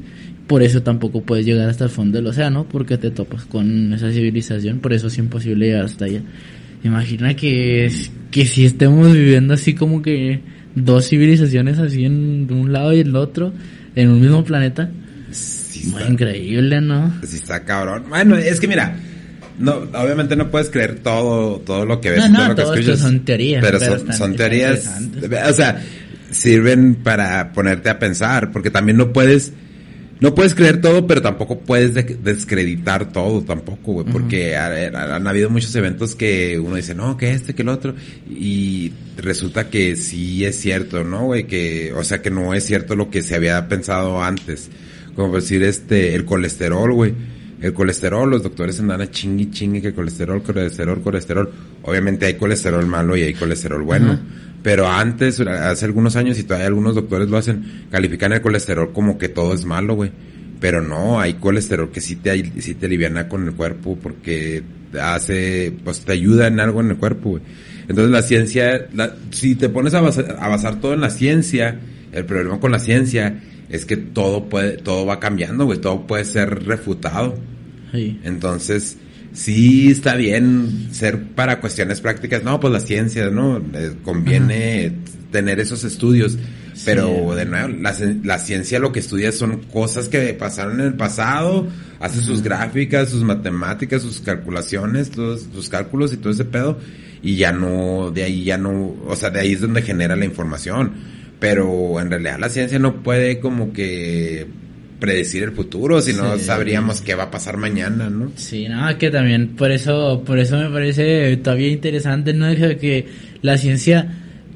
Por 0.48 0.62
eso 0.62 0.84
tampoco 0.84 1.22
puedes 1.24 1.46
llegar 1.46 1.68
hasta 1.70 1.86
el 1.86 1.90
fondo 1.90 2.18
del 2.18 2.28
océano 2.28 2.68
porque 2.70 2.98
te 2.98 3.12
topas 3.12 3.46
con 3.46 3.94
esa 3.94 4.12
civilización, 4.12 4.80
por 4.80 4.94
eso 4.94 5.08
es 5.08 5.18
imposible 5.18 5.68
llegar 5.68 5.86
hasta 5.86 6.06
allá. 6.06 6.22
Imagina 6.84 7.36
que 7.36 7.92
que 8.36 8.46
si 8.46 8.66
estemos 8.66 9.14
viviendo 9.14 9.54
así 9.54 9.76
como 9.76 10.02
que 10.02 10.42
dos 10.76 11.08
civilizaciones 11.08 11.80
así 11.80 12.04
en 12.04 12.52
un 12.52 12.74
lado 12.74 12.94
y 12.94 13.00
el 13.00 13.16
otro 13.16 13.54
en 13.96 14.10
un 14.10 14.20
mismo 14.20 14.44
planeta. 14.44 14.92
Sí 15.32 15.88
Muy 15.88 16.02
está, 16.02 16.12
increíble, 16.12 16.82
¿no? 16.82 17.14
sí 17.24 17.38
está 17.38 17.64
cabrón. 17.64 18.04
Bueno, 18.10 18.36
es 18.36 18.60
que 18.60 18.68
mira, 18.68 18.98
no, 19.60 19.74
obviamente 19.94 20.36
no 20.36 20.50
puedes 20.52 20.70
creer 20.70 21.00
todo, 21.00 21.60
todo 21.60 21.86
lo 21.86 22.02
que 22.02 22.12
ves, 22.12 22.20
No, 22.20 22.26
y 22.26 22.30
no, 22.32 22.38
todo 22.38 22.48
lo 22.48 22.56
que 22.56 22.62
todo 22.62 22.74
esto 22.76 22.92
escuchas. 22.94 23.00
son 23.00 23.20
teorías, 23.26 23.64
Pero, 23.64 23.80
pero 23.80 24.14
son, 24.14 24.36
teorías, 24.36 24.90
o 25.50 25.54
sea, 25.54 25.82
sirven 26.32 26.96
para 26.96 27.54
ponerte 27.54 27.90
a 27.90 28.00
pensar, 28.00 28.52
porque 28.52 28.70
también 28.70 28.98
no 28.98 29.14
puedes, 29.14 29.54
no 30.20 30.34
puedes 30.36 30.56
creer 30.56 30.82
todo, 30.82 31.08
pero 31.08 31.22
tampoco 31.22 31.60
puedes 31.60 31.94
de- 31.94 32.18
descreditar 32.22 33.12
todo 33.12 33.42
tampoco, 33.44 33.94
güey, 33.94 34.06
porque 34.08 34.56
ha- 34.56 34.68
ha- 34.68 35.16
han 35.16 35.28
habido 35.28 35.50
muchos 35.50 35.74
eventos 35.76 36.16
que 36.16 36.60
uno 36.60 36.76
dice, 36.76 36.96
no, 36.96 37.16
que 37.18 37.32
este, 37.32 37.54
que 37.54 37.62
el 37.62 37.70
otro, 37.70 37.96
y 38.30 38.92
resulta 39.18 39.70
que 39.70 39.96
sí 39.96 40.44
es 40.46 40.60
cierto, 40.60 41.04
¿no, 41.04 41.26
güey? 41.26 41.46
Que, 41.48 41.94
o 41.94 42.04
sea, 42.04 42.22
que 42.22 42.32
no 42.32 42.54
es 42.54 42.66
cierto 42.66 42.96
lo 42.96 43.10
que 43.10 43.22
se 43.24 43.36
había 43.36 43.68
pensado 43.68 44.22
antes. 44.24 44.70
Como 45.16 45.34
decir, 45.36 45.64
este, 45.64 46.14
el 46.16 46.26
colesterol, 46.26 46.92
güey. 46.92 47.14
El 47.62 47.74
colesterol, 47.74 48.30
los 48.30 48.44
doctores 48.44 48.80
andan 48.80 49.02
a 49.02 49.10
chingui 49.10 49.50
chingue 49.50 49.82
que 49.82 49.94
colesterol, 49.94 50.44
colesterol, 50.44 51.02
colesterol. 51.02 51.50
Obviamente 51.84 52.26
hay 52.26 52.34
colesterol 52.36 52.86
malo 52.86 53.16
y 53.16 53.22
hay 53.24 53.34
colesterol 53.34 53.82
bueno. 53.84 54.20
Pero 54.62 54.88
antes, 54.88 55.40
hace 55.40 55.86
algunos 55.86 56.16
años, 56.16 56.38
y 56.40 56.44
todavía 56.44 56.68
algunos 56.68 56.96
doctores 56.96 57.30
lo 57.30 57.38
hacen, 57.38 57.86
califican 57.92 58.34
el 58.34 58.42
colesterol 58.42 58.92
como 58.94 59.18
que 59.18 59.30
todo 59.30 59.54
es 59.54 59.64
malo, 59.66 59.96
güey. 59.96 60.12
Pero 60.60 60.82
no, 60.82 61.20
hay 61.20 61.36
colesterol 61.36 61.92
que 61.92 62.02
sí 62.02 62.16
te, 62.16 62.62
sí 62.62 62.76
te 62.76 62.86
aliviana 62.88 63.28
con 63.30 63.46
el 63.48 63.54
cuerpo 63.54 63.98
porque 64.02 64.64
hace, 65.00 65.74
pues 65.84 66.02
te 66.02 66.14
ayuda 66.14 66.48
en 66.48 66.60
algo 66.60 66.82
en 66.82 66.90
el 66.92 66.98
cuerpo, 66.98 67.32
güey. 67.32 67.44
Entonces 67.88 68.12
la 68.12 68.22
ciencia, 68.24 68.88
la- 68.94 69.16
si 69.32 69.56
te 69.56 69.70
pones 69.70 69.94
a 69.94 70.02
basar, 70.02 70.38
a 70.40 70.48
basar 70.48 70.80
todo 70.82 70.94
en 70.94 71.02
la 71.02 71.10
ciencia, 71.10 71.80
el 72.12 72.26
problema 72.26 72.60
con 72.60 72.72
la 72.72 72.80
ciencia 72.80 73.40
es 73.76 73.86
que 73.86 73.98
todo 73.98 74.50
puede, 74.50 74.78
todo 74.78 75.06
va 75.06 75.20
cambiando, 75.20 75.66
güey, 75.66 75.80
todo 75.80 76.08
puede 76.08 76.26
ser 76.26 76.66
refutado. 76.66 77.38
Sí. 77.92 78.20
Entonces, 78.24 78.98
sí 79.34 79.92
está 79.92 80.16
bien 80.16 80.90
ser 80.92 81.24
para 81.24 81.60
cuestiones 81.60 82.02
prácticas. 82.02 82.44
No, 82.44 82.60
pues 82.60 82.74
la 82.74 82.80
ciencia, 82.80 83.30
¿no? 83.30 83.58
Eh, 83.58 83.94
conviene 84.04 84.94
tener 85.32 85.60
esos 85.60 85.84
estudios. 85.84 86.38
Pero 86.84 87.36
de 87.36 87.46
nuevo, 87.46 87.70
la, 87.70 87.96
la, 88.24 88.38
ciencia 88.38 88.80
lo 88.80 88.92
que 88.92 89.00
estudia 89.00 89.32
son 89.32 89.64
cosas 89.64 90.10
que 90.10 90.34
pasaron 90.34 90.82
en 90.82 90.88
el 90.88 90.94
pasado, 90.96 91.68
hace 92.02 92.22
sus 92.22 92.42
gráficas, 92.44 93.10
sus 93.10 93.24
matemáticas, 93.24 94.02
sus 94.02 94.20
calculaciones, 94.20 95.10
todos 95.10 95.48
sus 95.54 95.70
cálculos 95.70 96.12
y 96.12 96.18
todo 96.18 96.34
ese 96.34 96.44
pedo, 96.44 96.78
y 97.22 97.38
ya 97.38 97.54
no, 97.54 98.12
de 98.12 98.24
ahí 98.24 98.44
ya 98.44 98.58
no, 98.58 98.94
o 99.08 99.16
sea, 99.16 99.30
de 99.30 99.40
ahí 99.40 99.54
es 99.54 99.62
donde 99.62 99.84
genera 99.84 100.18
la 100.18 100.26
información. 100.26 100.92
Pero 101.46 102.02
en 102.02 102.10
realidad 102.10 102.40
la 102.40 102.50
ciencia 102.50 102.80
no 102.80 103.04
puede 103.04 103.40
como 103.40 103.72
que 103.72 104.48
predecir 105.00 105.44
el 105.44 105.52
futuro, 105.52 106.02
si 106.02 106.12
no 106.12 106.40
sabríamos 106.40 107.02
qué 107.02 107.14
va 107.14 107.26
a 107.26 107.32
pasar 107.32 107.58
mañana, 107.58 108.10
¿no? 108.10 108.32
Sí, 108.36 108.68
no, 108.68 108.98
que 108.98 109.12
también 109.12 109.50
por 109.50 109.70
eso, 109.70 110.24
por 110.26 110.40
eso 110.40 110.58
me 110.58 110.72
parece 110.72 111.38
todavía 111.38 111.68
interesante, 111.68 112.34
¿no? 112.34 112.48
Que 112.56 113.06
la 113.44 113.60
ciencia, 113.60 114.12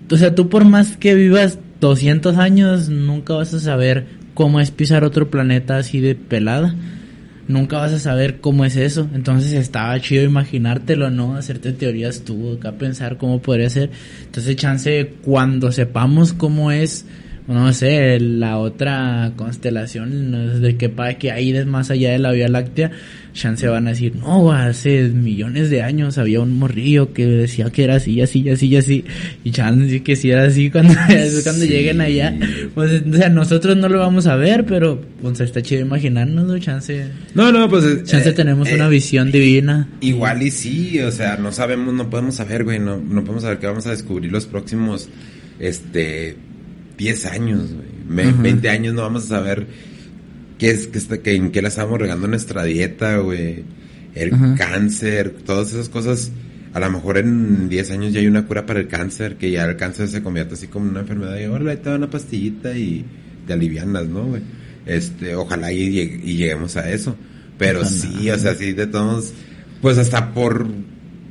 o 0.10 0.18
sea, 0.18 0.34
tú 0.34 0.50
por 0.50 0.66
más 0.66 0.98
que 0.98 1.14
vivas 1.14 1.60
200 1.80 2.38
años, 2.38 2.90
nunca 2.90 3.36
vas 3.36 3.54
a 3.54 3.60
saber 3.60 4.06
cómo 4.34 4.60
es 4.60 4.72
pisar 4.72 5.04
otro 5.04 5.30
planeta 5.30 5.78
así 5.78 6.00
de 6.00 6.16
pelada. 6.16 6.74
Nunca 7.50 7.80
vas 7.80 7.92
a 7.94 8.00
saber 8.00 8.42
cómo 8.42 8.64
es 8.64 8.76
eso. 8.76 9.10
Entonces 9.12 9.54
estaba 9.54 10.00
chido 10.00 10.24
imaginártelo, 10.24 11.10
¿no? 11.10 11.36
Hacerte 11.36 11.74
teorías 11.74 12.22
tú, 12.22 12.54
acá 12.54 12.74
pensar 12.74 13.18
cómo 13.18 13.42
podría 13.42 13.72
ser. 13.72 13.90
Entonces, 14.24 14.56
chance, 14.56 15.14
cuando 15.24 15.72
sepamos 15.72 16.32
cómo 16.32 16.72
es 16.72 17.08
no 17.54 17.74
sé, 17.74 18.20
la 18.20 18.58
otra 18.58 19.34
constelación 19.36 20.62
de 20.62 20.78
que 20.78 20.90
para 20.90 21.18
que 21.18 21.32
hay 21.32 21.66
más 21.66 21.90
allá 21.90 22.12
de 22.12 22.20
la 22.20 22.32
Vía 22.32 22.48
Láctea, 22.48 22.92
chance 23.34 23.68
van 23.68 23.88
a 23.88 23.92
decir, 23.92 24.16
no, 24.16 24.52
hace 24.52 25.10
millones 25.10 25.70
de 25.70 25.82
años 25.82 26.18
había 26.18 26.42
un 26.42 26.58
morrillo 26.58 27.12
que 27.14 27.26
decía 27.26 27.72
que 27.72 27.86
era 27.86 27.96
así, 27.96 28.22
así, 28.22 28.48
así, 28.50 28.76
así, 28.76 29.04
y 29.44 29.52
chance 29.52 30.04
que 30.04 30.16
si 30.16 30.30
era 30.30 30.44
así 30.44 30.70
cuando, 30.72 30.94
cuando 31.44 31.66
lleguen 31.66 32.02
allá, 32.02 32.38
pues, 32.76 33.02
o 33.12 33.18
sea, 33.18 33.30
nosotros 33.30 33.76
no 33.78 33.90
lo 33.90 34.00
vamos 34.00 34.28
a 34.28 34.36
ver, 34.36 34.66
pero 34.66 35.02
pues 35.22 35.40
está 35.40 35.62
chido 35.62 35.82
imaginarnos, 35.82 36.60
chance. 36.62 37.06
No, 37.34 37.52
no, 37.52 37.68
pues. 37.70 38.04
Chance 38.04 38.30
eh, 38.30 38.34
tenemos 38.34 38.72
una 38.72 38.88
eh, 38.88 38.90
visión 38.90 39.32
divina. 39.32 39.88
Igual 40.02 40.44
y 40.44 40.52
sí, 40.52 41.00
o 41.00 41.12
sea, 41.12 41.38
no 41.38 41.52
sabemos, 41.52 41.94
no 41.94 42.10
podemos 42.10 42.36
saber, 42.36 42.64
güey, 42.64 42.80
no, 42.80 42.98
no 42.98 43.22
podemos 43.22 43.44
saber 43.44 43.58
qué 43.60 43.68
vamos 43.68 43.88
a 43.88 43.92
descubrir 43.92 44.32
los 44.32 44.46
próximos, 44.46 45.10
este, 45.60 46.38
10 47.00 47.26
años, 47.28 47.74
güey. 47.74 48.32
20 48.34 48.70
años 48.70 48.94
no 48.94 49.04
vamos 49.04 49.26
a 49.26 49.28
saber 49.28 49.66
qué 50.58 50.72
es, 50.72 50.88
qué, 50.88 51.36
en 51.36 51.52
qué 51.52 51.62
la 51.62 51.70
estamos 51.70 51.98
regando 51.98 52.28
nuestra 52.28 52.64
dieta, 52.66 53.18
güey. 53.18 53.64
El 54.14 54.32
cáncer, 54.58 55.32
todas 55.46 55.70
esas 55.74 55.90
cosas. 55.90 56.32
A 56.74 56.80
lo 56.80 56.92
mejor 56.92 57.18
en 57.18 57.70
10 57.70 57.92
años 57.92 58.14
ya 58.14 58.20
hay 58.20 58.28
una 58.28 58.46
cura 58.46 58.66
para 58.66 58.80
el 58.82 58.88
cáncer, 58.88 59.38
que 59.38 59.50
ya 59.50 59.66
el 59.66 59.78
cáncer 59.78 60.08
se 60.10 60.22
convierte 60.22 60.54
así 60.54 60.68
como 60.68 60.90
una 60.90 61.00
enfermedad 61.00 61.40
y 61.40 61.46
ahora 61.46 61.76
te 61.76 61.90
da 61.90 61.96
una 61.96 62.10
pastillita 62.10 62.78
y 62.78 63.06
te 63.48 63.54
alivianas, 63.54 64.06
¿no, 64.08 64.26
güey? 64.26 64.42
Este, 64.86 65.36
ojalá 65.36 65.72
y, 65.72 65.90
lleguemos 65.90 66.76
a 66.76 66.92
eso. 66.92 67.16
Pero 67.58 67.86
sí, 67.86 68.30
o 68.30 68.38
sea, 68.38 68.56
sí, 68.56 68.74
de 68.74 68.88
todos, 68.88 69.34
pues 69.82 69.98
hasta 69.98 70.34
por 70.34 70.68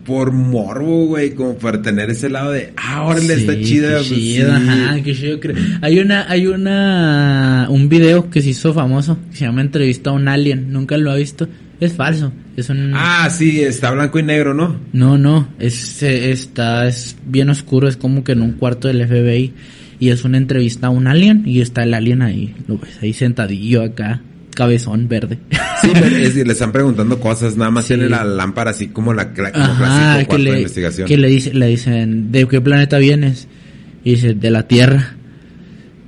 por 0.08 0.32
morbo, 0.32 1.04
güey, 1.04 1.34
como 1.34 1.58
para 1.58 1.82
tener 1.82 2.08
ese 2.08 2.30
lado 2.30 2.50
de, 2.52 2.72
ah, 2.78 3.02
órale, 3.02 3.34
está 3.34 3.60
chido. 3.60 3.98
Qué 3.98 4.04
chido, 4.04 4.54
ajá, 4.54 5.02
qué 5.02 5.14
chido. 5.14 5.38
Hay 5.82 5.98
una, 5.98 6.24
hay 6.30 6.46
una, 6.46 7.66
un 7.68 7.90
video 7.90 8.30
que 8.30 8.40
se 8.40 8.48
hizo 8.48 8.72
famoso, 8.72 9.18
que 9.30 9.36
se 9.36 9.44
llama 9.44 9.60
Entrevista 9.60 10.08
a 10.08 10.14
un 10.14 10.26
Alien, 10.26 10.72
nunca 10.72 10.96
lo 10.96 11.10
ha 11.10 11.16
visto. 11.16 11.46
Es 11.78 11.92
falso, 11.92 12.32
es 12.56 12.70
un... 12.70 12.92
Ah, 12.94 13.28
sí, 13.30 13.60
está 13.60 13.90
blanco 13.90 14.18
y 14.18 14.22
negro, 14.22 14.54
¿no? 14.54 14.80
No, 14.94 15.18
no, 15.18 15.46
es, 15.58 16.02
está, 16.02 16.88
es 16.88 17.14
bien 17.26 17.50
oscuro, 17.50 17.86
es 17.86 17.98
como 17.98 18.24
que 18.24 18.32
en 18.32 18.40
un 18.40 18.52
cuarto 18.52 18.88
del 18.88 19.06
FBI. 19.06 19.52
Y 20.00 20.08
es 20.08 20.24
una 20.24 20.38
entrevista 20.38 20.86
a 20.86 20.90
un 20.90 21.06
alien 21.06 21.42
y 21.44 21.60
está 21.60 21.82
el 21.82 21.92
alien 21.92 22.22
ahí, 22.22 22.54
lo 22.66 22.78
ves 22.78 22.98
ahí 23.02 23.12
sentadillo 23.12 23.82
acá, 23.82 24.22
cabezón 24.58 25.06
verde. 25.06 25.38
Sí, 25.80 25.92
le 26.44 26.52
están 26.52 26.72
preguntando 26.72 27.20
cosas, 27.20 27.56
nada 27.56 27.70
más 27.70 27.86
tiene 27.86 28.08
la 28.08 28.24
lámpara 28.24 28.72
así 28.72 28.88
como 28.88 29.14
la 29.14 29.32
como 29.32 30.28
que 30.28 30.38
le, 30.38 30.50
investigación. 30.58 31.06
Que 31.06 31.16
le, 31.16 31.28
dice, 31.28 31.54
le 31.54 31.68
dicen, 31.68 32.32
¿de 32.32 32.44
qué 32.48 32.60
planeta 32.60 32.98
vienes? 32.98 33.46
Y 34.02 34.16
dice, 34.16 34.34
de 34.34 34.50
la 34.50 34.66
Tierra. 34.66 35.14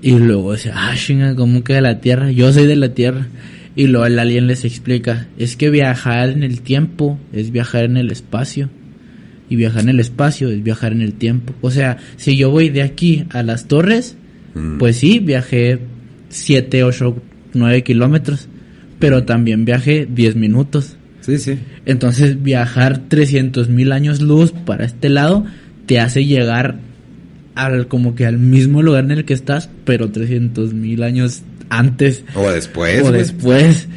Y 0.03 0.19
luego 0.19 0.55
dice, 0.55 0.73
ah, 0.75 0.93
chinga, 0.97 1.37
¿cómo 1.37 1.63
que 1.63 1.75
de 1.75 1.81
la 1.81 2.01
Tierra? 2.01 2.33
Yo 2.33 2.53
soy 2.53 2.67
de 2.67 2.75
la 2.75 2.93
Tierra. 2.93 3.29
Y 3.77 3.87
luego 3.87 4.07
el 4.07 4.19
alien 4.19 4.49
les 4.49 4.65
explica, 4.65 5.29
es 5.39 5.55
que 5.55 5.71
viajar 5.71 6.31
en 6.31 6.43
el 6.43 6.61
tiempo 6.63 7.21
es 7.33 7.53
viajar 7.53 7.85
en 7.85 7.99
el 7.99 8.11
espacio. 8.11 8.69
Y 9.49 9.55
viajar 9.55 9.85
en 9.85 9.91
el 9.91 10.01
espacio 10.01 10.49
es 10.49 10.61
viajar 10.65 10.91
en 10.91 11.03
el 11.03 11.13
tiempo. 11.13 11.55
O 11.61 11.71
sea, 11.71 11.99
si 12.17 12.37
yo 12.37 12.51
voy 12.51 12.69
de 12.71 12.83
aquí 12.83 13.27
a 13.31 13.45
las 13.45 13.69
torres, 13.69 14.17
mm. 14.55 14.79
pues 14.79 14.97
sí, 14.97 15.21
viajé 15.21 15.79
7, 16.31 16.83
8 16.83 17.30
9 17.55 17.83
kilómetros, 17.83 18.49
pero 18.99 19.25
también 19.25 19.65
viajé 19.65 20.07
10 20.11 20.37
minutos. 20.37 20.97
Sí, 21.21 21.39
sí. 21.39 21.59
Entonces 21.87 22.43
viajar 22.43 22.99
300 23.09 23.69
mil 23.69 23.93
años 23.93 24.21
luz 24.21 24.53
para 24.53 24.85
este 24.85 25.09
lado 25.09 25.45
te 25.87 26.01
hace 26.01 26.25
llegar 26.25 26.79
al 27.55 27.89
como 27.89 28.15
que 28.15 28.27
al 28.27 28.39
mismo 28.39 28.83
lugar 28.83 29.05
en 29.05 29.11
el 29.11 29.25
que 29.25 29.35
estás, 29.35 29.69
pero 29.85 30.11
300 30.11 30.73
mil 30.73 31.03
años 31.03 31.43
antes. 31.71 32.25
O 32.35 32.51
después. 32.51 33.03
O 33.03 33.13
después. 33.13 33.89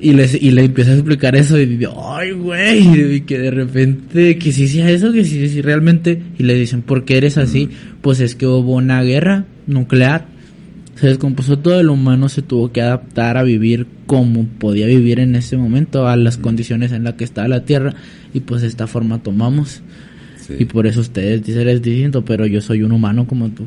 Y, 0.00 0.12
les, 0.12 0.34
y 0.34 0.50
le 0.50 0.64
empieza 0.64 0.92
a 0.92 0.94
explicar 0.94 1.36
eso 1.36 1.58
y 1.58 1.66
dice, 1.66 1.90
ay, 1.96 2.32
güey, 2.32 3.14
y 3.16 3.20
que 3.20 3.38
de 3.38 3.50
repente, 3.50 4.38
que 4.38 4.50
si 4.50 4.66
sea 4.66 4.90
eso, 4.90 5.12
que 5.12 5.24
si, 5.24 5.48
si 5.48 5.60
realmente, 5.60 6.20
y 6.38 6.42
le 6.42 6.54
dicen, 6.54 6.82
¿por 6.82 7.04
qué 7.04 7.18
eres 7.18 7.38
así? 7.38 7.68
Pues 8.00 8.20
es 8.20 8.34
que 8.34 8.46
hubo 8.46 8.74
una 8.74 9.02
guerra 9.02 9.44
nuclear 9.66 10.26
se 10.98 11.06
descompuso 11.06 11.58
todo, 11.58 11.78
el 11.78 11.90
humano 11.90 12.28
se 12.28 12.42
tuvo 12.42 12.72
que 12.72 12.82
adaptar 12.82 13.36
a 13.36 13.44
vivir 13.44 13.86
como 14.06 14.44
podía 14.44 14.86
vivir 14.86 15.20
en 15.20 15.36
ese 15.36 15.56
momento, 15.56 16.08
a 16.08 16.16
las 16.16 16.38
condiciones 16.38 16.90
en 16.90 17.04
las 17.04 17.14
que 17.14 17.24
estaba 17.24 17.46
la 17.46 17.64
Tierra, 17.64 17.94
y 18.34 18.40
pues 18.40 18.62
de 18.62 18.68
esta 18.68 18.86
forma 18.88 19.22
tomamos. 19.22 19.82
Y 20.58 20.64
por 20.64 20.86
eso 20.86 21.00
ustedes 21.00 21.44
dicen 21.44 21.68
es 21.68 21.82
distinto, 21.82 22.24
pero 22.24 22.46
yo 22.46 22.60
soy 22.60 22.82
un 22.82 22.92
humano 22.92 23.26
como 23.26 23.50
tú. 23.50 23.66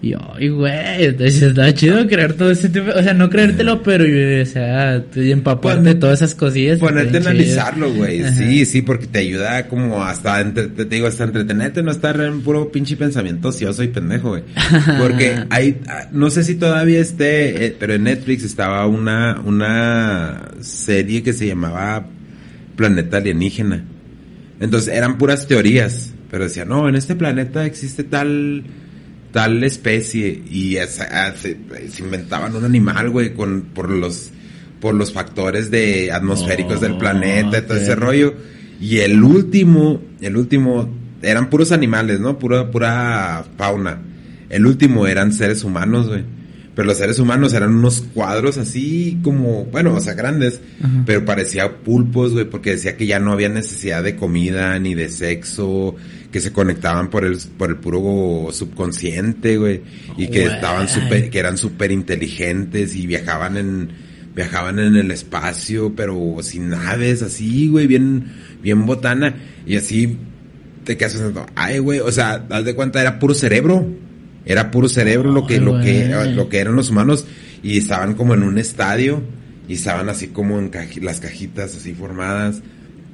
Y 0.00 0.14
ay, 0.14 0.48
güey, 0.50 1.06
entonces 1.06 1.42
está 1.42 1.74
chido 1.74 2.06
creer 2.06 2.34
todo 2.34 2.52
ese 2.52 2.68
tipo, 2.68 2.86
o 2.94 3.02
sea, 3.02 3.14
no 3.14 3.28
creértelo, 3.28 3.82
pero, 3.82 4.04
o 4.04 4.46
sea, 4.46 5.04
empaparte 5.16 5.88
de 5.88 5.94
todas 5.96 6.22
esas 6.22 6.36
cosillas. 6.36 6.78
Ponerte 6.78 7.16
a 7.16 7.20
analizarlo, 7.20 7.92
güey, 7.92 8.22
sí, 8.32 8.64
sí, 8.64 8.82
porque 8.82 9.08
te 9.08 9.18
ayuda 9.18 9.66
como 9.66 10.04
hasta, 10.04 10.54
te 10.54 10.84
digo, 10.84 11.08
hasta 11.08 11.24
entretenerte, 11.24 11.82
no 11.82 11.90
estar 11.90 12.20
en 12.20 12.42
puro 12.42 12.70
pinche 12.70 12.96
pensamiento 12.96 13.48
ocioso 13.48 13.82
y 13.82 13.88
pendejo, 13.88 14.30
güey. 14.30 14.44
Porque 15.00 15.44
hay, 15.50 15.80
no 16.12 16.30
sé 16.30 16.44
si 16.44 16.54
todavía 16.54 17.00
esté, 17.00 17.66
eh, 17.66 17.76
pero 17.78 17.94
en 17.94 18.04
Netflix 18.04 18.44
estaba 18.44 18.86
una, 18.86 19.40
una 19.44 20.52
serie 20.60 21.24
que 21.24 21.32
se 21.32 21.48
llamaba 21.48 22.06
Planeta 22.76 23.16
Alienígena. 23.16 23.84
Entonces 24.60 24.94
eran 24.94 25.18
puras 25.18 25.48
teorías, 25.48 26.12
pero 26.30 26.44
decía, 26.44 26.64
no, 26.64 26.88
en 26.88 26.94
este 26.94 27.16
planeta 27.16 27.66
existe 27.66 28.04
tal 28.04 28.62
tal 29.32 29.62
especie 29.64 30.42
y 30.50 30.76
se, 30.86 31.56
inventaban 31.98 32.54
un 32.54 32.64
animal, 32.64 33.10
güey, 33.10 33.34
con 33.34 33.62
por 33.74 33.90
los 33.90 34.30
por 34.80 34.94
los 34.94 35.12
factores 35.12 35.70
de 35.70 36.12
atmosféricos 36.12 36.80
del 36.80 36.98
planeta, 36.98 37.66
todo 37.66 37.76
ese 37.76 37.96
rollo. 37.96 38.34
Y 38.80 38.98
el 38.98 39.22
último, 39.24 40.00
el 40.20 40.36
último 40.36 40.88
eran 41.20 41.50
puros 41.50 41.72
animales, 41.72 42.20
¿no? 42.20 42.38
Pura 42.38 42.70
pura 42.70 43.44
fauna. 43.56 44.00
El 44.48 44.66
último 44.66 45.06
eran 45.06 45.32
seres 45.32 45.64
humanos, 45.64 46.08
güey. 46.08 46.37
Pero 46.78 46.86
los 46.86 46.98
seres 46.98 47.18
humanos 47.18 47.54
eran 47.54 47.74
unos 47.74 48.02
cuadros 48.14 48.56
así 48.56 49.18
como, 49.24 49.64
bueno, 49.64 49.94
o 49.94 50.00
sea, 50.00 50.14
grandes, 50.14 50.60
pero 51.04 51.24
parecía 51.24 51.78
pulpos, 51.78 52.34
güey, 52.34 52.44
porque 52.44 52.70
decía 52.70 52.96
que 52.96 53.04
ya 53.04 53.18
no 53.18 53.32
había 53.32 53.48
necesidad 53.48 54.04
de 54.04 54.14
comida 54.14 54.78
ni 54.78 54.94
de 54.94 55.08
sexo, 55.08 55.96
que 56.30 56.38
se 56.38 56.52
conectaban 56.52 57.10
por 57.10 57.24
el, 57.24 57.36
por 57.56 57.70
el 57.70 57.78
puro 57.78 58.52
subconsciente, 58.52 59.56
güey, 59.56 59.82
y 60.16 60.28
que 60.28 60.44
estaban 60.44 60.88
super, 60.88 61.30
que 61.30 61.40
eran 61.40 61.58
súper 61.58 61.90
inteligentes 61.90 62.94
y 62.94 63.08
viajaban 63.08 63.56
en, 63.56 63.88
viajaban 64.36 64.78
en 64.78 64.94
el 64.94 65.10
espacio, 65.10 65.94
pero 65.96 66.36
sin 66.42 66.68
naves, 66.68 67.22
así, 67.22 67.66
güey, 67.66 67.88
bien, 67.88 68.26
bien 68.62 68.86
botana, 68.86 69.34
y 69.66 69.74
así 69.74 70.16
te 70.84 70.96
quedas 70.96 71.14
pensando, 71.14 71.44
ay, 71.56 71.80
güey, 71.80 71.98
o 71.98 72.12
sea, 72.12 72.46
haz 72.48 72.64
de 72.64 72.76
cuenta, 72.76 73.00
era 73.00 73.18
puro 73.18 73.34
cerebro 73.34 73.84
era 74.48 74.70
puro 74.70 74.88
cerebro 74.88 75.30
lo 75.30 75.46
que, 75.46 75.60
lo 75.60 75.78
que, 75.78 76.08
lo 76.34 76.48
que 76.48 76.58
eran 76.58 76.74
los 76.74 76.88
humanos 76.90 77.26
y 77.62 77.76
estaban 77.76 78.14
como 78.14 78.32
en 78.32 78.42
un 78.42 78.56
estadio 78.56 79.22
y 79.68 79.74
estaban 79.74 80.08
así 80.08 80.28
como 80.28 80.58
en 80.58 80.70
las 81.02 81.20
cajitas 81.20 81.76
así 81.76 81.92
formadas 81.92 82.62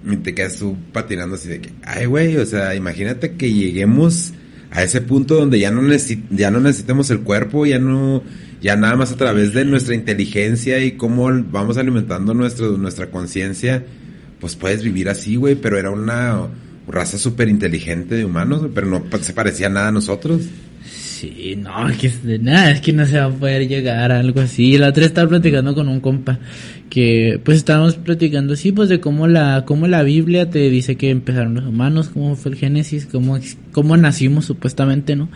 y 0.08 0.16
te 0.18 0.32
quedas 0.32 0.56
tú 0.56 0.76
patinando 0.92 1.34
así 1.34 1.48
de 1.48 1.60
que, 1.60 1.70
ay 1.82 2.06
güey, 2.06 2.36
o 2.36 2.46
sea, 2.46 2.76
imagínate 2.76 3.32
que 3.32 3.52
lleguemos 3.52 4.32
a 4.70 4.84
ese 4.84 5.00
punto 5.00 5.34
donde 5.34 5.58
ya 5.58 5.72
no, 5.72 5.82
ya 6.30 6.50
no 6.52 6.60
necesitemos 6.60 7.10
el 7.10 7.20
cuerpo, 7.20 7.66
ya 7.66 7.80
no, 7.80 8.22
ya 8.62 8.76
nada 8.76 8.94
más 8.94 9.10
a 9.10 9.16
través 9.16 9.52
de 9.54 9.64
nuestra 9.64 9.96
inteligencia 9.96 10.84
y 10.84 10.92
cómo 10.92 11.28
vamos 11.50 11.78
alimentando 11.78 12.32
nuestro, 12.32 12.78
nuestra 12.78 13.10
conciencia, 13.10 13.84
pues 14.38 14.54
puedes 14.54 14.84
vivir 14.84 15.08
así, 15.08 15.34
güey, 15.34 15.56
pero 15.56 15.78
era 15.78 15.90
una 15.90 16.48
raza 16.86 17.18
súper 17.18 17.48
inteligente 17.48 18.14
de 18.14 18.24
humanos, 18.24 18.68
pero 18.72 18.86
no 18.86 19.02
se 19.20 19.32
parecía 19.32 19.68
nada 19.68 19.88
a 19.88 19.92
nosotros. 19.92 20.42
Sí, 21.14 21.54
no, 21.56 21.88
es 21.88 21.96
que 21.96 22.08
de 22.08 22.40
nada, 22.40 22.72
es 22.72 22.80
que 22.80 22.92
no 22.92 23.06
se 23.06 23.20
va 23.20 23.26
a 23.26 23.30
poder 23.30 23.68
llegar 23.68 24.10
a 24.10 24.18
algo 24.18 24.40
así. 24.40 24.76
La 24.78 24.88
otra 24.88 25.04
estaba 25.04 25.28
platicando 25.28 25.72
con 25.72 25.88
un 25.88 26.00
compa 26.00 26.40
que 26.90 27.40
pues 27.44 27.58
estábamos 27.58 27.94
platicando 27.94 28.54
así 28.54 28.72
pues 28.72 28.88
de 28.88 28.98
cómo 28.98 29.28
la 29.28 29.64
cómo 29.64 29.86
la 29.86 30.02
Biblia 30.02 30.50
te 30.50 30.70
dice 30.70 30.96
que 30.96 31.10
empezaron 31.10 31.54
los 31.54 31.66
humanos, 31.66 32.08
cómo 32.08 32.34
fue 32.34 32.50
el 32.50 32.58
Génesis, 32.58 33.06
cómo 33.06 33.38
cómo 33.70 33.96
nacimos 33.96 34.46
supuestamente, 34.46 35.14
¿no? 35.14 35.28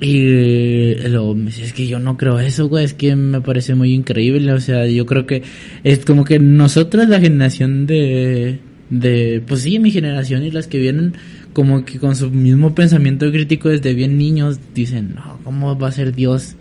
Y 0.00 0.94
lo, 1.08 1.36
es 1.48 1.72
que 1.72 1.88
yo 1.88 1.98
no 1.98 2.16
creo 2.16 2.38
eso, 2.38 2.68
güey, 2.68 2.84
es 2.84 2.94
que 2.94 3.16
me 3.16 3.40
parece 3.40 3.74
muy 3.74 3.92
increíble, 3.92 4.52
o 4.52 4.60
sea, 4.60 4.86
yo 4.86 5.06
creo 5.06 5.26
que 5.26 5.42
es 5.82 6.04
como 6.04 6.24
que 6.24 6.38
nosotros 6.38 7.08
la 7.08 7.18
generación 7.18 7.86
de 7.86 8.60
de 8.92 9.42
pues 9.46 9.62
sí, 9.62 9.78
mi 9.78 9.90
generación 9.90 10.44
y 10.44 10.50
las 10.50 10.66
que 10.66 10.78
vienen 10.78 11.14
como 11.52 11.84
que 11.84 11.98
con 11.98 12.16
su 12.16 12.30
mismo 12.30 12.74
pensamiento 12.74 13.30
crítico 13.30 13.68
desde 13.68 13.94
bien 13.94 14.18
niños 14.18 14.58
dicen, 14.74 15.14
no, 15.14 15.38
¿cómo 15.44 15.78
va 15.78 15.88
a 15.88 15.92
ser 15.92 16.14
Dios? 16.14 16.54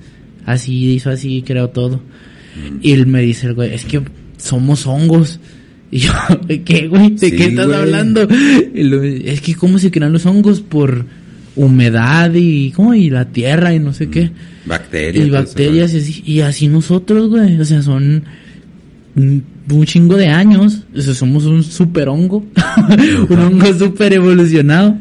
Así 0.45 0.91
hizo 0.91 1.09
así, 1.09 1.43
creó 1.45 1.69
todo. 1.69 1.97
Mm. 1.97 2.79
Y 2.81 2.91
él 2.91 3.07
me 3.07 3.21
dice, 3.21 3.51
güey, 3.53 3.73
es 3.73 3.85
que 3.85 4.01
somos 4.37 4.85
hongos. 4.87 5.39
Y 5.93 5.99
yo, 5.99 6.13
¿qué, 6.63 6.87
güey? 6.87 7.09
¿De 7.17 7.35
qué 7.35 7.47
estás 7.47 7.69
hablando? 7.69 8.25
es 8.31 9.41
que, 9.41 9.55
¿cómo 9.55 9.77
se 9.77 9.91
crean 9.91 10.13
los 10.13 10.25
hongos? 10.25 10.61
Por 10.61 11.05
humedad 11.57 12.31
y, 12.33 12.71
¿cómo? 12.71 12.93
Y 12.93 13.09
la 13.09 13.25
tierra 13.25 13.73
y 13.73 13.79
no 13.79 13.91
sé 13.91 14.09
qué. 14.09 14.27
Mm. 14.27 14.69
Bacterias. 14.69 15.27
Y 15.27 15.29
bacterias 15.29 15.93
y 15.93 15.97
así, 15.97 16.23
y 16.25 16.39
así 16.39 16.69
nosotros, 16.69 17.27
güey. 17.27 17.59
O 17.59 17.65
sea, 17.65 17.81
son 17.81 18.23
un 19.15 19.85
chingo 19.85 20.15
de 20.15 20.27
años, 20.27 20.85
o 20.95 21.01
sea, 21.01 21.13
somos 21.13 21.45
un 21.45 21.63
super 21.63 22.09
hongo, 22.09 22.45
un 23.29 23.39
hongo 23.39 23.73
super 23.73 24.13
evolucionado. 24.13 24.97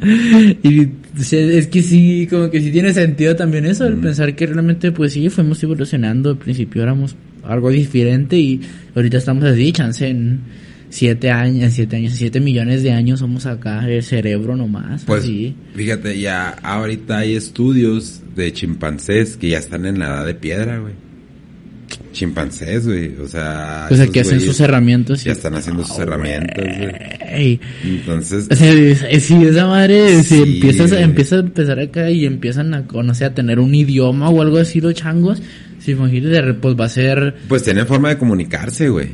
Y 0.62 0.88
es 1.18 1.66
que 1.68 1.82
sí, 1.82 2.26
como 2.28 2.50
que 2.50 2.60
sí 2.60 2.70
tiene 2.70 2.92
sentido 2.92 3.36
también 3.36 3.66
eso, 3.66 3.86
el 3.86 3.96
pensar 3.96 4.34
que 4.34 4.46
realmente, 4.46 4.92
pues 4.92 5.12
sí, 5.12 5.28
fuimos 5.30 5.62
evolucionando. 5.62 6.30
Al 6.30 6.38
principio 6.38 6.82
éramos 6.82 7.16
algo 7.44 7.70
diferente 7.70 8.36
y 8.36 8.60
ahorita 8.94 9.18
estamos 9.18 9.44
así, 9.44 9.72
chance 9.72 10.06
en 10.06 10.40
siete 10.88 11.30
años, 11.30 11.72
siete 11.72 11.96
años, 11.96 12.14
siete 12.14 12.40
millones 12.40 12.82
de 12.82 12.92
años 12.92 13.20
somos 13.20 13.46
acá, 13.46 13.88
el 13.88 14.02
cerebro 14.02 14.56
nomás. 14.56 15.04
Pues 15.04 15.28
fíjate, 15.74 16.18
ya 16.18 16.50
ahorita 16.50 17.18
hay 17.18 17.34
estudios 17.34 18.22
de 18.34 18.52
chimpancés 18.52 19.36
que 19.36 19.50
ya 19.50 19.58
están 19.58 19.86
en 19.86 19.98
la 19.98 20.06
edad 20.06 20.26
de 20.26 20.34
piedra, 20.34 20.78
güey 20.78 21.09
chimpancés, 22.12 22.86
güey. 22.86 23.14
O 23.16 23.28
sea. 23.28 23.86
Pues 23.88 24.00
aquí 24.00 24.18
hacen 24.20 24.40
sus 24.40 24.60
herramientas. 24.60 25.24
Ya 25.24 25.32
están 25.32 25.54
haciendo 25.54 25.84
sus 25.84 25.98
herramientas, 25.98 26.64
güey. 26.64 27.60
Entonces. 27.84 28.48
O 28.50 28.54
sea, 28.54 29.20
si 29.20 29.34
esa 29.44 29.66
madre, 29.66 30.22
si 30.22 30.42
empiezas, 30.42 30.92
empieza 30.92 31.36
a 31.36 31.40
empezar 31.40 31.80
acá 31.80 32.10
y 32.10 32.26
empiezan 32.26 32.74
a, 32.74 32.86
conocer 32.86 33.28
a 33.28 33.34
tener 33.34 33.58
un 33.58 33.74
idioma 33.74 34.28
o 34.28 34.42
algo 34.42 34.58
así 34.58 34.80
los 34.80 34.94
changos, 34.94 35.42
si 35.78 35.92
imagínate, 35.92 36.54
pues 36.54 36.74
va 36.78 36.86
a 36.86 36.88
ser. 36.88 37.36
Pues 37.48 37.62
tienen 37.62 37.86
forma 37.86 38.10
de 38.10 38.18
comunicarse, 38.18 38.88
güey. 38.88 39.08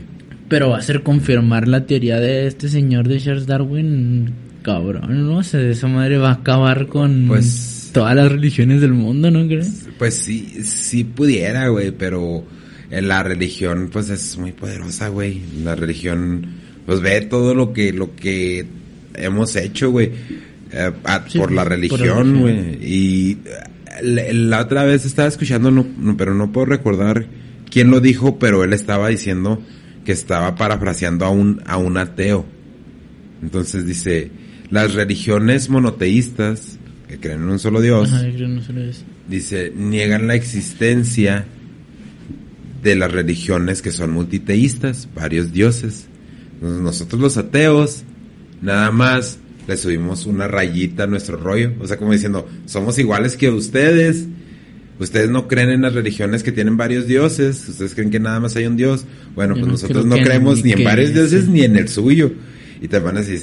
Pero 0.49 0.71
va 0.71 0.79
a 0.79 0.83
ser 0.83 1.03
confirmar 1.03 1.67
la 1.67 1.87
teoría 1.87 2.21
de 2.21 2.47
este 2.47 2.69
señor 2.69 3.09
de 3.09 3.19
Charles 3.19 3.47
Darwin, 3.47 4.33
cabrón, 4.63 5.27
¿no? 5.27 5.39
O 5.39 5.43
sea, 5.43 5.61
esa 5.61 5.89
madre 5.89 6.19
va 6.19 6.31
a 6.31 6.35
acabar 6.35 6.87
con. 6.87 7.27
Pues. 7.29 7.73
Todas 7.93 8.15
las 8.15 8.31
religiones 8.31 8.83
del 8.83 8.93
mundo, 8.93 9.31
¿no 9.31 9.47
crees? 9.47 9.89
Pues 9.97 10.17
sí, 10.17 10.63
sí 10.63 11.03
pudiera, 11.05 11.69
güey, 11.69 11.93
pero 11.93 12.45
la 12.91 13.23
religión 13.23 13.91
pues 13.93 14.11
es 14.11 14.39
muy 14.39 14.53
poderosa, 14.53 15.09
güey. 15.09 15.41
La 15.63 15.75
religión 15.75 16.47
pues 16.85 17.01
ve 17.01 17.21
todo 17.23 17.55
lo 17.55 17.73
que 17.73 17.93
lo 17.93 18.15
que 18.15 18.67
hemos 19.15 19.57
hecho, 19.57 19.91
güey, 19.91 20.13
eh, 20.73 20.93
por, 21.37 21.53
la 21.53 21.65
religión, 21.65 22.41
güey. 22.41 22.79
Y 22.81 23.39
la, 24.03 24.61
otra 24.61 24.85
vez 24.85 25.05
estaba 25.05 25.29
escuchando, 25.29 25.71
no, 25.71 25.87
pero 26.17 26.35
no 26.35 26.53
puedo 26.53 26.67
recordar 26.67 27.27
quién 27.71 27.91
lo 27.91 28.01
dijo, 28.01 28.39
pero 28.39 28.63
él 28.63 28.73
estaba 28.73 29.09
diciendo 29.09 29.61
que 30.05 30.13
estaba 30.13 30.55
parafraseando 30.55 31.25
a 31.25 31.31
un 31.31 31.63
a 31.67 31.77
un 31.77 31.97
ateo. 31.97 32.47
Entonces 33.43 33.85
dice, 33.87 34.31
las 34.71 34.95
religiones 34.95 35.69
monoteístas 35.69 36.79
que 37.09 37.19
creen 37.19 37.43
en 37.43 37.49
un 37.49 37.59
solo 37.59 37.81
Dios, 37.81 38.13
dice, 39.29 39.73
niegan 39.75 40.27
la 40.27 40.35
existencia 40.35 41.47
de 42.87 42.95
las 42.95 43.11
religiones 43.11 43.83
que 43.83 43.91
son 43.91 44.13
multiteístas, 44.13 45.09
varios 45.13 45.53
dioses. 45.53 46.07
nosotros 46.63 47.21
los 47.21 47.37
ateos, 47.37 48.05
nada 48.63 48.93
más 48.93 49.39
le 49.67 49.77
subimos 49.77 50.25
una 50.27 50.47
rayita 50.47 51.03
a 51.03 51.07
nuestro 51.09 51.37
rollo. 51.37 51.73
O 51.81 51.87
sea, 51.89 51.97
como 51.97 52.13
diciendo, 52.13 52.49
somos 52.67 52.97
iguales 52.99 53.37
que 53.37 53.51
ustedes. 53.51 54.27
Ustedes 55.01 55.29
no 55.29 55.49
creen 55.49 55.71
en 55.71 55.83
las 55.83 55.95
religiones 55.95 56.45
que 56.45 56.53
tienen 56.53 56.77
varios 56.77 57.09
dioses. 57.09 57.69
Ustedes 57.69 57.95
creen 57.95 58.11
que 58.11 58.21
nada 58.21 58.39
más 58.39 58.55
hay 58.55 58.67
un 58.67 58.77
dios. 58.77 59.05
Bueno, 59.35 59.55
pues 59.55 59.67
nosotros 59.67 60.07
no 60.07 60.17
creemos 60.17 60.65
ni 60.65 60.73
en 60.73 60.85
varios 60.85 61.13
dioses 61.13 61.49
ni 61.49 61.63
en 61.63 61.75
el 61.75 61.89
suyo. 61.89 62.33
Y 62.81 62.87
te 62.87 63.01
van 63.01 63.17
a 63.17 63.21
decir, 63.21 63.41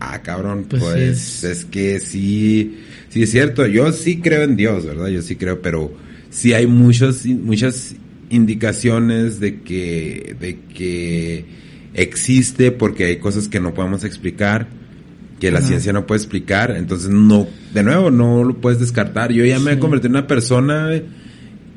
ah, 0.00 0.22
cabrón, 0.22 0.64
pues, 0.68 0.82
pues 0.82 1.44
es... 1.44 1.64
que 1.66 2.00
sí, 2.00 2.78
sí 3.10 3.22
es 3.22 3.30
cierto. 3.30 3.66
Yo 3.66 3.92
sí 3.92 4.20
creo 4.20 4.44
en 4.44 4.56
Dios, 4.56 4.86
¿verdad? 4.86 5.08
Yo 5.08 5.20
sí 5.20 5.36
creo, 5.36 5.60
pero 5.60 5.94
sí 6.30 6.54
hay 6.54 6.66
muchos, 6.66 7.26
muchas 7.26 7.94
indicaciones 8.30 9.40
de 9.40 9.60
que, 9.60 10.36
de 10.38 10.58
que 10.74 11.44
existe 11.94 12.70
porque 12.70 13.04
hay 13.04 13.16
cosas 13.16 13.48
que 13.48 13.60
no 13.60 13.74
podemos 13.74 14.04
explicar, 14.04 14.68
que 15.40 15.50
la 15.50 15.60
ciencia 15.60 15.92
no 15.92 16.06
puede 16.06 16.18
explicar, 16.18 16.74
entonces 16.76 17.10
no, 17.10 17.46
de 17.72 17.82
nuevo, 17.82 18.10
no 18.10 18.44
lo 18.44 18.60
puedes 18.60 18.80
descartar. 18.80 19.32
Yo 19.32 19.44
ya 19.44 19.60
me 19.60 19.72
he 19.72 19.78
convertido 19.78 20.08
en 20.08 20.16
una 20.16 20.26
persona 20.26 20.90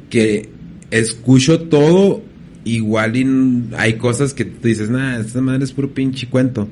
que 0.09 0.49
escucho 0.89 1.61
todo 1.61 2.23
igual 2.63 3.15
y 3.15 3.63
hay 3.77 3.93
cosas 3.93 4.33
que 4.33 4.45
tú 4.45 4.67
dices, 4.67 4.89
nah, 4.89 5.19
esta 5.19 5.41
madre 5.41 5.63
es 5.63 5.71
puro 5.71 5.93
pinche 5.93 6.27
cuento. 6.27 6.67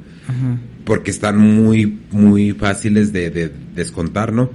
Porque 0.86 1.12
están 1.12 1.38
muy, 1.38 2.00
muy 2.12 2.52
fáciles 2.52 3.13
de, 3.13 3.30
de 3.30 3.52
descontar, 3.76 4.34
¿no? 4.34 4.50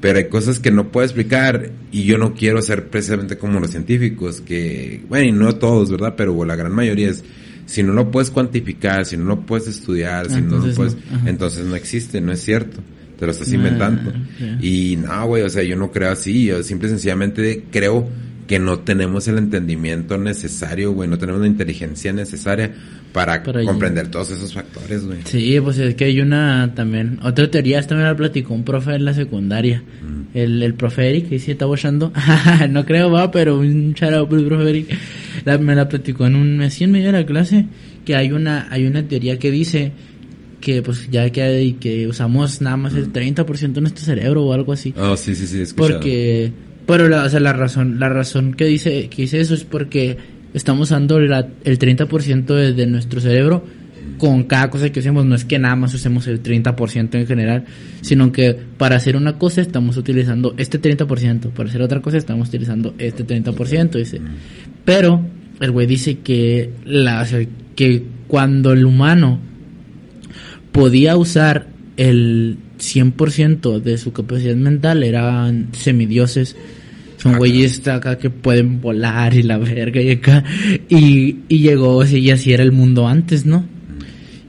Pero 0.00 0.18
hay 0.18 0.28
cosas 0.28 0.58
que 0.58 0.70
no 0.70 0.90
puedo 0.90 1.04
explicar 1.04 1.70
y 1.92 2.04
yo 2.04 2.16
no 2.16 2.34
quiero 2.34 2.62
ser 2.62 2.88
precisamente 2.88 3.36
como 3.36 3.60
los 3.60 3.70
científicos, 3.70 4.40
que, 4.40 5.02
bueno, 5.08 5.26
y 5.26 5.32
no 5.32 5.54
todos, 5.56 5.90
¿verdad? 5.90 6.14
Pero 6.16 6.44
la 6.44 6.56
gran 6.56 6.72
mayoría 6.72 7.10
es, 7.10 7.22
si 7.66 7.82
no 7.82 7.92
lo 7.92 8.10
puedes 8.10 8.30
cuantificar, 8.30 9.04
si 9.04 9.16
no 9.16 9.24
lo 9.24 9.40
puedes 9.40 9.68
estudiar, 9.68 10.30
si 10.30 10.40
no 10.40 10.58
lo 10.58 10.74
puedes, 10.74 10.96
entonces 11.26 11.66
no 11.66 11.76
existe, 11.76 12.20
no 12.20 12.32
es 12.32 12.40
cierto, 12.40 12.78
te 13.18 13.26
lo 13.26 13.32
estás 13.32 13.52
inventando. 13.52 14.12
Ah, 14.14 14.58
y 14.60 14.96
no, 14.96 15.26
güey, 15.26 15.42
o 15.42 15.50
sea, 15.50 15.62
yo 15.62 15.76
no 15.76 15.92
creo 15.92 16.10
así, 16.10 16.46
yo 16.46 16.62
simple 16.62 16.88
y 16.88 16.92
sencillamente 16.92 17.64
creo 17.70 18.08
que 18.48 18.58
no 18.58 18.80
tenemos 18.80 19.28
el 19.28 19.38
entendimiento 19.38 20.18
necesario, 20.18 20.92
güey, 20.92 21.08
no 21.08 21.18
tenemos 21.18 21.42
la 21.42 21.46
inteligencia 21.46 22.12
necesaria 22.12 22.72
para, 23.12 23.42
comprender 23.42 24.08
todos 24.08 24.30
esos 24.30 24.54
factores, 24.54 25.04
güey. 25.04 25.18
Sí, 25.24 25.58
pues 25.60 25.78
es 25.78 25.94
que 25.94 26.04
hay 26.04 26.20
una 26.20 26.72
también, 26.74 27.18
otra 27.22 27.50
teoría, 27.50 27.78
esta 27.78 27.94
me 27.94 28.02
la 28.02 28.16
platicó 28.16 28.54
un 28.54 28.64
profe 28.64 28.94
en 28.94 29.04
la 29.04 29.14
secundaria, 29.14 29.82
el, 30.34 30.62
el 30.62 30.74
profe 30.74 31.08
Eric, 31.08 31.28
que 31.28 31.38
sí 31.38 31.50
está 31.50 31.66
bochando, 31.66 32.12
no 32.70 32.84
creo 32.84 33.10
va, 33.10 33.30
pero 33.30 33.58
un 33.58 33.94
por 34.28 34.38
el 34.38 34.46
profe 34.46 34.70
Eric, 34.70 34.98
me 35.60 35.74
la 35.74 35.88
platicó 35.88 36.26
en 36.26 36.36
un, 36.36 36.60
así 36.62 36.84
en 36.84 36.92
medio 36.92 37.06
de 37.06 37.12
la 37.12 37.26
clase, 37.26 37.66
que 38.04 38.14
hay 38.14 38.32
una, 38.32 38.68
hay 38.70 38.86
una 38.86 39.02
teoría 39.02 39.38
que 39.38 39.50
dice 39.50 39.92
que 40.60 40.82
pues 40.82 41.10
ya 41.10 41.30
que 41.30 41.42
hay, 41.42 41.72
que 41.74 42.06
usamos 42.06 42.60
nada 42.60 42.76
más 42.76 42.94
el 42.94 43.12
30% 43.12 43.72
de 43.72 43.80
nuestro 43.80 44.04
cerebro 44.04 44.44
o 44.44 44.52
algo 44.52 44.72
así. 44.72 44.94
Oh, 44.96 45.16
sí, 45.16 45.34
sí, 45.34 45.46
sí, 45.46 45.62
escuchado. 45.62 46.00
Porque, 46.00 46.52
pero 46.86 47.08
la, 47.08 47.24
o 47.24 47.28
sea, 47.28 47.40
la 47.40 47.52
razón, 47.52 47.98
la 47.98 48.08
razón 48.08 48.54
que 48.54 48.66
dice, 48.66 49.08
que 49.08 49.22
dice 49.22 49.40
eso 49.40 49.54
es 49.54 49.64
porque 49.64 50.18
estamos 50.54 50.88
usando 50.88 51.18
el 51.18 51.30
30% 51.30 52.74
de, 52.74 52.86
nuestro 52.86 53.20
cerebro 53.20 53.64
con 54.18 54.44
cada 54.44 54.70
cosa 54.70 54.90
que 54.90 55.00
hacemos. 55.00 55.24
No 55.24 55.34
es 55.34 55.44
que 55.44 55.58
nada 55.58 55.76
más 55.76 55.94
usemos 55.94 56.26
el 56.26 56.42
30% 56.42 57.14
en 57.14 57.26
general, 57.26 57.64
sino 58.00 58.32
que 58.32 58.56
para 58.76 58.96
hacer 58.96 59.16
una 59.16 59.38
cosa 59.38 59.60
estamos 59.60 59.96
utilizando 59.96 60.54
este 60.56 60.80
30%, 60.80 61.50
para 61.50 61.68
hacer 61.68 61.82
otra 61.82 62.00
cosa 62.00 62.18
estamos 62.18 62.48
utilizando 62.48 62.94
este 62.98 63.26
30%. 63.26 63.90
Dice. 63.92 64.20
Pero 64.84 65.24
el 65.60 65.70
güey 65.70 65.86
dice 65.86 66.18
que, 66.18 66.70
la, 66.84 67.26
que 67.76 68.04
cuando 68.26 68.72
el 68.72 68.84
humano 68.84 69.40
podía 70.72 71.16
usar 71.16 71.68
el 71.96 72.56
100% 72.78 73.80
de 73.80 73.98
su 73.98 74.12
capacidad 74.12 74.56
mental 74.56 75.02
eran 75.02 75.68
semidioses 75.72 76.56
son 77.20 77.36
güeyes 77.36 77.86
acá 77.86 78.16
que 78.16 78.30
pueden 78.30 78.80
volar 78.80 79.34
y 79.34 79.42
la 79.42 79.58
verga 79.58 80.00
y 80.00 80.12
acá. 80.12 80.42
Y, 80.88 81.40
y 81.48 81.58
llegó, 81.58 82.02
y 82.04 82.30
así 82.30 82.52
era 82.52 82.62
el 82.62 82.72
mundo 82.72 83.06
antes, 83.06 83.44
¿no? 83.44 83.66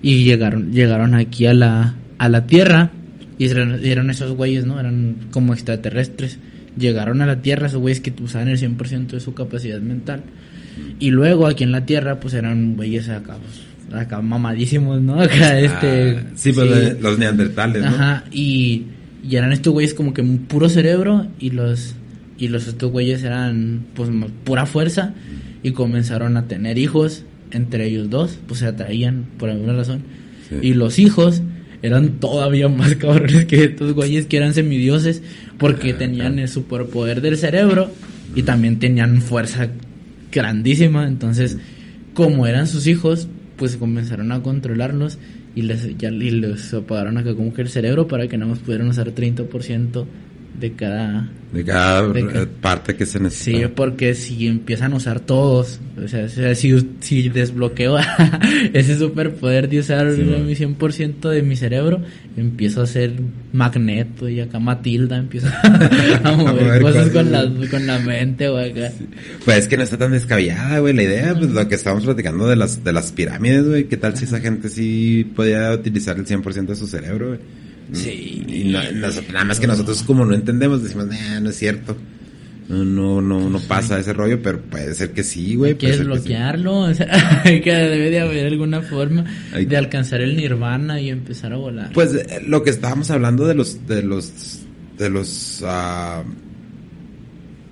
Y 0.01 0.23
llegaron, 0.23 0.71
llegaron 0.71 1.13
aquí 1.13 1.47
a 1.47 1.53
la, 1.53 1.95
a 2.17 2.29
la 2.29 2.47
Tierra. 2.47 2.91
Y 3.37 3.47
eran, 3.47 4.09
esos 4.09 4.31
güeyes, 4.31 4.65
¿no? 4.65 4.79
Eran 4.79 5.17
como 5.31 5.53
extraterrestres. 5.53 6.39
Llegaron 6.77 7.21
a 7.21 7.25
la 7.25 7.41
Tierra 7.41 7.67
esos 7.67 7.81
güeyes 7.81 7.99
que 7.99 8.13
usaban 8.23 8.47
el 8.47 8.57
100% 8.57 9.07
de 9.07 9.19
su 9.19 9.33
capacidad 9.33 9.81
mental. 9.81 10.23
Y 10.99 11.11
luego 11.11 11.47
aquí 11.47 11.65
en 11.65 11.73
la 11.73 11.85
Tierra, 11.85 12.21
pues 12.21 12.33
eran 12.35 12.77
güeyes 12.77 13.09
acá, 13.09 13.35
pues, 13.37 13.99
acá 14.01 14.21
mamadísimos, 14.21 15.01
¿no? 15.01 15.19
Acá 15.19 15.59
este... 15.59 16.19
Ah, 16.19 16.23
sí, 16.35 16.53
pues 16.53 17.01
los 17.01 17.19
neandertales, 17.19 17.81
¿no? 17.81 17.87
Ajá, 17.89 18.23
y, 18.31 18.83
y 19.27 19.35
eran 19.35 19.51
estos 19.51 19.73
güeyes 19.73 19.93
como 19.93 20.13
que 20.13 20.23
puro 20.23 20.69
cerebro 20.69 21.27
y 21.37 21.49
los 21.49 21.95
y 22.41 22.47
los 22.47 22.67
estos 22.67 22.91
güeyes 22.91 23.23
eran 23.23 23.85
pues 23.93 24.09
pura 24.43 24.65
fuerza 24.65 25.13
y 25.61 25.73
comenzaron 25.73 26.37
a 26.37 26.47
tener 26.47 26.79
hijos 26.79 27.23
entre 27.51 27.85
ellos 27.85 28.09
dos, 28.09 28.39
pues 28.47 28.61
se 28.61 28.65
atraían 28.65 29.25
por 29.37 29.51
alguna 29.51 29.73
razón. 29.73 30.01
Y 30.59 30.73
los 30.73 30.97
hijos 30.97 31.43
eran 31.83 32.19
todavía 32.19 32.67
más 32.79 32.95
cabrones 32.95 33.45
que 33.45 33.65
estos 33.65 33.93
güeyes 33.93 34.25
que 34.25 34.37
eran 34.37 34.55
semidioses 34.55 35.21
porque 35.59 35.93
tenían 35.93 36.39
el 36.39 36.49
superpoder 36.49 37.21
del 37.21 37.37
cerebro 37.37 37.91
y 38.33 38.41
también 38.41 38.79
tenían 38.79 39.21
fuerza 39.21 39.69
grandísima, 40.31 41.07
entonces 41.07 41.59
como 42.15 42.47
eran 42.47 42.65
sus 42.65 42.87
hijos, 42.87 43.27
pues 43.55 43.77
comenzaron 43.77 44.31
a 44.31 44.41
controlarlos 44.41 45.19
y 45.53 45.61
les, 45.61 45.95
ya, 45.95 46.09
y 46.09 46.31
les 46.31 46.73
apagaron 46.73 47.19
acá 47.19 47.35
como 47.35 47.53
que 47.53 47.61
el 47.61 47.69
cerebro 47.69 48.07
para 48.07 48.27
que 48.27 48.39
nada 48.39 48.49
más 48.49 48.59
pudieran 48.59 48.87
usar 48.87 49.13
30% 49.13 50.05
de 50.61 50.73
cada 50.73 51.27
de 51.51 51.65
cada 51.65 52.13
parte 52.61 52.95
que 52.95 53.05
se 53.05 53.19
necesita. 53.19 53.67
Sí, 53.67 53.73
porque 53.75 54.15
si 54.15 54.47
empiezan 54.47 54.93
a 54.93 54.95
usar 54.95 55.19
todos, 55.19 55.81
o 56.01 56.07
sea, 56.07 56.29
si, 56.55 56.89
si 57.01 57.27
desbloqueo 57.27 57.97
ese 58.73 58.97
superpoder 58.97 59.67
de 59.67 59.79
usar 59.79 60.05
mi 60.11 60.55
100% 60.55 61.29
de 61.29 61.41
mi 61.41 61.57
cerebro, 61.57 62.01
empiezo 62.37 62.79
a 62.79 62.83
hacer 62.85 63.15
magneto 63.51 64.29
y 64.29 64.39
acá 64.39 64.59
Matilda 64.59 65.17
empieza 65.17 65.51
a 66.23 66.31
mover, 66.31 66.81
cosas, 66.81 67.09
con 67.09 67.31
la, 67.31 67.51
con 67.69 67.85
la 67.85 67.99
mente 67.99 68.47
o 68.47 68.57
acá. 68.57 68.91
Pues 69.43 69.57
es 69.57 69.67
que 69.67 69.75
no 69.75 69.83
está 69.83 69.97
tan 69.97 70.11
descabellada, 70.11 70.79
güey, 70.79 70.93
la 70.93 71.03
idea, 71.03 71.35
pues 71.37 71.49
lo 71.49 71.67
que 71.67 71.75
estábamos 71.75 72.05
platicando 72.05 72.47
de 72.47 72.55
las, 72.55 72.81
de 72.81 72.93
las 72.93 73.11
pirámides, 73.11 73.67
güey, 73.67 73.83
¿qué 73.85 73.97
tal 73.97 74.15
si 74.15 74.23
esa 74.23 74.39
gente 74.39 74.69
sí 74.69 75.29
podía 75.35 75.73
utilizar 75.73 76.17
el 76.17 76.25
100% 76.25 76.67
de 76.67 76.75
su 76.77 76.87
cerebro, 76.87 77.29
güey? 77.29 77.39
Sí. 77.93 78.43
Y 78.47 78.71
nada 78.71 79.43
más 79.45 79.59
que 79.59 79.67
nosotros 79.67 80.03
como 80.03 80.25
no 80.25 80.33
entendemos, 80.33 80.83
decimos, 80.83 81.07
no 81.41 81.49
es 81.49 81.55
cierto. 81.57 81.97
No, 82.69 82.85
no, 82.85 83.21
no, 83.21 83.49
no 83.49 83.59
pasa 83.59 83.99
ese 83.99 84.13
rollo, 84.13 84.41
pero 84.41 84.61
puede 84.61 84.93
ser 84.93 85.11
que 85.11 85.23
sí, 85.23 85.55
güey. 85.55 85.75
¿Quieres 85.75 86.05
bloquearlo? 86.05 86.79
O 86.79 86.93
sea, 86.93 87.41
que 87.43 87.73
debe 87.73 88.09
de 88.09 88.21
haber 88.21 88.47
alguna 88.47 88.81
forma 88.81 89.25
de 89.53 89.77
alcanzar 89.77 90.21
el 90.21 90.37
nirvana 90.37 91.01
y 91.01 91.09
empezar 91.09 91.51
a 91.51 91.57
volar. 91.57 91.91
Pues 91.93 92.13
eh, 92.13 92.41
lo 92.47 92.63
que 92.63 92.69
estábamos 92.69 93.11
hablando 93.11 93.45
de 93.45 93.55
los, 93.55 93.85
de 93.87 94.03
los, 94.03 94.61
de 94.97 95.09
los, 95.09 95.61
uh, 95.63 96.23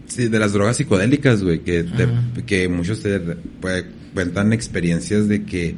sí, 0.07 0.27
de 0.27 0.39
las 0.39 0.51
drogas 0.51 0.75
psicodélicas, 0.75 1.43
güey, 1.43 1.59
que, 1.59 1.85
que 2.45 2.67
muchos 2.67 3.01
te 3.01 3.21
pues, 3.61 3.85
cuentan 4.13 4.51
experiencias 4.51 5.29
de 5.29 5.45
que 5.45 5.75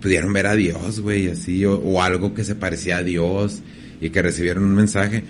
pudieron 0.00 0.32
ver 0.32 0.46
a 0.46 0.54
Dios, 0.54 1.00
güey, 1.00 1.28
así, 1.28 1.64
o, 1.64 2.02
algo 2.02 2.34
que 2.34 2.44
se 2.44 2.54
parecía 2.54 2.98
a 2.98 3.02
Dios 3.02 3.60
y 4.00 4.10
que 4.10 4.22
recibieron 4.22 4.64
un 4.64 4.74
mensaje. 4.74 5.24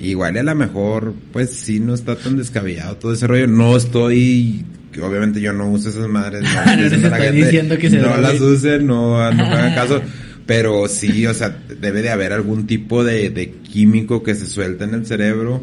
Igual 0.00 0.36
a 0.38 0.42
lo 0.42 0.54
mejor, 0.54 1.14
pues 1.32 1.50
sí, 1.50 1.80
no 1.80 1.94
está 1.94 2.16
tan 2.16 2.36
descabellado 2.36 2.96
todo 2.96 3.12
ese 3.12 3.26
rollo. 3.26 3.46
No 3.46 3.76
estoy, 3.76 4.64
obviamente 5.02 5.40
yo 5.40 5.52
no 5.52 5.70
uso 5.70 5.90
esas 5.90 6.08
madres, 6.08 6.42
no, 6.42 6.48
no 8.00 8.16
las 8.16 8.40
usen, 8.40 8.86
no, 8.86 9.32
no 9.32 9.44
hagan 9.44 9.74
caso. 9.74 10.00
Pero 10.46 10.88
sí, 10.88 11.26
o 11.26 11.32
sea, 11.32 11.56
debe 11.80 12.02
de 12.02 12.10
haber 12.10 12.32
algún 12.32 12.66
tipo 12.66 13.02
de, 13.02 13.30
de 13.30 13.50
químico 13.50 14.22
que 14.22 14.34
se 14.34 14.46
suelta 14.46 14.84
en 14.84 14.92
el 14.92 15.06
cerebro 15.06 15.62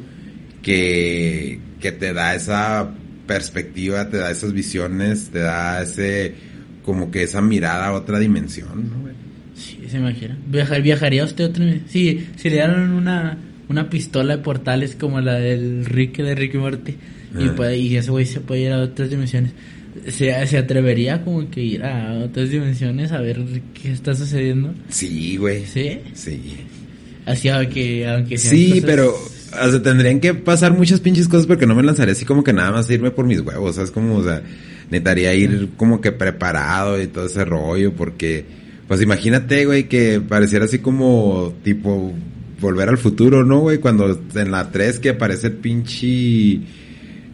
que, 0.63 1.59
que 1.79 1.91
te 1.91 2.13
da 2.13 2.33
esa 2.35 2.91
perspectiva, 3.27 4.09
te 4.09 4.17
da 4.17 4.31
esas 4.31 4.53
visiones, 4.53 5.29
te 5.31 5.39
da 5.39 5.83
ese 5.83 6.33
como 6.83 7.11
que 7.11 7.23
esa 7.23 7.41
mirada 7.41 7.87
a 7.87 7.93
otra 7.93 8.19
dimensión, 8.19 8.89
¿no, 8.89 9.01
güey? 9.01 9.13
Sí, 9.55 9.79
se 9.89 9.97
imagina. 9.97 10.37
Viajar, 10.47 10.81
¿Viajaría 10.81 11.23
usted 11.23 11.45
otra 11.45 11.65
vez? 11.65 11.81
Sí, 11.87 12.27
si 12.35 12.49
le 12.49 12.55
dieran 12.55 12.91
una, 12.91 13.37
una 13.69 13.89
pistola 13.89 14.37
de 14.37 14.43
portales 14.43 14.95
como 14.95 15.21
la 15.21 15.35
del 15.35 15.85
Rick 15.85 16.17
de 16.17 16.35
Ricky 16.35 16.57
Morty 16.57 16.95
y, 17.39 17.49
puede, 17.49 17.77
y 17.77 17.95
ese 17.95 18.11
güey 18.11 18.25
se 18.25 18.39
puede 18.39 18.61
ir 18.61 18.71
a 18.71 18.79
otras 18.79 19.09
dimensiones. 19.09 19.51
¿Se, 20.07 20.47
¿Se 20.47 20.57
atrevería 20.57 21.23
como 21.23 21.49
que 21.49 21.61
ir 21.61 21.83
a 21.83 22.13
otras 22.13 22.49
dimensiones 22.49 23.11
a 23.11 23.19
ver 23.19 23.41
qué 23.73 23.91
está 23.91 24.15
sucediendo? 24.15 24.73
Sí, 24.89 25.37
güey. 25.37 25.65
¿Sí? 25.65 25.99
Sí. 26.13 26.39
Así 27.25 27.49
aunque, 27.49 28.07
aunque 28.07 28.37
Sí, 28.37 28.81
pero 28.85 29.13
o 29.13 29.69
sea, 29.69 29.81
tendrían 29.81 30.19
que 30.19 30.33
pasar 30.33 30.73
muchas 30.73 30.99
pinches 31.01 31.27
cosas 31.27 31.45
porque 31.45 31.65
no 31.65 31.75
me 31.75 31.83
lanzaría 31.83 32.13
así 32.13 32.25
como 32.25 32.43
que 32.43 32.53
nada 32.53 32.71
más 32.71 32.89
irme 32.89 33.11
por 33.11 33.25
mis 33.25 33.41
huevos, 33.41 33.75
¿sabes? 33.75 33.91
Como, 33.91 34.15
o 34.15 34.23
sea, 34.23 34.41
necesitaría 34.91 35.33
ir 35.33 35.69
como 35.77 36.01
que 36.01 36.11
preparado 36.11 37.01
y 37.01 37.07
todo 37.07 37.25
ese 37.25 37.45
rollo, 37.45 37.93
porque, 37.93 38.45
pues 38.87 39.01
imagínate, 39.01 39.65
güey, 39.65 39.85
que 39.85 40.21
pareciera 40.21 40.65
así 40.65 40.79
como 40.79 41.53
tipo 41.63 42.13
volver 42.59 42.89
al 42.89 42.97
futuro, 42.97 43.43
¿no, 43.43 43.61
güey? 43.61 43.79
Cuando 43.79 44.21
en 44.35 44.51
la 44.51 44.69
3 44.69 44.99
que 44.99 45.09
aparece 45.09 45.47
el 45.47 45.53
pinche 45.53 46.59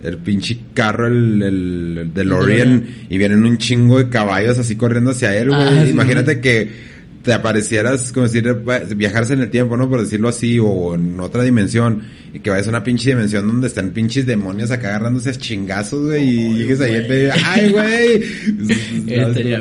el 0.04 0.17
pinche 0.20 0.60
carro, 0.76 1.08
el, 1.08 1.41
el, 1.41 2.13
DeLorean, 2.13 2.86
y 3.10 3.17
vienen 3.17 3.43
un 3.43 3.58
chingo 3.58 3.98
de 3.98 4.10
caballos 4.10 4.60
así 4.60 4.76
corriendo 4.76 5.12
hacia 5.12 5.36
él, 5.36 5.50
güey. 5.50 5.60
Ah, 5.60 5.86
imagínate 5.88 6.39
que 6.39 6.70
te 7.28 7.34
aparecieras, 7.34 8.13
como 8.13 8.26
decir, 8.26 8.56
viajarse 8.96 9.34
en 9.34 9.42
el 9.42 9.50
tiempo, 9.50 9.76
¿no? 9.76 9.90
Por 9.90 10.02
decirlo 10.02 10.30
así, 10.30 10.60
o 10.60 10.96
en 10.96 11.20
otra 11.20 11.44
dimensión, 11.44 12.04
y 12.34 12.40
que 12.40 12.50
vayas 12.50 12.68
a 12.68 12.70
una 12.70 12.86
pinche 12.86 13.10
dimensión 13.10 13.46
donde 13.46 13.68
están 13.68 13.90
pinches 13.90 14.26
demonios 14.26 14.72
acá 14.72 14.88
agarrándose 14.88 15.32
a 15.32 15.34
chingazos, 15.34 16.06
güey, 16.06 16.24
y 16.24 16.54
llegues 16.54 16.80
ahí 16.80 16.96
y 16.96 17.06
te 17.06 17.32
¡ay, 17.32 17.70
güey! 17.70 18.24
Estaría 19.13 19.60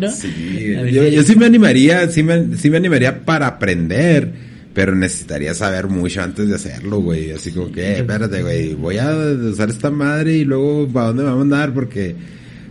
¿no? 0.00 0.10
Sí, 0.10 0.74
yo, 0.90 1.06
yo, 1.06 1.22
sí 1.22 1.36
me 1.36 1.46
animaría, 1.46 2.08
sí 2.08 2.24
me, 2.24 2.56
sí 2.56 2.68
me 2.70 2.78
animaría 2.78 3.24
para 3.24 3.46
aprender, 3.46 4.32
pero 4.74 4.92
necesitaría 4.92 5.54
saber 5.54 5.86
mucho 5.86 6.22
antes 6.22 6.48
de 6.48 6.56
hacerlo, 6.56 6.98
güey, 6.98 7.30
así 7.30 7.52
como 7.52 7.70
que, 7.70 7.98
espérate, 7.98 8.42
güey, 8.42 8.74
voy 8.74 8.98
a 8.98 9.14
usar 9.14 9.70
esta 9.70 9.92
madre 9.92 10.38
y 10.38 10.44
luego, 10.44 10.88
¿para 10.88 11.06
dónde 11.06 11.22
me 11.22 11.28
va 11.28 11.34
a 11.36 11.38
mandar? 11.38 11.72
Porque 11.72 12.16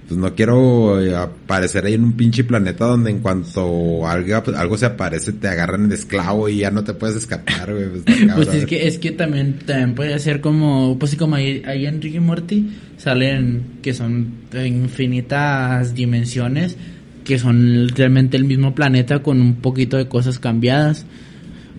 pues 0.09 0.19
no 0.19 0.33
quiero 0.33 0.99
eh, 0.99 1.15
aparecer 1.15 1.85
ahí 1.85 1.93
en 1.93 2.03
un 2.03 2.13
pinche 2.13 2.43
planeta 2.43 2.85
donde 2.85 3.11
en 3.11 3.19
cuanto 3.19 4.07
algo, 4.07 4.43
algo 4.57 4.75
se 4.75 4.87
aparece 4.87 5.33
te 5.33 5.47
agarran 5.47 5.87
de 5.87 5.93
esclavo 5.93 6.49
y 6.49 6.57
ya 6.57 6.71
no 6.71 6.83
te 6.83 6.95
puedes 6.95 7.15
escapar, 7.15 7.71
güey. 7.71 7.89
Pues, 7.89 8.03
pues 8.35 8.53
es 8.55 8.65
que, 8.65 8.87
es 8.87 8.97
que 8.97 9.11
también, 9.11 9.59
también 9.59 9.93
puede 9.93 10.17
ser 10.17 10.41
como, 10.41 10.97
pues 10.97 11.11
sí, 11.11 11.17
como 11.17 11.35
ahí, 11.35 11.61
ahí 11.63 11.85
en 11.85 12.01
Ricky 12.01 12.19
Morty 12.19 12.71
salen 12.97 13.77
que 13.83 13.93
son 13.93 14.33
infinitas 14.51 15.93
dimensiones 15.93 16.75
que 17.23 17.37
son 17.37 17.87
realmente 17.89 18.35
el 18.35 18.45
mismo 18.45 18.73
planeta 18.73 19.21
con 19.21 19.39
un 19.39 19.57
poquito 19.57 19.97
de 19.97 20.07
cosas 20.07 20.39
cambiadas. 20.39 21.05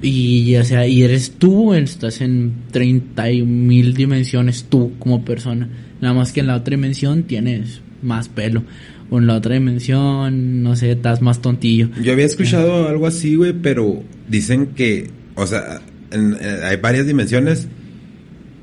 Y 0.02 0.52
ya 0.52 0.62
sea, 0.62 0.86
y 0.86 1.02
eres 1.02 1.32
tú, 1.32 1.74
estás 1.74 2.20
en 2.20 2.54
30 2.70 3.24
mil 3.44 3.92
dimensiones 3.94 4.66
tú 4.70 4.92
como 5.00 5.24
persona. 5.24 5.68
Nada 6.00 6.14
más 6.14 6.32
que 6.32 6.38
en 6.38 6.46
la 6.46 6.54
otra 6.54 6.76
dimensión 6.76 7.24
tienes 7.24 7.80
más 8.02 8.28
pelo. 8.28 8.62
O 9.10 9.18
en 9.18 9.26
la 9.26 9.34
otra 9.34 9.54
dimensión, 9.54 10.62
no 10.62 10.76
sé, 10.76 10.92
estás 10.92 11.20
más 11.20 11.42
tontillo. 11.42 11.88
Yo 12.02 12.12
había 12.12 12.26
escuchado 12.26 12.88
algo 12.88 13.06
así, 13.06 13.34
güey, 13.34 13.52
pero 13.52 14.02
dicen 14.28 14.68
que, 14.68 15.10
o 15.34 15.46
sea, 15.46 15.80
eh, 16.12 16.60
hay 16.64 16.76
varias 16.76 17.06
dimensiones, 17.06 17.66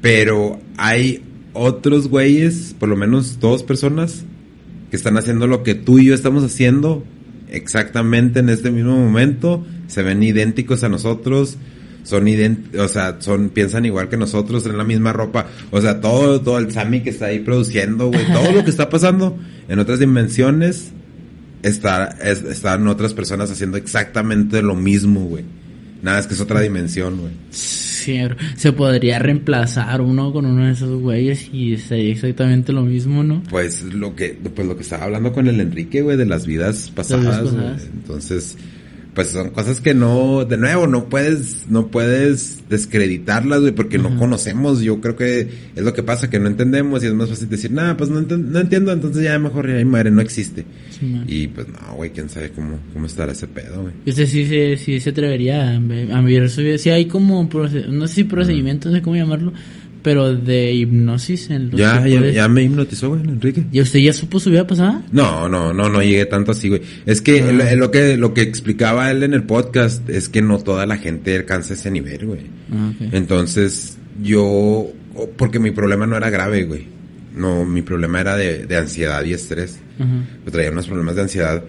pero 0.02 0.60
hay 0.78 1.21
otros 1.54 2.08
güeyes, 2.08 2.76
por 2.80 2.88
lo 2.88 2.95
menos 2.95 3.39
dos 3.39 3.63
personas, 3.63 4.23
que 4.89 4.95
están 4.95 5.17
haciendo 5.17 5.47
lo 5.47 5.63
que 5.63 5.76
tú 5.76 6.00
y 6.00 6.06
yo 6.06 6.13
estamos 6.13 6.43
haciendo 6.43 7.04
exactamente 7.50 8.39
en 8.39 8.50
este 8.50 8.71
mismo 8.71 8.98
momento, 8.98 9.65
se 9.88 10.04
ven 10.04 10.23
idénticos 10.23 10.83
a 10.83 10.90
nosotros, 10.90 11.58
son 12.08 12.26
ident 12.28 12.74
o 12.76 12.88
sea, 12.88 13.18
son, 13.20 13.50
piensan 13.50 13.84
igual 13.86 14.08
que 14.08 14.16
nosotros, 14.16 14.66
en 14.66 14.78
la 14.78 14.86
misma 14.86 15.12
ropa, 15.12 15.48
o 15.72 15.82
sea, 15.82 16.00
todo, 16.00 16.40
todo 16.40 16.58
el 16.58 16.72
Sammy 16.72 17.02
que 17.02 17.10
está 17.10 17.26
ahí 17.26 17.40
produciendo, 17.40 18.08
güey, 18.08 18.26
todo 18.34 18.54
lo 18.54 18.64
que 18.64 18.70
está 18.70 18.90
pasando 18.90 19.38
en 19.68 19.80
otras 19.80 20.00
dimensiones, 20.00 20.94
está, 21.64 22.06
están 22.22 22.88
otras 22.88 23.14
personas 23.14 23.52
haciendo 23.52 23.76
exactamente 23.76 24.62
lo 24.62 24.74
mismo, 24.74 25.26
güey. 25.26 25.44
Nada, 26.02 26.20
es 26.20 26.28
que 26.28 26.36
es 26.36 26.42
otra 26.42 26.62
dimensión, 26.62 27.20
güey. 27.20 27.34
Sí, 27.50 28.18
se 28.56 28.72
podría 28.72 29.20
reemplazar 29.20 30.00
uno 30.00 30.32
con 30.32 30.46
uno 30.46 30.66
de 30.66 30.72
esos 30.72 31.02
güeyes 31.02 31.50
y 31.52 31.76
sería 31.76 32.14
exactamente 32.14 32.72
lo 32.72 32.84
mismo, 32.84 33.22
¿no? 33.22 33.44
Pues 33.50 33.84
lo 33.84 34.16
que, 34.16 34.40
pues 34.56 34.66
lo 34.66 34.78
que 34.78 34.84
estaba 34.84 35.06
hablando 35.06 35.34
con 35.34 35.48
el 35.48 35.60
Enrique, 35.60 36.04
güey, 36.04 36.16
de 36.16 36.26
las 36.26 36.46
vidas 36.46 36.90
pasadas, 36.96 37.54
Entonces, 37.94 38.56
pues 39.18 39.30
son 39.30 39.50
cosas 39.50 39.82
que 39.82 39.96
no, 39.96 40.46
de 40.46 40.58
nuevo, 40.58 40.86
no 40.86 41.10
puedes, 41.10 41.65
no 41.72 41.88
puedes 41.88 42.60
descreditarlas, 42.70 43.62
güey, 43.62 43.72
porque 43.72 43.98
no 43.98 44.15
conocemos. 44.15 44.82
Yo 44.82 45.02
creo 45.02 45.15
que 45.15 45.50
es 45.76 45.84
lo 45.84 45.92
que 45.92 46.04
pasa, 46.04 46.30
que 46.30 46.40
no 46.40 46.46
entendemos 46.46 47.04
y 47.04 47.08
es 47.08 47.15
más 47.15 47.28
fácil 47.28 47.50
decir, 47.50 47.72
nada, 47.72 47.98
pues 47.98 48.12
no, 48.12 48.22
no, 48.22 48.60
entiendo, 48.60 48.92
entonces 48.92 49.24
ya 49.24 49.40
mejor 49.40 49.76
ya 49.76 49.84
madre, 49.88 50.12
no 50.12 50.22
existe. 50.22 50.65
y 51.28 51.48
pues 51.48 51.68
no, 51.68 51.96
güey, 51.96 52.12
quién 52.12 52.30
sabe 52.30 52.52
cómo, 52.52 52.78
cómo 52.94 53.08
estará 53.08 53.32
ese 53.32 53.48
pedo, 53.48 53.82
güey. 53.82 54.15
Sí, 54.15 54.28
sí, 54.28 54.78
sí 54.78 55.00
se 55.00 55.10
atrevería 55.10 55.72
a, 55.72 55.76
a 55.78 56.22
vivir 56.22 56.48
su 56.52 56.62
vida. 56.62 56.78
Sí 56.78 56.92
hay 56.92 57.08
como, 57.08 57.50
no 57.90 58.08
sé 58.08 58.13
si 58.13 58.24
procedimientos, 58.24 58.92
no 58.92 59.00
sé 59.00 59.02
cómo 59.02 59.15
llamarlo, 59.15 59.52
pero 60.08 60.34
de 60.34 60.72
hipnosis 60.72 61.50
en 61.50 61.70
los 61.70 61.78
Ya, 61.78 62.08
ya, 62.08 62.22
ya 62.30 62.48
me 62.48 62.64
hipnotizó, 62.64 63.10
güey, 63.10 63.24
Enrique. 63.24 63.66
¿Y 63.74 63.82
usted 63.82 64.00
ya 64.00 64.14
supo 64.14 64.40
su 64.40 64.50
vida 64.50 64.66
pasada? 64.66 65.04
No, 65.12 65.50
no, 65.50 65.74
no, 65.74 65.90
no 65.90 66.02
llegué 66.02 66.26
tanto 66.26 66.54
así, 66.54 66.70
güey. 66.70 66.82
Es 67.06 67.22
que 67.22 67.42
Ah. 67.42 67.52
lo, 67.52 67.76
lo 67.76 67.92
que 67.92 68.16
lo 68.16 68.34
que 68.34 68.40
explicaba 68.42 69.12
él 69.12 69.24
en 69.24 69.34
el 69.34 69.44
podcast 69.44 70.10
es 70.10 70.30
que 70.30 70.42
no 70.42 70.60
toda 70.60 70.86
la 70.86 70.96
gente 70.96 71.36
alcanza 71.36 71.74
ese 71.74 71.92
nivel, 71.92 72.26
güey. 72.26 72.40
Ah. 72.72 72.94
Entonces, 73.12 73.98
yo 74.24 74.88
porque 75.36 75.60
mi 75.60 75.72
problema 75.72 76.08
no 76.08 76.16
era 76.16 76.30
grave, 76.30 76.64
güey. 76.64 76.88
No, 77.36 77.66
mi 77.66 77.82
problema 77.82 78.22
era 78.22 78.38
de, 78.38 78.66
de 78.66 78.78
ansiedad 78.78 79.26
y 79.26 79.34
estrés. 79.34 79.78
Yo 80.46 80.52
traía 80.54 80.72
unos 80.72 80.88
problemas 80.88 81.18
de 81.18 81.24
ansiedad, 81.24 81.62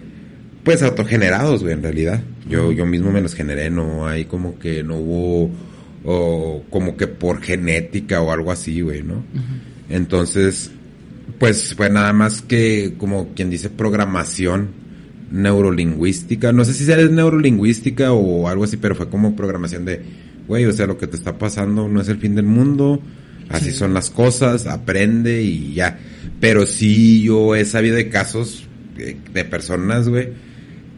pues 0.63 0.81
autogenerados, 0.81 1.61
güey, 1.61 1.73
en 1.73 1.83
realidad. 1.83 2.21
Yo, 2.49 2.71
yo 2.71 2.85
mismo 2.85 3.11
me 3.11 3.19
los 3.21 3.35
generé, 3.35 3.69
no 3.69 4.07
hay 4.07 4.23
como 4.23 4.57
que 4.57 4.81
no 4.81 4.95
hubo, 4.95 5.51
o 6.03 6.63
como 6.69 6.95
que 6.95 7.07
por 7.07 7.41
genética 7.41 8.21
o 8.21 8.31
algo 8.31 8.51
así, 8.51 8.81
güey, 8.81 9.03
¿no? 9.03 9.23
Entonces, 9.89 10.71
pues 11.39 11.73
fue 11.75 11.89
nada 11.89 12.13
más 12.13 12.41
que, 12.41 12.95
como 12.97 13.29
quien 13.33 13.49
dice, 13.49 13.69
programación 13.69 14.69
neurolingüística. 15.31 16.51
No 16.51 16.65
sé 16.65 16.73
si 16.73 16.85
sea 16.85 16.97
neurolingüística 16.97 18.11
o 18.11 18.47
algo 18.47 18.63
así, 18.63 18.77
pero 18.77 18.95
fue 18.95 19.09
como 19.09 19.35
programación 19.35 19.85
de, 19.85 20.01
güey, 20.47 20.65
o 20.65 20.71
sea, 20.71 20.87
lo 20.87 20.97
que 20.97 21.07
te 21.07 21.15
está 21.15 21.37
pasando 21.37 21.87
no 21.87 22.01
es 22.01 22.09
el 22.09 22.17
fin 22.17 22.35
del 22.35 22.45
mundo, 22.45 23.01
así 23.49 23.71
son 23.71 23.93
las 23.93 24.09
cosas, 24.09 24.67
aprende 24.67 25.41
y 25.41 25.73
ya. 25.73 25.99
Pero 26.39 26.65
sí, 26.65 27.21
yo 27.23 27.55
he 27.55 27.65
sabido 27.65 27.95
de 27.95 28.09
casos 28.09 28.67
eh, 28.97 29.17
de 29.33 29.45
personas, 29.45 30.07
güey, 30.07 30.29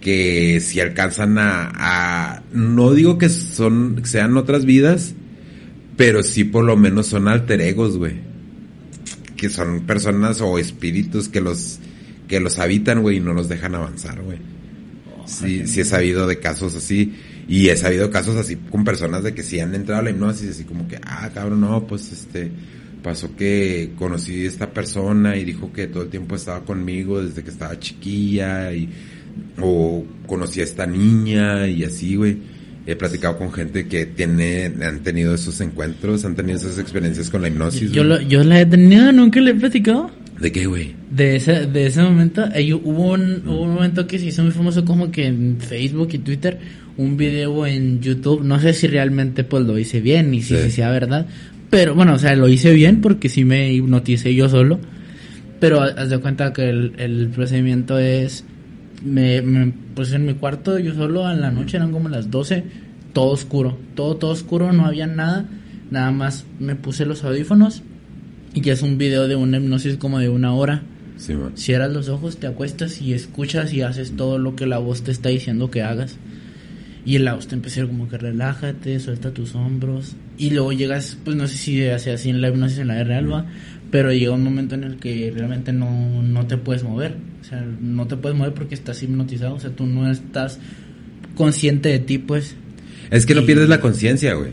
que 0.01 0.59
si 0.59 0.79
alcanzan 0.79 1.37
a, 1.37 1.71
a, 1.73 2.43
no 2.51 2.93
digo 2.93 3.17
que 3.17 3.29
son, 3.29 4.01
sean 4.03 4.35
otras 4.35 4.65
vidas, 4.65 5.13
pero 5.95 6.23
sí 6.23 6.43
por 6.43 6.65
lo 6.65 6.75
menos 6.75 7.07
son 7.07 7.27
alter 7.27 7.61
egos, 7.61 7.97
güey. 7.97 8.15
Que 9.37 9.49
son 9.49 9.81
personas 9.81 10.41
o 10.41 10.57
espíritus 10.57 11.29
que 11.29 11.39
los, 11.39 11.79
que 12.27 12.39
los 12.39 12.59
habitan, 12.59 13.01
güey, 13.01 13.17
y 13.17 13.19
no 13.19 13.33
los 13.33 13.47
dejan 13.47 13.75
avanzar, 13.75 14.21
güey. 14.21 14.39
Sí, 15.27 15.67
sí 15.67 15.81
he 15.81 15.85
sabido 15.85 16.27
de 16.27 16.39
casos 16.39 16.75
así. 16.75 17.13
Y 17.47 17.69
he 17.69 17.77
sabido 17.77 18.09
casos 18.09 18.35
así 18.37 18.55
con 18.55 18.83
personas 18.83 19.23
de 19.23 19.33
que 19.33 19.43
sí 19.43 19.59
han 19.59 19.75
entrado 19.75 20.01
a 20.01 20.03
la 20.03 20.09
hipnosis, 20.09 20.49
así 20.49 20.63
como 20.63 20.87
que, 20.87 20.99
ah, 21.03 21.29
cabrón, 21.33 21.61
no, 21.61 21.85
pues 21.85 22.11
este, 22.11 22.51
pasó 23.03 23.35
que 23.35 23.91
conocí 23.97 24.45
a 24.45 24.47
esta 24.47 24.71
persona 24.71 25.35
y 25.35 25.43
dijo 25.43 25.71
que 25.71 25.87
todo 25.87 26.03
el 26.03 26.09
tiempo 26.09 26.35
estaba 26.35 26.63
conmigo 26.63 27.21
desde 27.21 27.43
que 27.43 27.49
estaba 27.49 27.77
chiquilla 27.79 28.73
y, 28.73 28.89
o 29.61 30.03
conocí 30.27 30.61
a 30.61 30.63
esta 30.63 30.85
niña 30.85 31.67
y 31.67 31.83
así, 31.83 32.15
güey. 32.15 32.37
He 32.87 32.95
platicado 32.95 33.37
con 33.37 33.51
gente 33.53 33.87
que 33.87 34.07
tiene, 34.07 34.65
han 34.83 35.01
tenido 35.03 35.35
esos 35.35 35.61
encuentros, 35.61 36.25
han 36.25 36.35
tenido 36.35 36.57
esas 36.57 36.79
experiencias 36.79 37.29
con 37.29 37.41
la 37.43 37.47
hipnosis. 37.49 37.91
Yo, 37.91 38.03
lo- 38.03 38.19
yo 38.21 38.43
la 38.43 38.59
he 38.59 38.65
tenido, 38.65 39.11
nunca 39.11 39.39
le 39.39 39.51
he 39.51 39.53
platicado. 39.55 40.09
¿De 40.39 40.51
qué, 40.51 40.65
güey? 40.65 40.95
De 41.11 41.35
ese, 41.35 41.67
de 41.67 41.85
ese 41.85 42.01
momento, 42.01 42.43
eh, 42.55 42.73
hubo, 42.73 43.11
un, 43.13 43.43
hubo 43.45 43.61
un 43.61 43.73
momento 43.75 44.07
que 44.07 44.17
se 44.17 44.25
hizo 44.27 44.41
muy 44.41 44.51
famoso 44.51 44.83
como 44.83 45.11
que 45.11 45.27
en 45.27 45.57
Facebook 45.59 46.09
y 46.13 46.17
Twitter, 46.17 46.57
un 46.97 47.15
video 47.17 47.67
en 47.67 48.01
YouTube, 48.01 48.43
no 48.43 48.59
sé 48.59 48.73
si 48.73 48.87
realmente 48.87 49.43
pues 49.43 49.63
lo 49.63 49.77
hice 49.77 50.01
bien 50.01 50.33
y 50.33 50.41
si 50.41 50.55
Sí. 50.57 50.71
sea 50.71 50.89
verdad, 50.89 51.27
pero 51.69 51.93
bueno, 51.93 52.15
o 52.15 52.17
sea, 52.17 52.35
lo 52.35 52.49
hice 52.49 52.73
bien 52.73 53.01
porque 53.01 53.29
sí 53.29 53.45
me 53.45 53.71
hipnoticé 53.71 54.33
yo 54.33 54.49
solo, 54.49 54.79
pero 55.59 55.81
haz 55.81 56.09
de 56.09 56.17
cuenta 56.17 56.51
que 56.51 56.67
el, 56.69 56.93
el 56.97 57.27
procedimiento 57.29 57.99
es, 57.99 58.43
me, 59.03 59.41
me 59.41 59.71
puse 59.95 60.15
en 60.15 60.25
mi 60.25 60.33
cuarto 60.33 60.79
yo 60.79 60.93
solo 60.93 61.25
a 61.25 61.33
la 61.33 61.51
noche, 61.51 61.77
eran 61.77 61.91
como 61.91 62.09
las 62.09 62.31
12, 62.31 62.63
todo 63.13 63.31
oscuro, 63.31 63.77
todo, 63.95 64.15
todo 64.15 64.31
oscuro, 64.31 64.71
no 64.71 64.85
había 64.85 65.07
nada, 65.07 65.45
nada 65.89 66.11
más 66.11 66.45
me 66.59 66.75
puse 66.75 67.05
los 67.05 67.23
audífonos 67.23 67.83
y 68.53 68.61
ya 68.61 68.73
es 68.73 68.81
un 68.81 68.97
video 68.97 69.27
de 69.27 69.35
una 69.35 69.57
hipnosis 69.57 69.97
como 69.97 70.19
de 70.19 70.29
una 70.29 70.53
hora. 70.53 70.83
Sí. 71.17 71.33
Cierras 71.55 71.91
los 71.91 72.09
ojos, 72.09 72.37
te 72.37 72.47
acuestas 72.47 73.01
y 73.01 73.13
escuchas 73.13 73.73
y 73.73 73.81
haces 73.81 74.15
todo 74.15 74.37
lo 74.37 74.55
que 74.55 74.65
la 74.65 74.79
voz 74.79 75.03
te 75.03 75.11
está 75.11 75.29
diciendo 75.29 75.71
que 75.71 75.83
hagas. 75.83 76.17
Y 77.05 77.17
la 77.19 77.33
voz 77.35 77.47
te 77.47 77.55
empieza 77.55 77.79
a 77.79 77.83
decir 77.83 77.97
como 77.97 78.09
que 78.09 78.17
relájate, 78.17 78.99
suelta 78.99 79.31
tus 79.31 79.55
hombros. 79.55 80.15
Y 80.37 80.49
luego 80.49 80.73
llegas, 80.73 81.17
pues 81.23 81.35
no 81.37 81.47
sé 81.47 81.57
si 81.57 81.87
hace 81.87 82.11
así 82.11 82.29
en 82.29 82.41
la 82.41 82.49
hipnosis 82.49 82.79
en 82.79 82.87
la 82.87 82.95
vida 82.95 83.03
real, 83.05 83.45
pero 83.91 84.11
llega 84.11 84.31
un 84.31 84.43
momento 84.43 84.75
en 84.75 84.83
el 84.85 84.95
que 84.97 85.31
realmente 85.35 85.71
no, 85.73 86.23
no 86.23 86.47
te 86.47 86.57
puedes 86.57 86.83
mover. 86.83 87.15
O 87.41 87.43
sea, 87.43 87.61
no 87.81 88.07
te 88.07 88.15
puedes 88.17 88.37
mover 88.37 88.53
porque 88.53 88.73
estás 88.75 89.03
hipnotizado. 89.03 89.55
O 89.55 89.59
sea, 89.59 89.69
tú 89.71 89.85
no 89.85 90.09
estás 90.09 90.59
consciente 91.35 91.89
de 91.89 91.99
ti, 91.99 92.17
pues. 92.17 92.55
Es 93.09 93.25
que 93.25 93.35
no 93.35 93.41
Y- 93.41 93.45
pierdes 93.45 93.69
la 93.69 93.81
conciencia, 93.81 94.33
güey. 94.33 94.51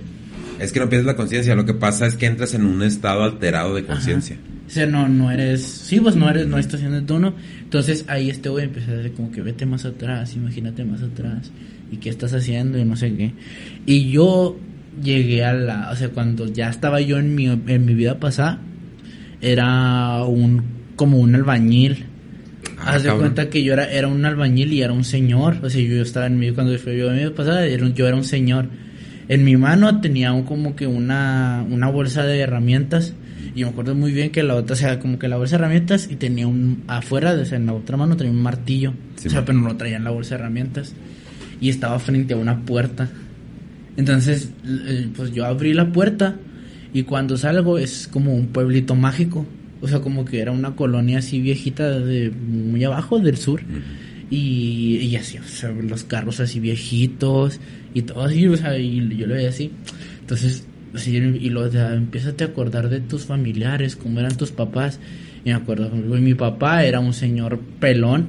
Es 0.59 0.73
que 0.73 0.81
no 0.81 0.89
pierdes 0.89 1.07
la 1.07 1.15
conciencia. 1.15 1.55
Lo 1.55 1.65
que 1.65 1.75
pasa 1.75 2.07
es 2.07 2.17
que 2.17 2.27
entras 2.27 2.53
en 2.55 2.65
un 2.67 2.83
estado 2.83 3.23
alterado 3.23 3.75
de 3.75 3.85
conciencia. 3.85 4.37
O 4.67 4.71
sea, 4.71 4.87
no, 4.87 5.09
no 5.09 5.31
eres, 5.31 5.63
sí, 5.63 5.99
pues 6.01 6.17
no 6.17 6.29
eres, 6.29 6.47
no 6.47 6.59
estás 6.59 6.75
haciendo 6.81 7.01
tú, 7.05 7.19
¿no? 7.19 7.33
Entonces 7.63 8.05
ahí 8.09 8.29
este 8.29 8.49
güey 8.51 8.65
empieza 8.65 8.91
a 8.91 8.97
decir 8.97 9.13
como 9.13 9.31
que 9.31 9.41
vete 9.41 9.65
más 9.65 9.85
atrás, 9.87 10.35
imagínate 10.37 10.85
más 10.85 11.01
atrás, 11.03 11.51
y 11.91 11.97
qué 11.97 12.11
estás 12.11 12.35
haciendo 12.35 12.77
y 12.79 12.85
no 12.85 12.95
sé 12.97 13.15
qué. 13.15 13.33
Y 13.87 14.11
yo 14.11 14.59
llegué 15.03 15.43
a 15.45 15.55
la, 15.55 15.91
o 15.91 15.97
sea, 15.97 16.11
cuando 16.11 16.47
ya 16.53 16.69
estaba 16.69 17.01
yo 17.01 17.19
en 17.19 17.35
mi, 17.35 17.47
en 17.47 17.85
mi 17.87 17.95
vida 17.95 18.19
pasada, 18.21 18.59
era 19.41 20.25
un, 20.25 20.63
como 20.97 21.19
un 21.19 21.35
albañil. 21.35 22.07
Ah, 22.79 22.95
Haz 22.95 23.03
de 23.03 23.13
cuenta 23.13 23.51
que 23.51 23.63
yo 23.63 23.73
era, 23.73 23.91
era 23.91 24.09
un 24.09 24.25
albañil 24.25 24.73
y 24.73 24.83
era 24.83 24.93
un 24.93 25.05
señor. 25.05 25.59
O 25.63 25.71
sea, 25.71 25.81
yo 25.81 26.03
estaba 26.03 26.27
en 26.27 26.39
mi, 26.39 26.53
cuando 26.53 26.77
fue 26.79 26.97
yo 26.97 27.09
en 27.09 27.15
mi 27.15 27.19
vida 27.21 27.35
pasada, 27.35 27.67
yo 27.67 28.07
era 28.07 28.17
un 28.17 28.25
señor. 28.25 28.69
En 29.29 29.45
mi 29.45 29.57
mano 29.57 30.01
tenía 30.01 30.33
un, 30.33 30.45
como 30.45 30.75
que 30.75 30.87
una, 30.87 31.65
una 31.69 31.89
bolsa 31.89 32.25
de 32.25 32.39
herramientas. 32.41 33.15
Y 33.55 33.65
me 33.65 33.71
acuerdo 33.71 33.95
muy 33.95 34.13
bien 34.13 34.31
que 34.31 34.43
la 34.43 34.55
otra, 34.55 34.75
o 34.75 34.77
sea, 34.77 35.01
como 35.01 35.19
que 35.19 35.27
la 35.27 35.37
bolsa 35.37 35.57
de 35.57 35.63
herramientas 35.63 36.09
y 36.11 36.17
tenía 36.17 36.47
un, 36.47 36.85
afuera, 36.87 37.33
o 37.33 37.45
sea, 37.45 37.59
en 37.59 37.67
la 37.67 37.73
otra 37.73 37.97
mano 37.97 38.17
tenía 38.17 38.33
un 38.33 38.43
martillo. 38.43 38.93
Sí, 39.17 39.29
o 39.29 39.31
sea, 39.31 39.41
man. 39.41 39.47
pero 39.47 39.59
no 39.59 39.69
lo 39.69 39.77
traía 39.77 39.97
en 39.97 40.05
la 40.05 40.11
bolsa 40.11 40.37
de 40.37 40.43
herramientas. 40.43 40.95
Y 41.61 41.71
estaba 41.71 41.99
frente 41.99 42.35
a 42.35 42.37
una 42.37 42.65
puerta. 42.65 43.09
Entonces, 43.97 44.51
eh, 44.65 45.09
pues 45.17 45.33
yo 45.33 45.45
abrí 45.45 45.75
la 45.75 45.93
puerta 45.93 46.37
y 46.93 47.03
cuando 47.05 47.37
salgo 47.37 47.79
es 47.79 48.09
como 48.09 48.35
un 48.35 48.47
pueblito 48.49 48.95
mágico. 48.95 49.47
O 49.81 49.87
sea, 49.87 50.01
como 50.01 50.25
que 50.25 50.41
era 50.41 50.51
una 50.51 50.75
colonia 50.75 51.19
así 51.19 51.41
viejita 51.41 52.01
de 52.01 52.31
muy 52.31 52.83
abajo 52.83 53.19
del 53.21 53.37
sur. 53.37 53.61
Y, 54.31 54.97
y 54.99 55.17
así, 55.17 55.39
o 55.39 55.43
sea, 55.45 55.71
los 55.71 56.05
carros 56.05 56.41
así 56.41 56.61
viejitos 56.61 57.61
y 57.95 58.03
todo 58.03 58.25
así, 58.25 58.47
o 58.47 58.57
sea, 58.57 58.77
y 58.77 59.17
yo 59.17 59.27
lo 59.27 59.35
veía 59.35 59.49
así. 59.49 59.71
Entonces, 60.21 60.67
así, 60.95 61.17
y 61.17 61.49
lo 61.51 61.69
de, 61.71 61.81
empiezas 61.95 62.35
a 62.41 62.45
acordar 62.45 62.89
de 62.91 63.01
tus 63.01 63.25
familiares, 63.25 63.97
cómo 63.97 64.21
eran 64.21 64.37
tus 64.37 64.51
papás. 64.51 65.01
Y 65.45 65.51
me 65.51 65.55
acuerdo, 65.55 65.89
mi 65.91 66.35
papá 66.35 66.85
era 66.85 67.01
un 67.01 67.15
señor 67.15 67.59
pelón, 67.81 68.29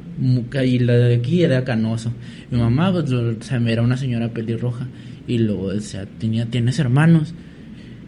y 0.64 0.80
la 0.80 0.94
de 0.94 1.16
aquí 1.16 1.44
era 1.44 1.66
canoso. 1.66 2.14
Mi 2.52 2.60
mamá, 2.60 2.92
pues, 2.94 3.10
lo- 3.10 3.32
o 3.38 3.42
sea, 3.42 3.58
era 3.68 3.82
una 3.82 3.98
señora 3.98 4.30
pelirroja. 4.30 4.88
Y 5.28 5.40
luego, 5.40 5.64
o 5.66 5.80
sea, 5.82 6.06
tenía, 6.06 6.46
tienes 6.46 6.80
hermanos. 6.80 7.34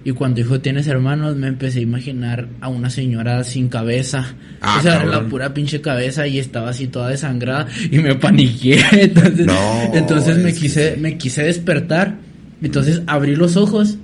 Y 0.03 0.11
cuando 0.11 0.37
dijo 0.37 0.59
tienes 0.61 0.87
hermanos, 0.87 1.35
me 1.35 1.47
empecé 1.47 1.79
a 1.79 1.81
imaginar 1.83 2.47
a 2.59 2.69
una 2.69 2.89
señora 2.89 3.43
sin 3.43 3.69
cabeza. 3.69 4.33
Ah, 4.59 4.77
o 4.79 4.81
sea, 4.81 4.93
cabrón. 4.99 5.11
la 5.11 5.29
pura 5.29 5.53
pinche 5.53 5.79
cabeza 5.81 6.27
y 6.27 6.39
estaba 6.39 6.69
así 6.69 6.87
toda 6.87 7.09
desangrada 7.09 7.67
y 7.91 7.99
me 7.99 8.15
paniqué. 8.15 8.81
Entonces, 8.91 9.45
No, 9.45 9.93
entonces 9.93 10.37
me 10.37 10.53
quise, 10.53 10.97
me 10.97 11.17
quise 11.17 11.43
despertar. 11.43 12.15
Entonces 12.63 13.01
abrí 13.07 13.35
los 13.35 13.57
ojos 13.57 13.97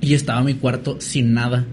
y 0.00 0.14
estaba 0.14 0.42
mi 0.42 0.54
cuarto 0.54 0.96
sin 1.00 1.34
nada. 1.34 1.64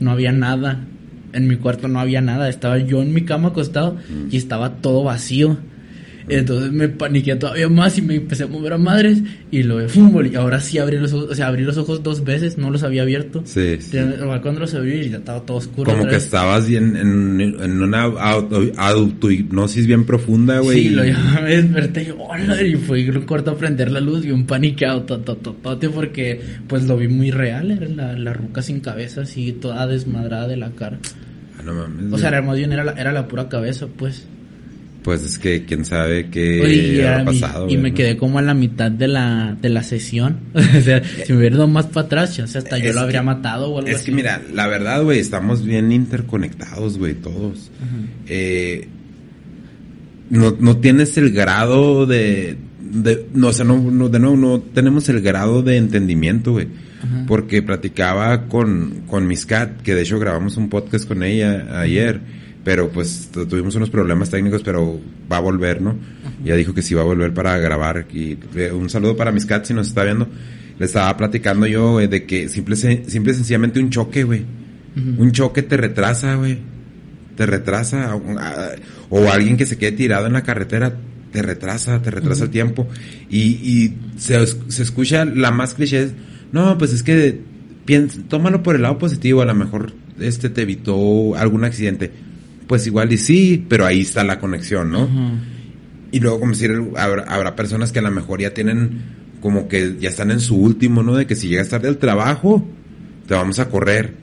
No 0.00 0.10
había 0.10 0.32
nada. 0.32 0.84
En 1.32 1.46
mi 1.46 1.56
cuarto 1.56 1.86
no 1.86 2.00
había 2.00 2.20
nada. 2.20 2.48
Estaba 2.48 2.78
yo 2.78 3.02
en 3.02 3.14
mi 3.14 3.24
cama 3.24 3.48
acostado 3.48 3.98
y 4.30 4.36
estaba 4.36 4.76
todo 4.76 5.04
vacío. 5.04 5.58
Entonces 6.28 6.72
me 6.72 6.88
paniqué 6.88 7.36
todavía 7.36 7.68
más 7.68 7.98
y 7.98 8.02
me 8.02 8.16
empecé 8.16 8.44
a 8.44 8.46
mover 8.46 8.74
a 8.74 8.78
madres 8.78 9.22
y 9.50 9.62
lo 9.62 9.78
de 9.78 9.88
fútbol. 9.88 10.28
Y 10.28 10.36
ahora 10.36 10.60
sí 10.60 10.78
abrí 10.78 10.98
los 10.98 11.12
ojos, 11.12 11.30
o 11.30 11.34
sea, 11.34 11.48
abrí 11.48 11.64
los 11.64 11.76
ojos 11.76 12.02
dos 12.02 12.24
veces, 12.24 12.58
no 12.58 12.70
los 12.70 12.82
había 12.82 13.02
abierto. 13.02 13.42
Sí, 13.44 13.78
sí. 13.80 13.98
Cuando 14.42 14.60
los 14.60 14.74
abrí 14.74 15.08
ya 15.08 15.18
estaba 15.18 15.40
todo 15.40 15.56
oscuro. 15.58 15.90
Como 15.90 16.04
que 16.04 16.14
vez. 16.14 16.24
estabas 16.24 16.68
bien 16.68 16.96
en, 16.96 17.40
en 17.40 17.82
una 17.82 18.02
auto, 18.02 18.62
autohipnosis 18.76 19.86
bien 19.86 20.04
profunda, 20.04 20.60
güey. 20.60 20.82
Sí, 20.82 20.88
lo 20.90 21.04
ya 21.06 21.40
me 21.42 21.56
desperté 21.56 22.02
y 22.02 22.06
yo, 22.06 22.18
hola, 22.18 22.62
y 22.62 22.76
fui 22.76 23.08
un 23.08 23.22
corto 23.22 23.52
a 23.52 23.56
prender 23.56 23.90
la 23.90 24.00
luz 24.00 24.24
y 24.24 24.30
un 24.30 24.46
paniqueado 24.46 25.02
totototote 25.02 25.88
porque 25.88 26.40
pues 26.66 26.84
lo 26.84 26.96
vi 26.96 27.08
muy 27.08 27.30
real, 27.30 27.70
era 27.70 27.88
la, 27.88 28.12
la 28.18 28.32
ruca 28.32 28.62
sin 28.62 28.80
cabeza 28.80 29.22
así 29.22 29.52
toda 29.52 29.86
desmadrada 29.86 30.48
de 30.48 30.56
la 30.56 30.70
cara. 30.70 30.98
Ah, 31.58 31.62
no 31.64 31.74
mames. 31.74 32.12
O 32.12 32.18
sea, 32.18 32.28
era 32.28 32.42
más 32.42 32.56
bien 32.56 32.72
era 32.72 32.84
la, 32.84 32.92
era 32.92 33.12
la 33.12 33.28
pura 33.28 33.48
cabeza, 33.48 33.86
pues. 33.86 34.26
Pues 35.02 35.22
es 35.24 35.38
que 35.38 35.64
quién 35.64 35.86
sabe 35.86 36.28
qué 36.28 36.60
Oye, 36.60 36.74
y, 36.74 37.00
habrá 37.00 37.14
era- 37.22 37.24
pasado. 37.24 37.64
y 37.64 37.72
güey, 37.72 37.78
me 37.78 37.94
quedé 37.94 38.18
como 38.18 38.38
a 38.38 38.42
la 38.42 38.52
mitad 38.52 38.90
de 38.90 39.08
la, 39.08 39.56
de 39.60 39.70
la 39.70 39.82
sesión. 39.82 40.40
o 40.54 40.60
sea, 40.82 41.02
si 41.24 41.32
me 41.32 41.38
hubiera 41.38 41.56
ido 41.56 41.68
más 41.68 41.86
para 41.86 42.06
atrás, 42.06 42.36
chance 42.36 42.58
hasta 42.58 42.76
yo 42.78 42.90
Es 42.90 42.94
lo 42.94 43.00
habría 43.00 43.20
que- 43.20 43.26
matado 43.26 43.70
o 43.70 43.78
algo 43.78 43.88
Es 43.88 43.96
así. 43.96 44.06
que 44.06 44.12
mira, 44.12 44.42
la 44.52 44.66
verdad, 44.66 45.02
güey, 45.02 45.18
estamos 45.18 45.64
bien 45.64 45.90
interconectados, 45.90 46.98
güey, 46.98 47.14
todos. 47.14 47.70
Eh, 48.28 48.88
no, 50.28 50.56
no 50.60 50.76
tienes 50.76 51.16
el 51.16 51.32
grado 51.32 52.06
de, 52.06 52.56
de 52.80 53.26
no, 53.34 53.48
o 53.48 53.52
sea, 53.52 53.64
no, 53.64 53.78
no, 53.90 54.08
de 54.08 54.18
nuevo, 54.18 54.36
no 54.36 54.60
tenemos 54.60 55.08
el 55.08 55.20
grado 55.22 55.62
de 55.62 55.76
entendimiento, 55.76 56.52
güey. 56.52 56.68
porque 57.26 57.62
platicaba 57.62 58.46
con, 58.48 59.04
con 59.06 59.26
Miss 59.26 59.46
Cat, 59.46 59.80
que 59.82 59.94
de 59.94 60.02
hecho 60.02 60.18
grabamos 60.18 60.56
un 60.58 60.68
podcast 60.68 61.08
con 61.08 61.22
ella 61.22 61.80
ayer, 61.80 62.20
pero 62.64 62.90
pues 62.90 63.30
tuvimos 63.32 63.74
unos 63.74 63.90
problemas 63.90 64.30
técnicos, 64.30 64.62
pero 64.62 65.00
va 65.30 65.38
a 65.38 65.40
volver, 65.40 65.80
¿no? 65.80 65.96
Ya 66.44 66.56
dijo 66.56 66.74
que 66.74 66.82
sí 66.82 66.94
va 66.94 67.02
a 67.02 67.04
volver 67.04 67.32
para 67.32 67.56
grabar. 67.58 68.06
Y 68.12 68.38
eh, 68.54 68.70
un 68.72 68.90
saludo 68.90 69.16
para 69.16 69.32
Miss 69.32 69.46
Cat 69.46 69.64
si 69.64 69.74
nos 69.74 69.88
está 69.88 70.04
viendo. 70.04 70.28
Le 70.78 70.86
estaba 70.86 71.16
platicando 71.16 71.66
yo 71.66 71.92
güey, 71.92 72.06
de 72.06 72.24
que 72.24 72.48
simple, 72.48 72.76
simple 72.76 73.34
sencillamente 73.34 73.80
un 73.80 73.90
choque, 73.90 74.24
güey. 74.24 74.44
Un 75.18 75.30
choque 75.32 75.62
te 75.62 75.76
retrasa, 75.76 76.34
güey. 76.34 76.58
Te 77.36 77.46
retrasa. 77.46 78.18
O, 79.08 79.30
alguien 79.30 79.56
que 79.56 79.66
se 79.66 79.78
quede 79.78 79.92
tirado 79.92 80.26
en 80.26 80.32
la 80.32 80.42
carretera 80.42 80.96
te 81.32 81.42
retrasa, 81.42 82.02
te 82.02 82.10
retrasa 82.10 82.44
el 82.44 82.50
tiempo. 82.50 82.88
Y, 83.30 83.38
y 83.38 83.96
se, 84.16 84.44
se 84.46 84.82
escucha 84.82 85.24
la 85.24 85.50
más 85.50 85.74
cliché 85.74 86.10
no, 86.52 86.76
pues 86.78 86.92
es 86.92 87.02
que 87.02 87.40
piensa, 87.84 88.20
tómalo 88.28 88.62
por 88.62 88.74
el 88.74 88.82
lado 88.82 88.98
positivo, 88.98 89.42
a 89.42 89.46
lo 89.46 89.54
mejor 89.54 89.92
este 90.18 90.50
te 90.50 90.62
evitó 90.62 91.36
algún 91.36 91.64
accidente. 91.64 92.10
Pues 92.70 92.86
igual 92.86 93.12
y 93.12 93.18
sí, 93.18 93.66
pero 93.68 93.84
ahí 93.84 94.02
está 94.02 94.22
la 94.22 94.38
conexión, 94.38 94.92
¿no? 94.92 95.08
Y 96.12 96.20
luego, 96.20 96.38
como 96.38 96.52
decir, 96.52 96.70
habrá, 96.96 97.56
personas 97.56 97.90
que 97.90 97.98
a 97.98 98.02
lo 98.02 98.12
mejor 98.12 98.40
ya 98.40 98.54
tienen, 98.54 99.02
como 99.40 99.66
que 99.66 99.96
ya 99.98 100.08
están 100.08 100.30
en 100.30 100.38
su 100.38 100.54
último, 100.54 101.02
¿no? 101.02 101.16
De 101.16 101.26
que 101.26 101.34
si 101.34 101.48
llegas 101.48 101.68
tarde 101.68 101.88
al 101.88 101.96
trabajo, 101.96 102.64
te 103.26 103.34
vamos 103.34 103.58
a 103.58 103.68
correr. 103.68 104.14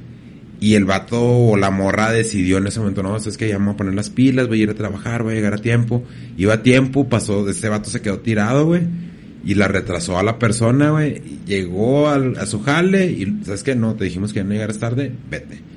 Y 0.61 0.75
el 0.75 0.85
vato 0.85 1.21
o 1.21 1.57
la 1.57 1.71
morra 1.71 2.13
decidió 2.13 2.59
en 2.59 2.67
ese 2.67 2.79
momento, 2.79 3.03
no, 3.03 3.17
es 3.17 3.35
que 3.35 3.49
ya 3.49 3.57
vamos 3.57 3.73
a 3.73 3.77
poner 3.79 3.95
las 3.95 4.09
pilas, 4.09 4.47
voy 4.47 4.61
a 4.61 4.63
ir 4.63 4.69
a 4.69 4.75
trabajar, 4.75 5.23
voy 5.23 5.33
a 5.33 5.35
llegar 5.35 5.53
a 5.53 5.57
tiempo. 5.57 6.05
Iba 6.37 6.53
a 6.53 6.63
tiempo, 6.63 7.09
pasó, 7.09 7.49
este 7.49 7.67
vato 7.67 7.89
se 7.89 8.01
quedó 8.01 8.19
tirado, 8.19 8.65
güey 8.65 8.83
y 9.43 9.55
la 9.55 9.67
retrasó 9.67 10.17
a 10.17 10.23
la 10.23 10.39
persona, 10.39 10.91
güey. 10.91 11.21
Llegó 11.45 12.07
a 12.07 12.45
su 12.45 12.61
jale 12.61 13.11
y, 13.11 13.43
¿sabes 13.43 13.63
qué? 13.63 13.75
No, 13.75 13.95
te 13.95 14.05
dijimos 14.05 14.31
que 14.31 14.41
no 14.43 14.51
llegaras 14.51 14.79
tarde, 14.79 15.11
vete. 15.29 15.76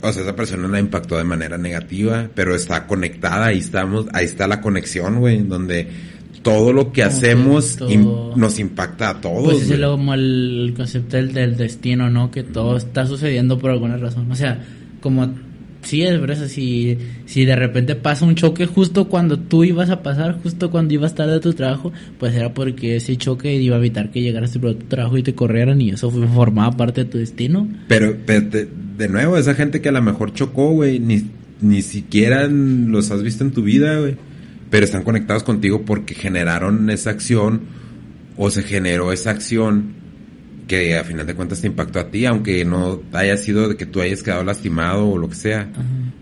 O 0.00 0.12
sea, 0.12 0.22
esa 0.22 0.36
persona 0.36 0.68
la 0.68 0.78
impactó 0.78 1.16
de 1.16 1.24
manera 1.24 1.58
negativa, 1.58 2.28
pero 2.34 2.54
está 2.54 2.86
conectada, 2.86 3.46
ahí 3.46 3.58
estamos, 3.58 4.06
ahí 4.12 4.26
está 4.26 4.46
la 4.46 4.60
conexión, 4.60 5.18
güey, 5.18 5.42
donde 5.42 5.88
todo 6.42 6.72
lo 6.72 6.92
que 6.92 7.02
hacemos 7.02 7.78
nos 8.36 8.58
impacta 8.58 9.10
a 9.10 9.20
todos. 9.20 9.54
Pues 9.54 9.70
es 9.70 9.80
como 9.80 10.14
el 10.14 10.72
concepto 10.76 11.16
del, 11.16 11.32
del 11.32 11.56
destino, 11.56 12.10
¿no? 12.10 12.30
Que 12.30 12.44
todo 12.44 12.76
está 12.76 13.06
sucediendo 13.06 13.58
por 13.58 13.72
alguna 13.72 13.96
razón. 13.96 14.30
O 14.30 14.36
sea, 14.36 14.64
como 15.00 15.34
Sí, 15.82 16.02
es 16.02 16.20
verdad, 16.20 16.46
si, 16.48 16.98
si 17.24 17.44
de 17.44 17.56
repente 17.56 17.94
pasa 17.94 18.24
un 18.24 18.34
choque 18.34 18.66
justo 18.66 19.08
cuando 19.08 19.38
tú 19.38 19.64
ibas 19.64 19.90
a 19.90 20.02
pasar, 20.02 20.38
justo 20.42 20.70
cuando 20.70 20.92
ibas 20.94 21.14
tarde 21.14 21.36
a 21.36 21.40
tu 21.40 21.52
trabajo, 21.54 21.92
pues 22.18 22.34
era 22.34 22.52
porque 22.52 22.96
ese 22.96 23.16
choque 23.16 23.54
iba 23.54 23.76
a 23.76 23.78
evitar 23.78 24.10
que 24.10 24.20
llegaras 24.20 24.56
a 24.56 24.60
tu 24.60 24.74
trabajo 24.74 25.16
y 25.16 25.22
te 25.22 25.34
corrieran 25.34 25.80
y 25.80 25.90
eso 25.90 26.10
formaba 26.10 26.76
parte 26.76 27.04
de 27.04 27.10
tu 27.10 27.18
destino. 27.18 27.68
Pero, 27.86 28.12
de, 28.12 29.08
nuevo, 29.08 29.38
esa 29.38 29.54
gente 29.54 29.80
que 29.80 29.88
a 29.88 29.92
lo 29.92 30.02
mejor 30.02 30.34
chocó, 30.34 30.72
güey, 30.72 30.98
ni, 30.98 31.24
ni 31.60 31.82
siquiera 31.82 32.48
los 32.48 33.10
has 33.10 33.22
visto 33.22 33.44
en 33.44 33.52
tu 33.52 33.62
vida, 33.62 34.00
güey, 34.00 34.16
pero 34.70 34.84
están 34.84 35.04
conectados 35.04 35.44
contigo 35.44 35.82
porque 35.86 36.14
generaron 36.14 36.90
esa 36.90 37.10
acción 37.10 37.62
o 38.36 38.50
se 38.50 38.62
generó 38.62 39.12
esa 39.12 39.30
acción 39.30 39.97
que 40.68 40.96
a 40.96 41.02
final 41.02 41.26
de 41.26 41.34
cuentas 41.34 41.62
te 41.62 41.66
impactó 41.66 41.98
a 41.98 42.10
ti, 42.10 42.26
aunque 42.26 42.64
no 42.64 43.02
haya 43.12 43.36
sido 43.38 43.68
de 43.68 43.76
que 43.76 43.86
tú 43.86 44.00
hayas 44.00 44.22
quedado 44.22 44.44
lastimado 44.44 45.08
o 45.08 45.18
lo 45.18 45.28
que 45.28 45.34
sea, 45.34 45.72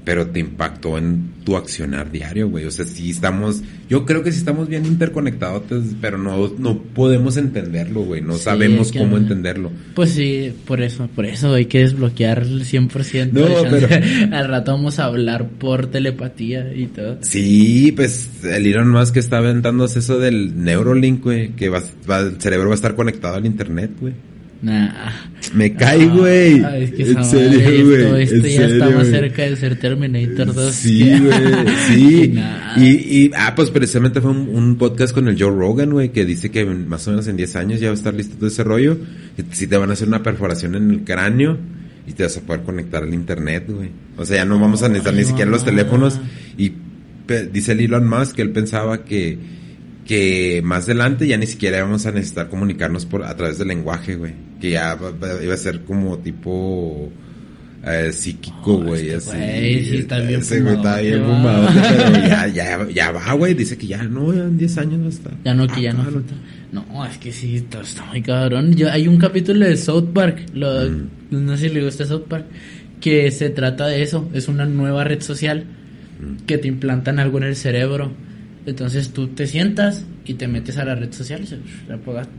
pero 0.04 0.28
te 0.28 0.38
impactó 0.38 0.96
en 0.96 1.32
tu 1.44 1.56
accionar 1.56 2.12
diario, 2.12 2.48
güey. 2.48 2.64
O 2.64 2.70
sea, 2.70 2.84
sí 2.84 3.10
estamos, 3.10 3.62
yo 3.90 4.06
creo 4.06 4.22
que 4.22 4.30
sí 4.30 4.38
estamos 4.38 4.68
bien 4.68 4.86
interconectados, 4.86 5.64
pero 6.00 6.16
no, 6.16 6.48
no 6.58 6.78
podemos 6.80 7.36
entenderlo, 7.36 8.02
güey. 8.02 8.20
No 8.20 8.34
sabemos 8.38 8.92
cómo 8.92 9.16
entenderlo. 9.16 9.72
Pues 9.94 10.10
sí, 10.10 10.54
por 10.64 10.80
eso, 10.80 11.08
por 11.08 11.26
eso 11.26 11.52
hay 11.52 11.66
que 11.66 11.80
desbloquear 11.80 12.38
el 12.38 12.64
100%. 12.64 13.32
No, 13.32 13.46
pero... 13.68 13.88
Al 14.36 14.48
rato 14.48 14.72
vamos 14.72 15.00
a 15.00 15.06
hablar 15.06 15.48
por 15.48 15.88
telepatía 15.88 16.72
y 16.72 16.86
todo. 16.86 17.18
Sí, 17.22 17.92
pues 17.96 18.44
el 18.44 18.64
Elon 18.64 18.90
Musk 18.90 19.16
está 19.16 19.38
aventándose 19.38 19.98
eso 19.98 20.20
del 20.20 20.62
Neurolink, 20.62 21.24
güey, 21.24 21.48
que 21.56 21.68
va, 21.68 21.82
el 22.20 22.40
cerebro 22.40 22.68
va 22.68 22.74
a 22.74 22.76
estar 22.76 22.94
conectado 22.94 23.34
al 23.34 23.44
internet, 23.44 23.90
güey. 24.00 24.14
Nah. 24.62 25.10
Me 25.54 25.74
cae, 25.74 26.06
güey. 26.08 26.64
es 26.82 26.90
que 26.92 27.02
en 27.10 27.24
serio, 27.24 28.08
güey. 28.10 28.22
Esto, 28.22 28.46
ya 28.48 28.66
está 28.66 28.90
más 28.90 29.06
cerca 29.06 29.42
de 29.42 29.56
ser 29.56 29.78
Terminator 29.78 30.52
2. 30.54 30.74
Sí, 30.74 31.18
güey. 31.20 31.76
sí. 31.88 32.34
y, 32.76 32.84
y, 32.84 33.30
ah, 33.36 33.54
pues 33.54 33.70
precisamente 33.70 34.20
fue 34.20 34.30
un, 34.30 34.76
podcast 34.76 35.14
con 35.14 35.28
el 35.28 35.40
Joe 35.40 35.50
Rogan, 35.50 35.90
güey, 35.90 36.10
que 36.10 36.24
dice 36.24 36.50
que 36.50 36.64
más 36.64 37.06
o 37.06 37.10
menos 37.10 37.28
en 37.28 37.36
10 37.36 37.56
años 37.56 37.80
ya 37.80 37.88
va 37.88 37.92
a 37.92 37.96
estar 37.96 38.14
listo 38.14 38.36
todo 38.36 38.48
ese 38.48 38.64
rollo. 38.64 38.98
Si 39.52 39.66
te 39.66 39.76
van 39.76 39.90
a 39.90 39.92
hacer 39.92 40.08
una 40.08 40.22
perforación 40.22 40.74
en 40.74 40.90
el 40.90 41.04
cráneo 41.04 41.58
y 42.06 42.12
te 42.12 42.22
vas 42.22 42.36
a 42.36 42.40
poder 42.40 42.62
conectar 42.62 43.02
al 43.02 43.12
internet, 43.12 43.64
güey. 43.68 43.90
O 44.16 44.24
sea, 44.24 44.38
ya 44.38 44.44
no 44.44 44.58
vamos 44.58 44.82
a 44.82 44.88
necesitar 44.88 45.14
ni 45.14 45.24
siquiera 45.24 45.50
los 45.50 45.64
teléfonos. 45.64 46.18
Y 46.56 46.72
dice 47.52 47.72
el 47.72 47.80
Elon 47.80 48.08
Musk 48.08 48.36
que 48.36 48.42
él 48.42 48.50
pensaba 48.50 49.04
que 49.04 49.38
que 50.06 50.62
más 50.64 50.84
adelante 50.84 51.26
ya 51.26 51.36
ni 51.36 51.46
siquiera 51.46 51.78
íbamos 51.78 52.06
a 52.06 52.12
necesitar 52.12 52.48
comunicarnos 52.48 53.04
por 53.04 53.24
a 53.24 53.36
través 53.36 53.58
del 53.58 53.68
lenguaje, 53.68 54.14
güey. 54.14 54.32
Que 54.60 54.70
ya 54.70 54.96
iba 55.42 55.54
a 55.54 55.56
ser 55.56 55.82
como 55.82 56.18
tipo 56.18 57.10
eh, 57.84 58.12
psíquico, 58.12 58.78
güey, 58.78 59.10
así. 59.10 59.30
Güey, 59.30 59.84
sí, 59.84 59.96
está 59.98 60.20
bien 60.20 60.40
Ese 60.40 60.58
está 60.58 60.98
fumado, 61.24 61.68
pero 61.88 62.26
ya, 62.26 62.46
ya, 62.46 62.88
ya 62.88 63.10
va, 63.10 63.32
güey. 63.32 63.54
Dice 63.54 63.76
que 63.76 63.88
ya 63.88 64.04
no, 64.04 64.32
en 64.32 64.56
10 64.56 64.78
años 64.78 64.98
no 65.00 65.08
está. 65.08 65.30
Ya 65.44 65.54
no, 65.54 65.66
que 65.66 65.82
ya 65.82 65.92
no. 65.92 66.04
No, 66.72 67.04
es 67.04 67.18
que 67.18 67.32
sí, 67.32 67.56
está, 67.56 67.80
está 67.80 68.04
muy 68.06 68.22
cabrón. 68.22 68.74
Yo, 68.74 68.90
hay 68.90 69.08
un 69.08 69.18
capítulo 69.18 69.66
de 69.66 69.76
South 69.76 70.10
Park, 70.12 70.46
lo, 70.54 70.88
mm. 70.88 71.08
no 71.30 71.56
sé 71.56 71.68
si 71.68 71.74
le 71.74 71.84
gusta 71.84 72.06
South 72.06 72.26
Park, 72.28 72.46
que 73.00 73.30
se 73.32 73.50
trata 73.50 73.88
de 73.88 74.02
eso. 74.02 74.28
Es 74.34 74.46
una 74.46 74.66
nueva 74.66 75.02
red 75.02 75.20
social 75.20 75.64
mm. 76.20 76.44
que 76.44 76.58
te 76.58 76.68
implantan 76.68 77.18
algo 77.18 77.38
en 77.38 77.44
el 77.44 77.56
cerebro 77.56 78.12
entonces 78.66 79.10
tú 79.10 79.28
te 79.28 79.46
sientas 79.46 80.04
y 80.24 80.34
te 80.34 80.48
metes 80.48 80.76
a 80.76 80.84
la 80.84 80.96
red 80.96 81.12
social, 81.12 81.42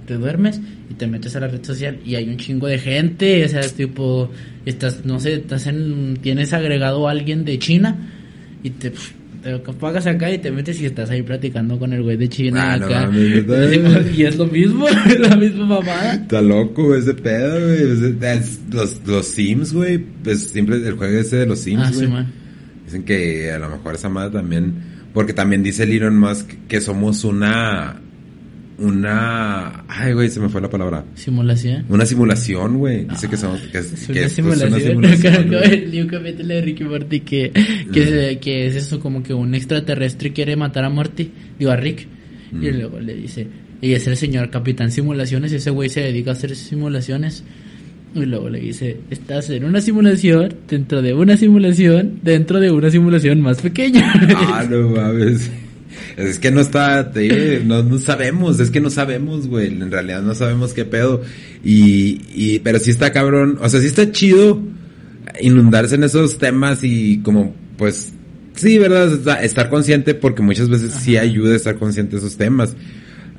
te 0.05 0.13
duermes 0.15 0.59
y 0.89 0.93
te 0.93 1.07
metes 1.07 1.35
a 1.37 1.39
la 1.39 1.47
red 1.47 1.63
social 1.63 1.99
y 2.05 2.15
hay 2.15 2.27
un 2.27 2.35
chingo 2.35 2.67
de 2.67 2.77
gente, 2.77 3.45
o 3.45 3.47
sea, 3.47 3.61
tipo, 3.61 4.29
estás, 4.65 5.05
no 5.05 5.21
sé, 5.21 5.35
estás 5.35 5.67
en, 5.67 6.17
tienes 6.21 6.51
agregado 6.51 7.07
a 7.07 7.11
alguien 7.11 7.45
de 7.45 7.57
China 7.59 7.95
y 8.61 8.71
te, 8.71 8.91
te 9.41 9.53
apagas 9.53 10.05
acá 10.05 10.29
y 10.29 10.39
te 10.39 10.51
metes 10.51 10.81
y 10.81 10.87
estás 10.87 11.09
ahí 11.09 11.21
platicando 11.21 11.79
con 11.79 11.93
el 11.93 12.03
güey 12.03 12.17
de 12.17 12.27
China 12.27 12.73
ah, 12.73 12.73
acá. 12.73 13.09
y 14.13 14.23
es 14.23 14.35
lo 14.35 14.47
mismo, 14.47 14.85
es 15.07 15.19
la 15.21 15.35
misma 15.37 15.65
mamada. 15.65 16.13
Está 16.15 16.41
loco 16.41 16.93
ese 16.93 17.13
pedo, 17.13 17.57
güey. 17.57 18.51
los, 18.71 19.01
los 19.07 19.25
Sims, 19.27 19.71
güey, 19.71 20.03
es 20.25 20.49
siempre 20.49 20.75
el 20.75 20.95
juego 20.95 21.19
ese 21.19 21.37
de 21.37 21.45
los 21.45 21.59
Sims, 21.59 21.83
ah, 21.85 21.91
güey. 21.93 22.25
Dicen 22.83 23.03
que 23.03 23.49
a 23.49 23.59
lo 23.59 23.69
mejor 23.69 23.95
esa 23.95 24.09
madre 24.09 24.31
también 24.31 24.96
porque 25.17 25.33
también 25.33 25.63
dice 25.63 25.81
Elon 25.81 26.15
Musk 26.15 26.47
que 26.67 26.79
somos 26.79 27.23
una. 27.23 27.99
Una. 28.77 29.83
Ay, 29.87 30.13
güey, 30.13 30.29
se 30.29 30.39
me 30.39 30.47
fue 30.47 30.61
la 30.61 30.69
palabra. 30.69 31.05
¿Simulación? 31.15 31.85
Una 31.89 32.05
simulación, 32.05 32.77
güey. 32.77 33.05
Dice 33.05 33.27
que 33.27 33.35
somos. 33.35 33.59
Que, 33.61 33.79
es, 33.79 34.05
que 34.05 34.11
una, 34.11 34.29
simulación. 34.29 34.69
Pues, 34.69 34.85
una 34.93 35.09
simulación. 35.09 36.01
un 36.03 36.07
capítulo 36.07 36.47
de 36.49 36.61
Ricky 36.61 36.83
Morty 36.83 37.21
que, 37.21 37.51
que, 37.91 38.37
que, 38.39 38.67
es 38.67 38.75
eso, 38.75 38.99
como 38.99 39.23
que 39.23 39.33
un 39.33 39.55
extraterrestre 39.55 40.33
quiere 40.33 40.55
matar 40.55 40.85
a 40.85 40.91
Morty. 40.91 41.31
Digo, 41.57 41.71
a 41.71 41.77
Rick. 41.77 42.07
Y 42.51 42.69
luego 42.69 42.99
le 42.99 43.15
dice. 43.15 43.47
Y 43.81 43.93
es 43.93 44.05
el 44.05 44.17
señor 44.17 44.51
Capitán 44.51 44.91
Simulaciones. 44.91 45.51
Y 45.51 45.55
ese 45.55 45.71
güey 45.71 45.89
se 45.89 46.01
dedica 46.01 46.29
a 46.29 46.33
hacer 46.33 46.55
simulaciones. 46.55 47.43
Y 48.15 48.25
luego 48.25 48.49
le 48.49 48.59
dice, 48.59 48.97
estás 49.09 49.49
en 49.49 49.63
una 49.63 49.81
simulación, 49.81 50.55
dentro 50.67 51.01
de 51.01 51.13
una 51.13 51.37
simulación, 51.37 52.19
dentro 52.23 52.59
de 52.59 52.71
una 52.71 52.89
simulación 52.89 53.41
más 53.41 53.61
pequeña. 53.61 54.13
Ah, 54.35 54.65
no 54.69 54.89
mames. 54.89 55.51
Es 56.15 56.39
que 56.39 56.51
no 56.51 56.61
está, 56.61 57.11
no, 57.65 57.83
no, 57.83 57.97
sabemos, 57.99 58.59
es 58.59 58.71
que 58.71 58.79
no 58.79 58.89
sabemos, 58.89 59.47
güey. 59.47 59.67
En 59.67 59.91
realidad 59.91 60.21
no 60.21 60.33
sabemos 60.33 60.73
qué 60.73 60.85
pedo. 60.85 61.21
Y, 61.63 62.21
y, 62.33 62.59
pero 62.59 62.79
sí 62.79 62.91
está 62.91 63.11
cabrón, 63.11 63.59
o 63.61 63.69
sea, 63.69 63.79
sí 63.79 63.87
está 63.87 64.11
chido 64.11 64.61
inundarse 65.41 65.95
en 65.95 66.03
esos 66.03 66.37
temas 66.37 66.83
y 66.83 67.19
como, 67.19 67.53
pues, 67.77 68.13
sí, 68.55 68.79
¿verdad? 68.79 69.43
Estar 69.43 69.69
consciente 69.69 70.15
porque 70.15 70.41
muchas 70.41 70.69
veces 70.69 70.93
sí 70.93 71.17
ayuda 71.17 71.53
a 71.53 71.57
estar 71.57 71.75
consciente 71.75 72.13
de 72.13 72.17
esos 72.17 72.37
temas. 72.37 72.75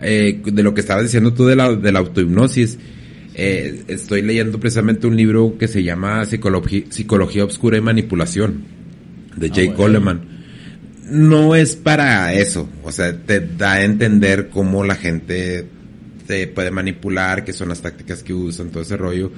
Eh, 0.00 0.40
de 0.44 0.62
lo 0.62 0.74
que 0.74 0.80
estabas 0.80 1.02
diciendo 1.02 1.34
tú 1.34 1.46
de 1.46 1.56
la, 1.56 1.74
de 1.74 1.90
la 1.90 1.98
autohipnosis 1.98 2.78
eh, 3.40 3.84
estoy 3.86 4.22
leyendo 4.22 4.58
precisamente 4.58 5.06
un 5.06 5.16
libro 5.16 5.56
que 5.56 5.68
se 5.68 5.84
llama 5.84 6.24
Psicología, 6.24 6.82
Psicología 6.88 7.44
Obscura 7.44 7.78
y 7.78 7.80
Manipulación, 7.80 8.64
de 9.36 9.46
ah, 9.46 9.52
Jay 9.54 9.68
Coleman. 9.68 10.22
No 11.08 11.54
es 11.54 11.76
para 11.76 12.34
eso, 12.34 12.68
o 12.82 12.90
sea, 12.90 13.16
te 13.16 13.38
da 13.38 13.74
a 13.74 13.84
entender 13.84 14.48
cómo 14.48 14.82
la 14.82 14.96
gente 14.96 15.66
te 16.26 16.48
puede 16.48 16.72
manipular, 16.72 17.44
qué 17.44 17.52
son 17.52 17.68
las 17.68 17.80
tácticas 17.80 18.24
que 18.24 18.34
usan, 18.34 18.70
todo 18.70 18.82
ese 18.82 18.96
rollo. 18.96 19.30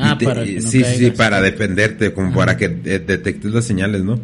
Ah, 0.00 0.18
para 0.20 0.44
sí, 0.44 0.82
sí, 0.82 1.12
para 1.12 1.40
defenderte, 1.40 2.12
como 2.12 2.34
para 2.34 2.56
que 2.56 2.68
detectes 2.68 3.52
las 3.52 3.64
señales, 3.64 4.02
¿no? 4.02 4.20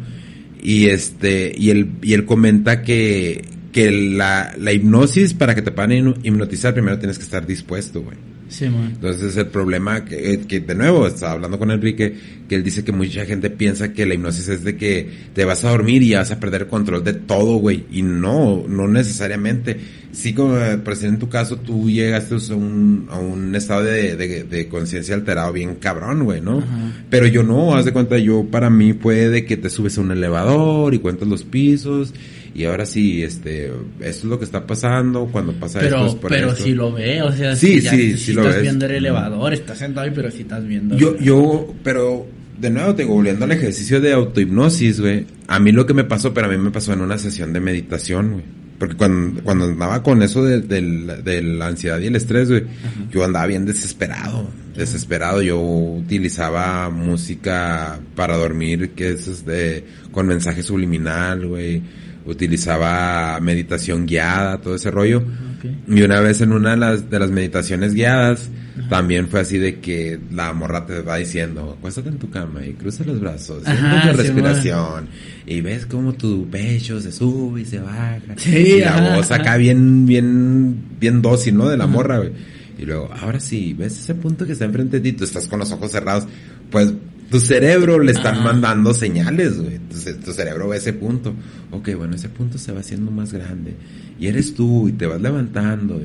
Y 0.61 0.87
este, 0.87 1.53
y 1.57 1.69
él, 1.69 1.91
y 2.01 2.13
él 2.15 2.25
comenta 2.25 2.81
que, 2.81 3.45
que 3.71 3.91
la, 3.91 4.53
la 4.59 4.73
hipnosis, 4.73 5.33
para 5.33 5.55
que 5.55 5.61
te 5.61 5.71
puedan 5.71 6.15
hipnotizar, 6.21 6.73
primero 6.73 6.99
tienes 6.99 7.17
que 7.17 7.23
estar 7.23 7.47
dispuesto, 7.47 8.01
güey. 8.01 8.17
Sí, 8.51 8.65
man. 8.65 8.91
Entonces 8.95 9.37
el 9.37 9.47
problema 9.47 10.03
que, 10.03 10.41
que, 10.45 10.59
de 10.59 10.75
nuevo, 10.75 11.07
estaba 11.07 11.31
hablando 11.31 11.57
con 11.57 11.71
Enrique, 11.71 12.13
que 12.49 12.55
él 12.55 12.63
dice 12.63 12.83
que 12.83 12.91
mucha 12.91 13.25
gente 13.25 13.49
piensa 13.49 13.93
que 13.93 14.05
la 14.05 14.13
hipnosis 14.13 14.49
es 14.49 14.63
de 14.65 14.75
que 14.75 15.09
te 15.33 15.45
vas 15.45 15.63
a 15.63 15.69
dormir 15.69 16.03
y 16.03 16.13
vas 16.13 16.31
a 16.31 16.39
perder 16.39 16.67
control 16.67 17.01
de 17.01 17.13
todo, 17.13 17.55
güey. 17.55 17.85
Y 17.91 18.01
no, 18.01 18.65
no 18.67 18.89
necesariamente. 18.89 19.79
Sí, 20.11 20.33
como 20.33 20.57
eh, 20.57 20.77
por 20.79 20.91
ejemplo 20.91 21.13
en 21.13 21.19
tu 21.19 21.29
caso, 21.29 21.55
tú 21.55 21.89
llegaste 21.89 22.35
a 22.35 22.55
un, 22.55 23.07
a 23.09 23.17
un 23.17 23.55
estado 23.55 23.83
de, 23.83 24.17
de, 24.17 24.43
de 24.43 24.67
conciencia 24.67 25.15
alterado 25.15 25.53
bien 25.53 25.75
cabrón, 25.75 26.25
güey, 26.25 26.41
¿no? 26.41 26.59
Ajá. 26.59 26.91
Pero 27.09 27.27
yo 27.27 27.43
no, 27.43 27.73
haz 27.73 27.85
de 27.85 27.93
cuenta, 27.93 28.17
yo 28.17 28.45
para 28.51 28.69
mí 28.69 28.91
fue 28.91 29.29
de 29.29 29.45
que 29.45 29.55
te 29.55 29.69
subes 29.69 29.97
a 29.97 30.01
un 30.01 30.11
elevador 30.11 30.93
y 30.93 30.99
cuentas 30.99 31.29
los 31.29 31.45
pisos 31.45 32.13
y 32.53 32.65
ahora 32.65 32.85
sí, 32.85 33.23
este, 33.23 33.65
esto 33.67 33.75
es 33.99 34.23
lo 34.25 34.37
que 34.39 34.45
está 34.45 34.65
pasando, 34.67 35.27
cuando 35.31 35.53
pasa 35.53 35.79
esto 35.79 35.89
Pero, 35.95 36.07
es 36.07 36.15
por 36.15 36.29
pero 36.31 36.51
esto. 36.51 36.63
si 36.63 36.73
lo 36.73 36.91
ve, 36.91 37.21
o 37.21 37.31
sea, 37.31 37.55
Sí, 37.55 37.75
si 37.75 37.81
ya- 37.81 37.91
sí, 37.91 38.17
si 38.17 38.33
lo 38.33 38.41
estás 38.41 38.55
ves. 38.55 38.63
viendo 38.63 38.85
el 38.85 38.91
elevador, 38.91 39.53
estás 39.53 39.77
sentado 39.77 40.05
ahí, 40.05 40.11
pero 40.13 40.29
si 40.31 40.41
estás 40.41 40.65
viendo. 40.67 40.97
Yo, 40.97 41.17
yo, 41.17 41.73
pero 41.83 42.27
de 42.59 42.69
nuevo 42.69 42.93
te 42.93 43.03
digo, 43.03 43.15
volviendo 43.15 43.45
al 43.45 43.51
ejercicio 43.51 44.01
de 44.01 44.13
autohipnosis, 44.13 44.99
güey. 45.01 45.25
A 45.47 45.59
mí 45.59 45.71
lo 45.71 45.85
que 45.85 45.93
me 45.93 46.03
pasó, 46.03 46.33
pero 46.33 46.47
a 46.47 46.49
mí 46.49 46.57
me 46.57 46.71
pasó 46.71 46.93
en 46.93 47.01
una 47.01 47.17
sesión 47.17 47.53
de 47.53 47.59
meditación, 47.59 48.31
güey. 48.33 48.43
Porque 48.77 48.95
cuando, 48.95 49.41
cuando 49.43 49.65
andaba 49.65 50.01
con 50.01 50.23
eso 50.23 50.43
de, 50.43 50.59
de 50.61 51.41
la 51.43 51.67
ansiedad 51.67 51.99
y 51.99 52.07
el 52.07 52.15
estrés, 52.15 52.49
güey, 52.49 52.63
yo 53.11 53.23
andaba 53.23 53.45
bien 53.45 53.63
desesperado. 53.63 54.49
Desesperado. 54.75 55.41
Yo 55.43 55.59
utilizaba 55.61 56.89
música 56.89 57.99
para 58.15 58.37
dormir, 58.37 58.91
que 58.95 59.11
es 59.11 59.27
este, 59.27 59.83
con 60.11 60.27
mensaje 60.27 60.63
subliminal, 60.63 61.45
güey. 61.47 61.81
Utilizaba 62.25 63.39
meditación 63.41 64.05
guiada, 64.05 64.59
todo 64.59 64.75
ese 64.75 64.91
rollo. 64.91 65.19
Ok. 65.19 65.65
Y 65.87 66.01
una 66.01 66.19
vez 66.19 66.41
en 66.41 66.51
una 66.53 66.71
de 66.71 66.77
las, 66.77 67.09
de 67.09 67.19
las 67.19 67.31
meditaciones 67.31 67.93
guiadas, 67.93 68.49
también 68.89 69.27
fue 69.27 69.41
así 69.41 69.57
de 69.57 69.79
que 69.79 70.19
la 70.31 70.53
morra 70.53 70.85
te 70.85 71.01
va 71.01 71.17
diciendo, 71.17 71.75
acuéstate 71.77 72.09
en 72.09 72.17
tu 72.17 72.29
cama 72.29 72.65
y 72.65 72.73
cruza 72.73 73.03
los 73.03 73.19
brazos, 73.19 73.63
Ajá, 73.65 73.75
siente 73.75 74.07
tu 74.07 74.13
sí, 74.13 74.23
respiración, 74.23 75.07
y 75.45 75.61
ves 75.61 75.85
como 75.85 76.13
tu 76.13 76.49
pecho 76.49 76.99
se 77.01 77.11
sube 77.11 77.61
y 77.61 77.65
se 77.65 77.79
baja. 77.79 78.19
Sí, 78.37 78.49
y 78.49 78.79
la 78.81 78.95
ajá, 78.95 79.15
voz 79.15 79.31
acá 79.31 79.51
ajá. 79.51 79.57
bien, 79.57 80.05
bien, 80.05 80.75
bien 80.99 81.21
dócil, 81.21 81.57
¿no? 81.57 81.69
De 81.69 81.77
la 81.77 81.83
Ajá. 81.85 81.93
morra, 81.93 82.17
güey. 82.19 82.31
Y 82.77 82.85
luego, 82.85 83.09
ahora 83.21 83.39
sí, 83.39 83.73
ves 83.77 83.97
ese 83.99 84.15
punto 84.15 84.45
que 84.45 84.53
está 84.53 84.65
enfrente 84.65 84.99
de 84.99 85.11
ti, 85.11 85.17
tú 85.17 85.23
estás 85.23 85.47
con 85.47 85.59
los 85.59 85.71
ojos 85.71 85.91
cerrados, 85.91 86.25
pues 86.71 86.93
tu 87.31 87.39
cerebro 87.39 87.99
le 87.99 88.11
están 88.11 88.35
Ajá. 88.35 88.43
mandando 88.43 88.93
señales, 88.93 89.57
güey. 89.57 89.75
Entonces, 89.75 90.19
tu 90.19 90.31
cerebro 90.33 90.67
ve 90.69 90.77
ese 90.77 90.93
punto. 90.93 91.33
Ok, 91.71 91.89
bueno, 91.97 92.15
ese 92.15 92.29
punto 92.29 92.57
se 92.59 92.71
va 92.71 92.81
haciendo 92.81 93.09
más 93.09 93.31
grande. 93.33 93.73
Y 94.19 94.27
eres 94.27 94.53
tú 94.53 94.87
y 94.89 94.91
te 94.91 95.07
vas 95.07 95.19
levantando. 95.21 95.99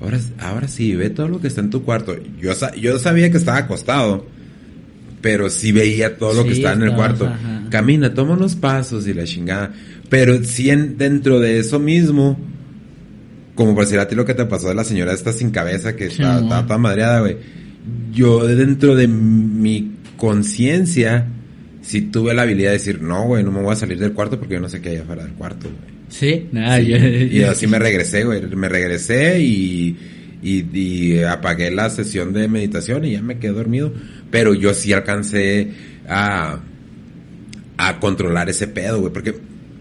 ahora, 0.00 0.18
ahora 0.38 0.68
sí, 0.68 0.94
ve 0.94 1.10
todo 1.10 1.28
lo 1.28 1.40
que 1.40 1.48
está 1.48 1.60
en 1.60 1.70
tu 1.70 1.82
cuarto. 1.82 2.16
Yo, 2.40 2.52
yo 2.80 2.98
sabía 2.98 3.30
que 3.30 3.36
estaba 3.38 3.58
acostado, 3.58 4.24
pero 5.20 5.50
sí 5.50 5.72
veía 5.72 6.16
todo 6.16 6.32
lo 6.34 6.44
que 6.44 6.52
estaba 6.52 6.74
en 6.74 6.82
el 6.82 6.94
cuarto. 6.94 7.26
ajá. 7.26 7.66
Camina, 7.70 8.12
toma 8.14 8.34
unos 8.34 8.54
pasos 8.54 9.06
y 9.08 9.14
la 9.14 9.24
chingada. 9.24 9.72
Pero 10.08 10.42
sí 10.44 10.70
en- 10.70 10.96
dentro 10.98 11.40
de 11.40 11.58
eso 11.58 11.78
mismo, 11.78 12.38
como 13.54 13.74
por 13.74 13.84
decir 13.84 13.98
a 13.98 14.08
ti 14.08 14.14
lo 14.14 14.24
que 14.24 14.34
te 14.34 14.44
pasó 14.44 14.68
de 14.68 14.74
la 14.74 14.84
señora 14.84 15.12
esta 15.12 15.32
sin 15.32 15.50
cabeza 15.50 15.94
que 15.96 16.10
Sí, 16.10 16.22
amor. 16.22 16.42
estaba 16.44 16.62
toda 16.66 16.78
madreada, 16.78 17.20
güey. 17.20 17.36
Yo 18.12 18.46
dentro 18.46 18.94
de 18.94 19.08
mi 19.08 19.92
conciencia 20.22 21.26
sí 21.80 22.02
tuve 22.02 22.32
la 22.32 22.42
habilidad 22.42 22.68
de 22.70 22.74
decir, 22.78 23.02
no, 23.02 23.24
güey, 23.26 23.42
no 23.42 23.50
me 23.50 23.60
voy 23.60 23.72
a 23.72 23.76
salir 23.76 23.98
del 23.98 24.12
cuarto 24.12 24.38
porque 24.38 24.54
yo 24.54 24.60
no 24.60 24.68
sé 24.68 24.80
qué 24.80 24.90
hay 24.90 24.96
afuera 24.98 25.24
del 25.24 25.32
cuarto, 25.32 25.68
güey. 25.68 25.92
Sí, 26.10 26.46
nada, 26.52 26.78
Sí, 26.78 26.86
yo- 26.86 26.96
y 26.96 27.42
así 27.42 27.66
me 27.66 27.80
regresé, 27.80 28.22
güey. 28.22 28.40
Me 28.54 28.68
regresé 28.68 29.40
y, 29.40 29.96
y, 30.40 30.78
y 30.78 31.22
apagué 31.24 31.72
la 31.72 31.90
sesión 31.90 32.32
de 32.32 32.46
meditación 32.46 33.04
y 33.04 33.12
ya 33.12 33.22
me 33.22 33.38
quedé 33.38 33.50
dormido. 33.52 33.92
Pero 34.30 34.54
yo 34.54 34.74
sí 34.74 34.92
alcancé 34.92 35.70
a, 36.08 36.60
a 37.78 37.98
controlar 37.98 38.48
ese 38.48 38.68
pedo, 38.68 39.00
güey. 39.00 39.12
Porque 39.12 39.34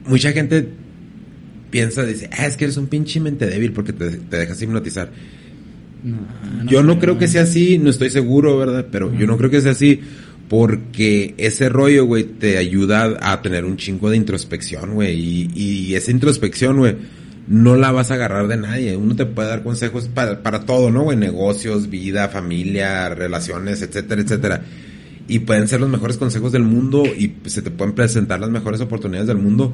mucha 0.07 0.31
gente 0.31 0.67
piensa, 1.69 2.03
dice, 2.03 2.31
ah, 2.35 2.47
es 2.47 2.57
que 2.57 2.63
eres 2.63 2.77
un 2.77 2.87
pinche 2.87 3.19
mente 3.19 3.45
débil 3.45 3.73
porque 3.73 3.93
te, 3.93 4.09
te 4.09 4.37
dejas 4.37 4.59
hipnotizar. 4.59 5.11
No, 6.03 6.65
Yo 6.71 6.81
no 6.81 6.97
creo 6.97 7.19
que 7.19 7.27
sea 7.27 7.43
así, 7.43 7.77
no 7.77 7.91
estoy 7.91 8.09
seguro, 8.09 8.57
¿verdad? 8.57 8.87
Pero 8.91 9.13
yo 9.15 9.27
no 9.27 9.37
creo 9.37 9.51
que 9.51 9.61
sea 9.61 9.73
así 9.73 9.99
porque 10.51 11.33
ese 11.37 11.69
rollo, 11.69 12.03
güey, 12.03 12.25
te 12.25 12.57
ayuda 12.57 13.17
a 13.21 13.41
tener 13.41 13.63
un 13.63 13.77
chingo 13.77 14.09
de 14.09 14.17
introspección, 14.17 14.95
güey. 14.95 15.49
Y, 15.55 15.95
esa 15.95 16.11
introspección, 16.11 16.75
güey, 16.75 16.97
no 17.47 17.77
la 17.77 17.93
vas 17.93 18.11
a 18.11 18.15
agarrar 18.15 18.49
de 18.49 18.57
nadie. 18.57 18.97
Uno 18.97 19.15
te 19.15 19.25
puede 19.25 19.47
dar 19.47 19.63
consejos 19.63 20.09
para, 20.13 20.43
para 20.43 20.65
todo, 20.65 20.91
¿no, 20.91 21.03
güey? 21.03 21.15
Negocios, 21.15 21.89
vida, 21.89 22.27
familia, 22.27 23.07
relaciones, 23.15 23.81
etcétera, 23.81 24.23
etcétera. 24.23 24.61
Y 25.29 25.39
pueden 25.39 25.69
ser 25.69 25.79
los 25.79 25.89
mejores 25.89 26.17
consejos 26.17 26.51
del 26.51 26.63
mundo 26.63 27.05
y 27.05 27.33
se 27.45 27.61
te 27.61 27.71
pueden 27.71 27.95
presentar 27.95 28.41
las 28.41 28.49
mejores 28.49 28.81
oportunidades 28.81 29.29
del 29.29 29.37
mundo. 29.37 29.73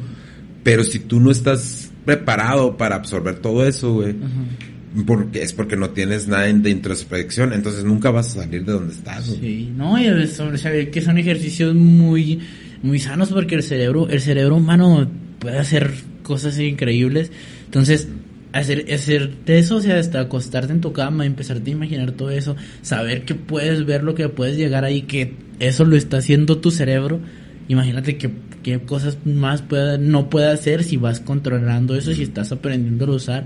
Pero 0.62 0.84
si 0.84 1.00
tú 1.00 1.20
no 1.20 1.32
estás 1.32 1.90
preparado 2.06 2.78
para 2.78 2.98
absorber 2.98 3.40
todo 3.40 3.66
eso, 3.66 3.96
güey, 3.96 4.12
Ajá. 4.12 4.77
Porque 5.06 5.42
es 5.42 5.54
porque 5.54 5.76
no 5.76 5.92
tienes 5.92 6.28
nada 6.28 6.46
de 6.46 6.70
introspección, 6.70 7.54
entonces 7.54 7.84
nunca 7.84 8.12
vas 8.12 8.28
a 8.36 8.42
salir 8.42 8.66
de 8.66 8.74
donde 8.74 8.94
estás. 8.94 9.26
Sí, 9.26 9.72
no, 9.76 10.00
y 10.00 10.28
sobre 10.28 10.58
saber 10.58 10.92
que 10.92 11.02
son 11.02 11.18
ejercicios 11.18 11.76
muy, 11.76 12.40
muy 12.82 13.00
sanos 13.00 13.30
porque 13.30 13.56
el 13.56 13.64
cerebro, 13.64 14.10
el 14.10 14.22
cerebro 14.22 14.56
humano 14.56 15.10
puede 15.40 15.60
hacer 15.60 15.92
cosas 16.24 16.60
increíbles. 16.60 17.32
Entonces, 17.66 18.08
hacer, 18.54 18.86
hacer 18.94 19.32
eso, 19.46 19.78
o 19.78 19.82
sea, 19.82 19.98
hasta 19.98 20.22
acostarte 20.22 20.74
en 20.74 20.82
tu 20.82 20.94
cama, 20.94 21.26
empezarte 21.26 21.70
a 21.70 21.74
imaginar 21.74 22.12
todo 22.12 22.30
eso, 22.30 22.56
saber 22.82 23.26
que 23.26 23.36
puedes 23.36 23.86
ver 23.86 24.04
lo 24.04 24.16
que 24.16 24.30
puedes 24.30 24.58
llegar 24.58 24.84
ahí, 24.84 25.04
que 25.04 25.36
eso 25.60 25.86
lo 25.86 25.96
está 25.96 26.18
haciendo 26.18 26.60
tu 26.60 26.72
cerebro. 26.72 27.20
Imagínate 27.68 28.18
que, 28.18 28.32
qué 28.64 28.80
cosas 28.80 29.18
más 29.26 29.62
pueda, 29.62 29.98
no 29.98 30.30
puede 30.30 30.48
hacer 30.48 30.84
si 30.84 30.98
vas 30.98 31.20
controlando 31.20 31.96
eso, 31.96 32.14
si 32.14 32.24
estás 32.24 32.52
aprendiendo 32.52 33.06
a 33.06 33.16
usar, 33.16 33.46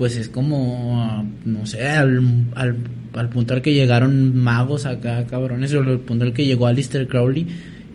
pues 0.00 0.16
es 0.16 0.30
como, 0.30 1.28
no 1.44 1.66
sé, 1.66 1.86
al, 1.86 2.22
al, 2.54 2.74
al 3.12 3.28
punto 3.28 3.52
al 3.52 3.60
que 3.60 3.74
llegaron 3.74 4.34
magos 4.34 4.86
acá, 4.86 5.26
cabrones, 5.26 5.74
o 5.74 5.80
al 5.80 6.00
punto 6.00 6.24
al 6.24 6.32
que 6.32 6.46
llegó 6.46 6.66
Alistair 6.66 7.06
Crowley, 7.06 7.46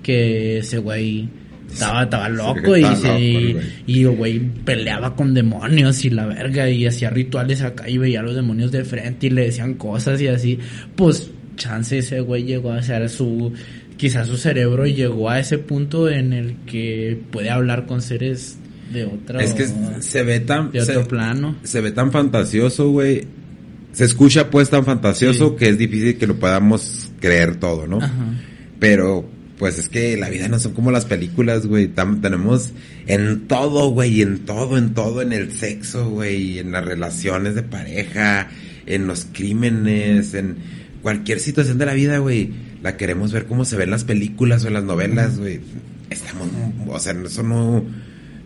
que 0.03 0.60
ese 0.60 0.78
güey 0.78 1.28
estaba, 1.68 2.03
estaba 2.03 2.30
loco 2.30 2.78
y, 2.78 2.84
se, 2.95 3.10
loco 3.10 3.66
y 3.88 4.03
güey 4.03 4.39
peleaba 4.39 5.16
con 5.16 5.34
demonios 5.34 6.06
y 6.06 6.12
la 6.12 6.28
verga 6.28 6.70
y 6.70 6.86
hacía 6.86 7.10
rituales 7.10 7.64
acá 7.64 7.89
y 7.89 7.97
veía 7.97 8.20
a 8.20 8.24
los 8.24 8.36
demonios 8.36 8.72
de 8.72 8.86
frente 8.86 9.26
y 9.26 9.30
le 9.32 9.45
decían 9.45 9.74
cosas 9.74 10.22
y 10.22 10.28
así, 10.28 10.60
pues 10.95 11.32
chance 11.56 11.97
ese 11.97 12.20
güey 12.20 12.43
llegó 12.43 12.72
a 12.72 12.84
ser 12.84 13.10
su 13.10 13.51
quizás 13.97 14.28
su 14.28 14.38
cerebro 14.38 14.86
llegó 14.86 15.32
a 15.32 15.39
ese 15.39 15.58
punto 15.58 16.08
en 16.08 16.34
el 16.34 16.58
que 16.68 17.20
puede 17.32 17.49
hablar 17.49 17.88
con 17.88 18.03
seres 18.03 18.60
de 18.91 19.05
otra 19.05 19.43
Es 19.43 19.53
que 19.53 19.67
se 19.99 20.23
ve 20.23 20.39
tan 20.39 20.71
de 20.71 20.86
se, 20.86 20.97
otro 20.97 21.07
plano. 21.07 21.55
se 21.63 21.81
ve 21.81 21.91
tan 21.91 22.11
fantasioso, 22.11 22.89
güey. 22.89 23.23
Se 23.93 24.03
escucha 24.05 24.49
pues 24.49 24.69
tan 24.69 24.86
fantasioso 24.86 25.51
Sí. 25.51 25.55
que 25.57 25.69
es 25.69 25.77
difícil 25.77 26.17
que 26.17 26.27
lo 26.27 26.38
podamos 26.38 27.11
creer 27.19 27.55
todo, 27.57 27.88
¿no? 27.88 27.97
Ajá. 27.97 28.13
Pero 28.79 29.27
pues 29.57 29.79
es 29.79 29.88
que 29.88 30.17
la 30.17 30.29
vida 30.29 30.49
no 30.49 30.59
son 30.59 30.73
como 30.73 30.91
las 30.91 31.05
películas, 31.05 31.65
güey. 31.65 31.88
Tenemos 31.88 32.71
en 33.07 33.47
todo, 33.47 33.89
güey, 33.91 34.21
en 34.21 34.39
todo, 34.39 34.77
en 34.77 34.93
todo, 34.93 35.21
en 35.21 35.31
el 35.31 35.53
sexo, 35.53 36.09
güey, 36.09 36.59
en 36.59 36.73
las 36.73 36.83
relaciones 36.83 37.55
de 37.55 37.63
pareja, 37.63 38.49
en 38.86 39.07
los 39.07 39.27
crímenes, 39.31 40.33
en 40.33 40.57
cualquier 41.01 41.39
situación 41.39 41.77
de 41.77 41.86
la 41.86 41.93
vida, 41.93 42.17
güey. 42.17 42.51
La 42.83 42.97
queremos 42.97 43.31
ver 43.31 43.45
como 43.45 43.63
se 43.63 43.77
ve 43.77 43.86
en 43.86 43.91
las 43.91 44.03
películas 44.03 44.65
o 44.65 44.67
en 44.67 44.73
las 44.73 44.83
novelas, 44.83 45.39
güey. 45.39 45.61
Estamos, 46.09 46.49
o 46.88 46.99
sea, 46.99 47.13
eso 47.25 47.41
no, 47.41 47.83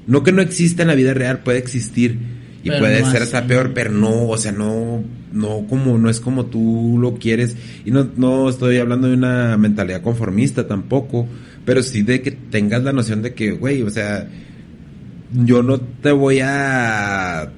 no 0.09 0.23
que 0.23 0.31
no 0.31 0.41
exista 0.41 0.81
en 0.81 0.87
la 0.87 0.95
vida 0.95 1.13
real, 1.13 1.39
puede 1.43 1.59
existir. 1.59 2.17
Y 2.63 2.69
Pero 2.69 2.79
puede 2.79 2.99
no 3.01 3.11
ser 3.11 3.21
así. 3.21 3.35
hasta 3.35 3.47
peor, 3.47 3.71
pero 3.73 3.91
no, 3.91 4.27
o 4.27 4.37
sea, 4.37 4.51
no, 4.51 5.03
no 5.31 5.65
como, 5.69 5.97
no 5.97 6.09
es 6.09 6.19
como 6.19 6.47
tú 6.47 6.97
lo 6.99 7.15
quieres. 7.15 7.55
Y 7.85 7.91
no, 7.91 8.09
no 8.17 8.49
estoy 8.49 8.77
hablando 8.77 9.07
de 9.07 9.13
una 9.13 9.55
mentalidad 9.57 10.01
conformista 10.01 10.67
tampoco, 10.67 11.27
pero 11.63 11.83
sí 11.83 12.01
de 12.01 12.21
que 12.21 12.31
tengas 12.31 12.83
la 12.83 12.91
noción 12.91 13.21
de 13.21 13.33
que, 13.33 13.51
güey, 13.51 13.83
o 13.83 13.89
sea, 13.91 14.27
yo 15.31 15.61
no 15.61 15.79
te 15.79 16.11
voy 16.11 16.39
a 16.43 17.51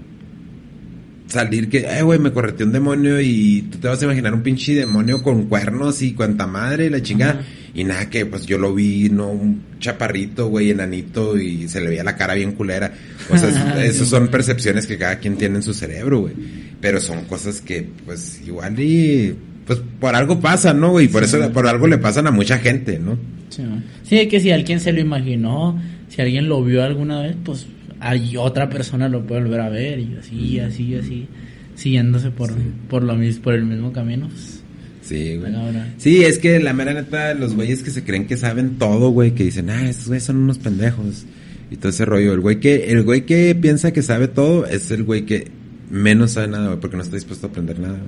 salir 1.27 1.69
que, 1.69 1.79
eh, 1.79 2.01
güey, 2.01 2.19
me 2.19 2.33
correteó 2.33 2.65
un 2.65 2.73
demonio 2.73 3.21
y 3.21 3.61
tú 3.71 3.77
te 3.77 3.87
vas 3.87 4.01
a 4.01 4.05
imaginar 4.05 4.33
un 4.33 4.43
pinche 4.43 4.75
demonio 4.75 5.23
con 5.23 5.45
cuernos 5.45 6.01
y 6.01 6.13
cuanta 6.13 6.47
madre 6.47 6.87
y 6.87 6.89
la 6.89 7.01
chingada. 7.01 7.31
Ajá. 7.31 7.41
Y 7.73 7.83
nada, 7.85 8.09
que 8.09 8.25
pues 8.25 8.45
yo 8.45 8.57
lo 8.57 8.75
vi, 8.75 9.09
no, 9.09 9.29
un 9.31 9.61
chaparrito, 9.79 10.47
güey, 10.49 10.71
enanito 10.71 11.37
y 11.39 11.67
se 11.69 11.79
le 11.79 11.87
veía 11.89 12.03
la 12.03 12.17
cara 12.17 12.33
bien 12.33 12.51
culera. 12.51 12.93
O 13.29 13.37
sea, 13.37 13.49
es- 13.49 13.95
esas 13.95 14.09
son 14.09 14.27
percepciones 14.27 14.85
que 14.87 14.97
cada 14.97 15.19
quien 15.19 15.37
tiene 15.37 15.57
en 15.57 15.63
su 15.63 15.73
cerebro, 15.73 16.21
güey. 16.21 16.33
Pero 16.81 16.99
son 16.99 17.23
cosas 17.25 17.61
que, 17.61 17.87
pues, 18.05 18.41
igual 18.45 18.77
y, 18.79 19.35
pues, 19.65 19.79
por 19.99 20.15
algo 20.15 20.39
pasa, 20.41 20.73
¿no, 20.73 20.91
güey? 20.91 21.07
Por 21.07 21.25
Sí. 21.25 21.37
eso, 21.37 21.51
por 21.53 21.67
algo 21.67 21.87
le 21.87 21.97
pasan 21.97 22.27
a 22.27 22.31
mucha 22.31 22.57
gente, 22.57 22.99
¿no? 22.99 23.17
Sí. 23.49 23.63
Sí, 24.03 24.27
que 24.27 24.39
si 24.41 24.51
alguien 24.51 24.79
se 24.81 24.91
lo 24.91 24.99
imaginó, 24.99 25.81
si 26.09 26.21
alguien 26.21 26.49
lo 26.49 26.61
vio 26.63 26.83
alguna 26.83 27.21
vez, 27.21 27.35
pues 27.43 27.67
hay 28.01 28.35
otra 28.35 28.69
persona 28.69 29.07
lo 29.07 29.25
puede 29.25 29.43
volver 29.43 29.61
a 29.61 29.69
ver 29.69 29.99
y 29.99 30.17
así, 30.19 30.59
así, 30.59 30.95
así. 30.95 31.27
siguiéndose 31.75 32.31
por, 32.31 32.51
por 32.89 33.03
lo 33.03 33.15
mismo, 33.15 33.43
por 33.43 33.53
el 33.53 33.63
mismo 33.65 33.93
camino. 33.93 34.27
pues, 34.27 34.60
Sí, 35.01 35.37
güey. 35.37 35.51
Sí, 35.97 36.23
es 36.23 36.37
que 36.39 36.59
la 36.59 36.73
mera 36.73 36.93
neta, 36.93 37.33
los 37.33 37.55
güeyes 37.55 37.83
que 37.83 37.91
se 37.91 38.03
creen 38.03 38.27
que 38.27 38.37
saben 38.37 38.77
todo, 38.77 39.09
güey, 39.09 39.31
que 39.31 39.43
dicen, 39.43 39.69
ah, 39.69 39.89
estos 39.89 40.07
güeyes 40.07 40.23
son 40.23 40.37
unos 40.37 40.59
pendejos. 40.59 41.25
Y 41.69 41.77
todo 41.77 41.89
ese 41.89 42.05
rollo. 42.05 42.33
El 42.33 42.41
güey 42.41 42.59
que, 42.59 42.91
el 42.91 43.03
güey 43.03 43.25
que 43.25 43.55
piensa 43.55 43.91
que 43.91 44.01
sabe 44.01 44.27
todo 44.27 44.65
es 44.65 44.91
el 44.91 45.03
güey 45.03 45.25
que 45.25 45.47
menos 45.89 46.31
sabe 46.31 46.47
nada, 46.49 46.67
güey, 46.67 46.79
porque 46.79 46.97
no 46.97 47.03
está 47.03 47.15
dispuesto 47.15 47.47
a 47.47 47.49
aprender 47.49 47.79
nada. 47.79 47.99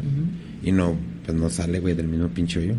Y 0.64 0.72
no, 0.72 0.98
pues 1.26 1.38
no 1.38 1.50
sale, 1.50 1.80
güey, 1.80 1.96
del 1.96 2.08
mismo 2.08 2.28
pinche 2.30 2.60
hoyo. 2.60 2.76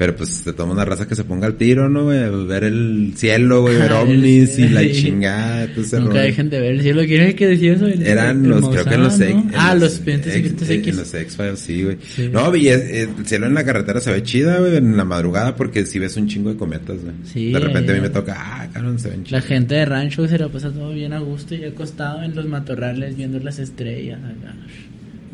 Pero 0.00 0.16
pues 0.16 0.40
te 0.42 0.54
toma 0.54 0.72
una 0.72 0.86
raza 0.86 1.06
que 1.06 1.14
se 1.14 1.24
ponga 1.24 1.46
al 1.46 1.56
tiro, 1.58 1.90
¿no, 1.90 2.04
güey? 2.04 2.46
Ver 2.46 2.64
el 2.64 3.12
cielo, 3.16 3.60
güey, 3.60 3.76
ver 3.76 3.92
ovnis 3.92 4.58
y 4.58 4.66
la 4.70 4.80
chingada, 4.92 5.66
todo 5.66 5.84
ese 5.84 5.98
Nunca 5.98 6.12
rollo. 6.14 6.22
dejen 6.24 6.48
de 6.48 6.58
ver 6.58 6.70
el 6.72 6.80
cielo. 6.80 7.02
¿Quién 7.04 7.20
es 7.20 7.28
el 7.28 7.34
que 7.34 7.46
decía 7.48 7.72
eso? 7.74 7.86
El- 7.86 8.02
Eran 8.06 8.42
el 8.46 8.50
los, 8.50 8.66
creo 8.70 8.84
que 8.86 8.94
en 8.94 9.02
los, 9.02 9.20
en 9.20 9.50
Ah, 9.54 9.74
los 9.74 9.82
los 9.82 9.92
expedientes 9.96 10.34
ex- 10.34 10.42
secretos 10.48 10.70
en- 10.70 10.78
X. 10.80 10.88
En 10.88 10.96
los 10.96 11.14
X-Files, 11.14 11.58
sí, 11.58 11.82
güey. 11.84 11.98
Sí. 12.16 12.30
No, 12.32 12.56
y 12.56 12.68
es- 12.68 12.90
el 12.90 13.26
cielo 13.26 13.46
en 13.46 13.52
la 13.52 13.62
carretera 13.62 14.00
se 14.00 14.10
ve 14.10 14.22
chida, 14.22 14.58
güey, 14.58 14.74
en 14.76 14.96
la 14.96 15.04
madrugada, 15.04 15.54
porque 15.54 15.84
si 15.84 15.98
ves 15.98 16.16
un 16.16 16.28
chingo 16.28 16.48
de 16.48 16.56
cometas, 16.56 16.96
güey. 17.02 17.14
Sí, 17.30 17.52
de 17.52 17.60
repente 17.60 17.90
a 17.92 17.94
mí 17.94 17.98
eh. 17.98 18.02
me 18.04 18.08
toca, 18.08 18.34
ah, 18.38 18.68
cabrón, 18.72 18.98
se 18.98 19.10
ven 19.10 19.18
La 19.20 19.24
chidas. 19.26 19.44
gente 19.44 19.74
de 19.74 19.84
rancho 19.84 20.26
se 20.26 20.38
la 20.38 20.48
pasa 20.48 20.70
todo 20.70 20.94
bien 20.94 21.12
a 21.12 21.18
gusto 21.18 21.54
y 21.54 21.62
acostado 21.64 22.22
en 22.22 22.34
los 22.34 22.46
matorrales 22.46 23.18
viendo 23.18 23.38
las 23.40 23.58
estrellas. 23.58 24.18
acá, 24.18 24.54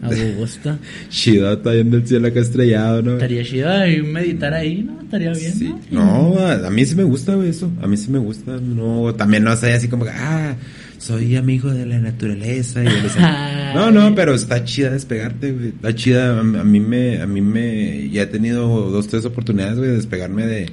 A 0.03 0.11
gusto. 0.37 0.79
Chido, 1.09 1.53
está 1.53 1.73
viendo 1.73 1.97
el 1.97 2.07
cielo 2.07 2.29
acá 2.29 2.41
estrellado, 2.41 3.03
¿no? 3.03 3.15
Estaría 3.15 3.43
chido 3.43 3.71
ahí 3.71 4.03
meditar 4.03 4.53
ahí, 4.53 4.83
¿no? 4.83 5.01
Estaría 5.01 5.33
bien, 5.33 5.53
Sí. 5.55 5.75
¿no? 5.91 6.35
No, 6.35 6.47
a, 6.47 6.71
mí 6.71 6.85
sí 6.85 6.95
me 6.95 7.05
gusta, 7.05 7.35
güey, 7.35 7.49
eso. 7.49 7.71
A 7.81 7.87
mí 7.87 7.97
sí 7.97 8.11
me 8.11 8.19
gusta. 8.19 8.59
No, 8.61 9.15
también 9.15 9.45
no 9.45 9.57
sé, 9.57 9.73
así 9.73 9.89
como 9.89 10.05
que, 10.05 10.11
ah, 10.11 10.55
soy 10.99 11.37
amigo 11.37 11.71
de 11.73 11.87
la 11.87 11.99
naturaleza 11.99 12.83
y. 12.85 12.89
No, 13.75 13.91
no, 13.91 14.15
pero 14.15 14.35
está 14.35 14.65
chida 14.65 14.91
despegarte, 14.91 15.53
güey. 15.53 15.69
Está 15.69 15.95
chida. 15.95 16.37
A, 16.37 16.41
a 16.41 16.43
mí 16.65 16.81
me, 16.81 17.21
a 17.21 17.27
mí 17.27 17.41
me, 17.41 18.09
ya 18.11 18.23
he 18.23 18.27
tenido 18.27 18.91
dos, 18.91 19.09
tres 19.09 19.25
oportunidades, 19.25 19.77
güey, 19.77 19.91
de 19.91 19.97
despegarme 19.97 20.47
de, 20.47 20.71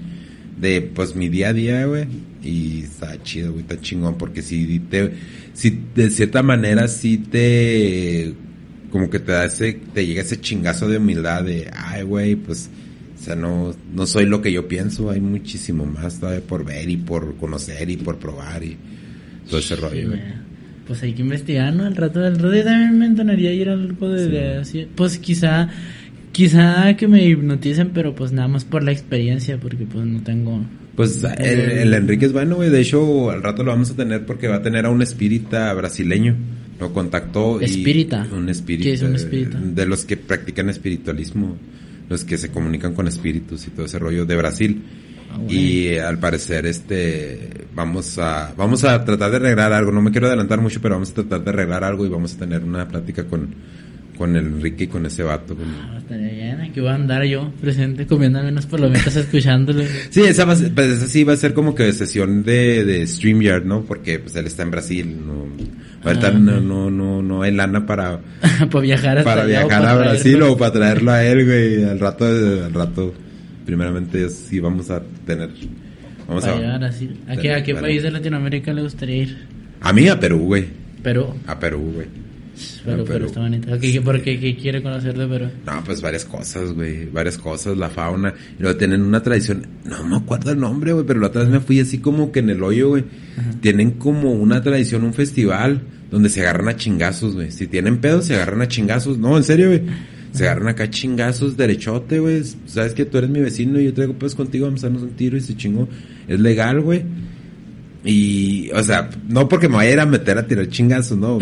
de, 0.59 0.82
pues, 0.82 1.15
mi 1.15 1.28
día 1.30 1.49
a 1.49 1.53
día, 1.53 1.86
güey. 1.86 2.05
Y 2.43 2.82
está 2.84 3.21
chido, 3.24 3.51
güey, 3.51 3.61
está 3.61 3.80
chingón, 3.80 4.17
porque 4.17 4.41
si 4.41 4.80
te, 4.80 5.13
si 5.53 5.80
de 5.95 6.09
cierta 6.09 6.43
manera 6.43 6.88
sí 6.88 7.17
te, 7.17 8.34
como 8.93 9.09
que 9.09 9.19
te 9.19 9.31
da 9.31 9.45
ese, 9.45 9.73
te 9.91 10.05
llega 10.05 10.21
ese 10.21 10.39
chingazo 10.39 10.87
de 10.87 10.97
humildad 10.97 11.43
de, 11.43 11.67
ay, 11.75 12.03
güey, 12.03 12.35
pues, 12.35 12.69
o 13.19 13.23
sea, 13.23 13.35
no, 13.35 13.75
no 13.91 14.05
soy 14.05 14.27
lo 14.27 14.39
que 14.39 14.51
yo 14.51 14.67
pienso, 14.67 15.09
hay 15.09 15.19
muchísimo 15.19 15.83
más 15.83 16.19
todavía 16.19 16.41
por 16.45 16.63
ver 16.63 16.87
y 16.87 16.97
por 16.97 17.35
conocer 17.37 17.89
y 17.89 17.97
por 17.97 18.19
probar 18.19 18.63
y 18.63 18.77
todo 19.49 19.59
ese 19.59 19.75
rollo, 19.77 20.09
güey. 20.09 20.21
Pues 20.85 21.01
hay 21.01 21.13
que 21.13 21.23
investigar, 21.23 21.73
¿no? 21.73 21.85
Al 21.85 21.95
rato 21.95 22.19
del 22.19 22.35
rato 22.35 22.53
yo 22.53 22.63
también 22.63 22.99
me 22.99 23.07
entonaría 23.07 23.51
ir 23.51 23.69
al 23.69 23.81
algo 23.81 24.09
de, 24.09 24.25
Sí. 24.25 24.31
de 24.31 24.57
así. 24.57 24.87
Pues 24.93 25.17
quizá, 25.17 25.69
quizá 26.31 26.95
que 26.95 27.07
me 27.07 27.25
hipnoticen, 27.25 27.89
pero 27.95 28.13
pues 28.13 28.31
nada 28.31 28.47
más 28.47 28.63
por 28.63 28.83
la 28.83 28.91
experiencia, 28.91 29.57
porque 29.57 29.85
pues 29.87 30.05
no 30.05 30.21
tengo... 30.21 30.63
Pues 30.95 31.23
el, 31.39 31.49
el 31.49 31.93
Enrique 31.95 32.27
es 32.27 32.33
bueno, 32.33 32.57
güey. 32.57 32.69
De 32.69 32.81
hecho, 32.81 33.31
al 33.31 33.41
rato 33.41 33.63
lo 33.63 33.71
vamos 33.71 33.89
a 33.89 33.95
tener 33.95 34.27
porque 34.27 34.47
va 34.47 34.57
a 34.57 34.61
tener 34.61 34.85
a 34.85 34.91
un 34.91 35.01
espírita 35.01 35.73
brasileño. 35.73 36.35
Lo 36.84 36.91
contactó 36.91 37.61
y... 37.61 37.65
¿Espírita? 37.65 38.27
Un 38.29 38.49
espírita. 38.49 38.84
¿Qué 38.89 38.93
es 38.93 39.01
un 39.01 39.15
espírita? 39.15 39.57
De 39.57 39.86
los 39.86 40.03
que 40.03 40.17
practican 40.17 40.69
espiritualismo. 40.69 41.55
Los 42.09 42.25
que 42.25 42.38
se 42.38 42.51
comunican 42.51 42.93
con 42.93 43.07
espíritus 43.07 43.65
y 43.67 43.71
todo 43.71 43.86
ese 43.86 43.99
rollo 43.99 44.25
de 44.25 44.36
Brasil. 44.36 44.84
Ah, 45.31 45.38
bueno. 45.38 45.53
Y 45.53 45.97
al 45.97 46.19
parecer, 46.19 46.65
este, 46.65 47.67
vamos 47.73 48.19
a, 48.19 48.53
vamos 48.57 48.84
a 48.84 49.05
tratar 49.05 49.31
de 49.31 49.38
arreglar 49.38 49.71
algo. 49.71 49.93
No 49.93 50.01
me 50.01 50.11
quiero 50.11 50.27
adelantar 50.27 50.59
mucho, 50.59 50.81
pero 50.81 50.95
vamos 50.95 51.11
a 51.11 51.13
tratar 51.13 51.41
de 51.41 51.49
arreglar 51.51 51.86
algo 51.86 52.05
y 52.05 52.09
vamos 52.09 52.36
a 52.36 52.39
tener 52.39 52.65
una 52.65 52.86
plática 52.86 53.23
con, 53.23 53.55
con 54.18 54.36
el 54.36 54.45
Enrique 54.45 54.86
y 54.86 54.88
con 54.88 55.05
ese 55.05 55.24
vato. 55.24 55.55
con- 55.55 55.66
Ah, 55.66 55.97
estaría 55.97 56.30
bien, 56.32 56.61
aquí 56.61 56.80
voy 56.80 56.89
a 56.89 56.95
andar 56.95 57.24
yo 57.26 57.51
presente 57.61 58.05
comiéndome 58.05 58.49
unas 58.49 58.66
palomitas 58.66 59.16
escuchándolo. 59.16 59.84
Sí, 60.09 60.22
esa, 60.22 60.45
va 60.45 60.53
a 60.53 60.57
pues 60.57 60.88
esa 60.91 61.07
sí 61.07 61.24
va 61.24 61.34
a 61.34 61.38
ser 61.38 61.53
como 61.53 61.74
que 61.76 61.91
sesión 61.93 62.43
de, 62.43 62.84
de 62.86 63.07
StreamYard, 63.07 63.66
¿no? 63.66 63.82
Porque 63.82 64.20
pues 64.20 64.36
él 64.36 64.45
está 64.45 64.64
en 64.64 64.72
Brasil, 64.72 65.18
no, 65.26 65.47
ahorita 66.03 66.28
Ah, 66.28 66.32
no, 66.32 66.59
no, 66.61 66.89
no, 66.91 67.22
no 67.22 67.41
hay 67.41 67.51
lana 67.53 67.86
para, 67.86 68.20
para 68.72 68.80
viajar 68.82 69.18
hasta 69.20 69.30
para 69.34 69.45
viajar 69.45 69.70
para 69.70 69.91
a 69.91 69.95
Brasil 69.97 70.41
o 70.43 70.57
para 70.57 70.72
traerlo 70.74 71.11
a 71.11 71.24
él, 71.24 71.45
güey, 71.45 71.84
al 71.84 71.99
rato, 71.99 72.26
al 72.26 72.74
rato, 72.74 73.14
primeramente 73.66 74.30
sí 74.30 74.59
vamos 74.59 74.89
a 74.91 75.01
tener, 75.26 75.49
vamos 76.28 76.43
Para 76.43 76.55
a, 76.55 76.59
llegar 76.59 76.84
así. 76.84 77.09
¿A 77.28 77.36
qué, 77.38 77.53
a 77.53 77.64
qué 77.64 77.74
país 77.76 78.03
de 78.03 78.11
Latinoamérica 78.11 78.74
le 78.74 78.82
gustaría 78.84 79.16
ir? 79.24 79.38
a 79.82 79.91
mí 79.91 80.07
a 80.07 80.20
Perú, 80.20 80.39
güey, 80.39 80.66
Perú. 81.01 81.34
a 81.47 81.59
Perú, 81.59 81.91
güey. 81.95 82.22
Pero, 82.85 83.01
A 83.01 83.05
pero 83.05 83.05
Perú. 83.05 83.25
está 83.25 83.39
bonito. 83.39 83.79
¿Qué, 83.79 84.01
por 84.01 84.21
qué, 84.21 84.39
qué 84.39 84.55
quiere 84.55 84.81
conocer 84.83 85.17
de 85.17 85.27
Perú? 85.27 85.49
No, 85.65 85.83
pues 85.83 86.01
varias 86.01 86.25
cosas, 86.25 86.73
güey. 86.73 87.05
Varias 87.09 87.37
cosas, 87.37 87.77
la 87.77 87.89
fauna. 87.89 88.33
Y 88.57 88.61
luego 88.61 88.77
tienen 88.77 89.01
una 89.01 89.21
tradición, 89.23 89.65
no 89.85 90.03
me 90.07 90.17
acuerdo 90.17 90.51
el 90.51 90.59
nombre, 90.59 90.93
güey, 90.93 91.05
pero 91.05 91.19
la 91.19 91.27
otra 91.27 91.41
vez 91.41 91.51
me 91.51 91.59
fui 91.59 91.79
así 91.79 91.97
como 91.97 92.31
que 92.31 92.39
en 92.39 92.49
el 92.49 92.61
hoyo, 92.63 92.89
güey. 92.89 93.03
Tienen 93.61 93.91
como 93.91 94.31
una 94.33 94.61
tradición, 94.61 95.03
un 95.03 95.13
festival, 95.13 95.81
donde 96.11 96.29
se 96.29 96.41
agarran 96.41 96.67
a 96.67 96.75
chingazos, 96.75 97.33
güey. 97.33 97.51
Si 97.51 97.67
tienen 97.67 97.97
pedos, 97.97 98.25
se 98.25 98.35
agarran 98.35 98.61
a 98.61 98.67
chingazos. 98.67 99.17
No, 99.17 99.35
en 99.37 99.43
serio, 99.43 99.67
güey. 99.67 99.81
Se 100.31 100.45
agarran 100.47 100.67
acá 100.69 100.89
chingazos, 100.89 101.57
derechote, 101.57 102.19
güey. 102.19 102.41
Sabes 102.65 102.93
que 102.93 103.05
tú 103.05 103.19
eres 103.19 103.29
mi 103.29 103.39
vecino 103.39 103.79
y 103.79 103.85
yo 103.85 103.93
traigo 103.93 104.13
pedos 104.13 104.33
contigo, 104.35 104.65
vamos 104.65 104.83
a 104.83 104.87
darnos 104.87 105.03
un 105.03 105.11
tiro 105.11 105.37
y 105.37 105.41
se 105.41 105.55
chingó. 105.55 105.87
Es 106.27 106.39
legal, 106.39 106.81
güey. 106.81 107.03
Y, 108.05 108.69
o 108.71 108.83
sea, 108.83 109.09
no 109.29 109.47
porque 109.47 109.69
me 109.69 109.75
vaya 109.77 109.89
a 109.89 109.93
ir 109.93 109.99
a 110.01 110.05
meter 110.05 110.37
a 110.37 110.45
tirar 110.45 110.67
chingazos, 110.67 111.17
no. 111.17 111.39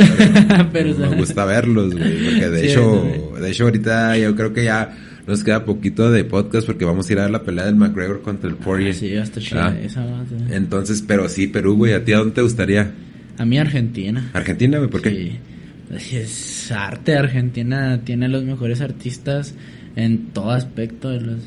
Pero, 0.71 0.95
me 0.97 1.15
gusta 1.15 1.45
verlos, 1.45 1.93
güey. 1.95 2.23
Porque 2.25 2.49
de 2.49 2.59
Sí, 2.61 2.67
hecho, 2.67 3.31
de 3.41 3.49
hecho 3.49 3.63
ahorita 3.63 4.17
yo 4.17 4.35
creo 4.35 4.53
que 4.53 4.65
ya 4.65 4.95
nos 5.27 5.43
queda 5.43 5.65
poquito 5.65 6.11
de 6.11 6.23
podcast 6.23 6.67
porque 6.67 6.85
vamos 6.85 7.09
a 7.09 7.13
ir 7.13 7.19
a 7.19 7.23
ver 7.23 7.31
la 7.31 7.43
pelea 7.43 7.65
del 7.65 7.75
McGregor 7.75 8.21
contra 8.21 8.49
el 8.49 8.55
Poirier. 8.57 8.93
Sí, 8.93 9.15
hasta 9.15 9.39
Ah. 9.39 9.43
chida 9.43 9.79
esa. 9.81 10.05
Entonces, 10.51 11.03
pero 11.07 11.27
sí, 11.29 11.47
Perú, 11.47 11.77
güey, 11.77 11.93
¿a 11.93 12.03
ti 12.03 12.13
a 12.13 12.17
dónde 12.19 12.35
te 12.35 12.41
gustaría? 12.41 12.91
A 13.37 13.45
mí 13.45 13.57
Argentina. 13.57 14.29
Argentina, 14.33 14.77
güey, 14.77 14.89
¿por 14.89 15.01
qué? 15.01 15.09
Sí. 15.09 16.05
Es 16.15 16.71
arte. 16.71 17.15
Argentina 17.17 18.01
tiene 18.03 18.29
los 18.29 18.43
mejores 18.43 18.81
artistas 18.81 19.55
en 19.95 20.27
todo 20.27 20.51
aspecto. 20.51 21.09
de 21.09 21.21
Los, 21.21 21.39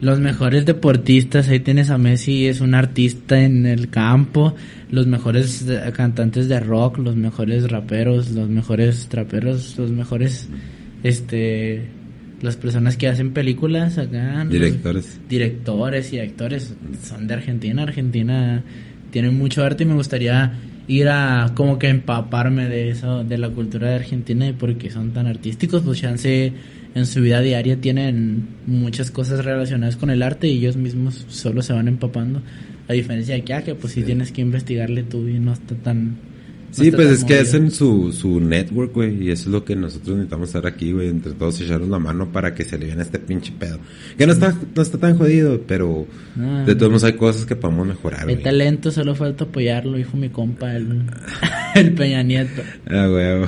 los 0.00 0.20
mejores 0.20 0.64
deportistas. 0.66 1.48
Ahí 1.48 1.60
tienes 1.60 1.90
a 1.90 1.98
Messi, 1.98 2.46
es 2.46 2.60
un 2.60 2.74
artista 2.74 3.40
en 3.40 3.66
el 3.66 3.88
campo. 3.88 4.54
Los 4.90 5.06
mejores 5.06 5.66
eh, 5.68 5.80
cantantes 5.94 6.48
de 6.48 6.60
rock, 6.60 6.98
los 6.98 7.16
mejores 7.16 7.70
raperos, 7.70 8.30
los 8.30 8.48
mejores 8.48 9.08
traperos, 9.08 9.76
los 9.78 9.90
mejores, 9.90 10.48
este, 11.02 11.86
las 12.42 12.56
personas 12.56 12.96
que 12.96 13.08
hacen 13.08 13.32
películas 13.32 13.98
acá. 13.98 14.44
Directores. 14.44 15.18
directores 15.28 16.12
y 16.12 16.20
actores 16.20 16.74
son 17.02 17.26
de 17.26 17.34
Argentina. 17.34 17.82
Argentina 17.82 18.62
tiene 19.10 19.30
mucho 19.30 19.64
arte 19.64 19.84
y 19.84 19.86
me 19.86 19.94
gustaría 19.94 20.52
ir 20.88 21.08
a 21.08 21.52
como 21.54 21.78
que 21.78 21.88
empaparme 21.88 22.68
de 22.68 22.90
eso, 22.90 23.24
de 23.24 23.38
la 23.38 23.50
cultura 23.50 23.88
de 23.88 23.94
Argentina 23.96 24.46
y 24.46 24.52
porque 24.52 24.90
son 24.90 25.12
tan 25.12 25.26
artísticos, 25.26 25.82
pues 25.82 26.00
chance 26.00 26.52
en 26.96 27.06
su 27.06 27.20
vida 27.20 27.40
diaria 27.40 27.80
tienen 27.80 28.48
muchas 28.66 29.12
cosas 29.12 29.44
relacionadas 29.44 29.96
con 29.96 30.10
el 30.10 30.22
arte 30.22 30.48
y 30.48 30.58
ellos 30.58 30.76
mismos 30.76 31.24
solo 31.28 31.62
se 31.62 31.72
van 31.72 31.86
empapando. 31.86 32.42
A 32.88 32.92
diferencia 32.92 33.34
de 33.36 33.42
acá, 33.42 33.62
que 33.62 33.74
pues 33.76 33.92
sí, 33.92 34.00
Sí. 34.00 34.06
tienes 34.06 34.32
que 34.32 34.40
investigarle 34.40 35.02
tú 35.04 35.28
y 35.28 35.38
no 35.38 35.52
está 35.52 35.74
tan... 35.76 36.04
no 36.06 36.16
Sí, 36.70 36.84
está 36.86 36.96
pues 36.96 37.08
tan 37.08 37.14
es 37.16 37.24
que 37.24 37.34
movido. 37.34 37.42
hacen 37.48 37.70
su, 37.70 38.12
su 38.12 38.40
network, 38.40 38.92
güey, 38.94 39.24
y 39.24 39.30
eso 39.30 39.42
es 39.44 39.48
lo 39.48 39.64
que 39.64 39.74
nosotros 39.76 40.16
necesitamos 40.16 40.48
hacer 40.50 40.66
aquí, 40.66 40.92
güey, 40.92 41.08
entre 41.08 41.32
todos 41.32 41.60
echarnos 41.60 41.88
la 41.88 41.98
mano 41.98 42.30
para 42.32 42.54
que 42.54 42.64
se 42.64 42.76
aliviane 42.76 43.02
este 43.02 43.18
pinche 43.18 43.52
pedo. 43.58 43.78
Que 44.18 44.26
no 44.26 44.32
está, 44.32 44.54
no 44.74 44.82
está 44.82 44.98
tan 44.98 45.16
jodido, 45.18 45.60
pero 45.66 46.06
Ah. 46.38 46.64
de 46.66 46.74
todos 46.74 46.90
modos 46.90 47.04
hay 47.04 47.14
cosas 47.14 47.44
que 47.46 47.56
podemos 47.56 47.86
mejorar, 47.86 48.24
güey. 48.24 48.42
talento, 48.42 48.90
solo 48.90 49.14
falta 49.14 49.44
apoyarlo, 49.44 49.96
dijo 49.96 50.16
mi 50.16 50.28
compa, 50.28 50.74
el, 50.76 51.02
el 51.74 51.92
Peña 51.94 52.22
Nieto. 52.22 52.62
Ah, 52.88 53.06
güey. 53.06 53.46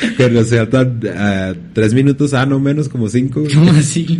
Cuando 0.16 0.44
se 0.44 0.58
faltan 0.58 1.00
ah, 1.14 1.54
tres 1.72 1.94
minutos, 1.94 2.34
ah, 2.34 2.46
no 2.46 2.60
menos, 2.60 2.88
como 2.88 3.08
cinco. 3.08 3.42
¿Cómo 3.54 3.70
así? 3.70 4.18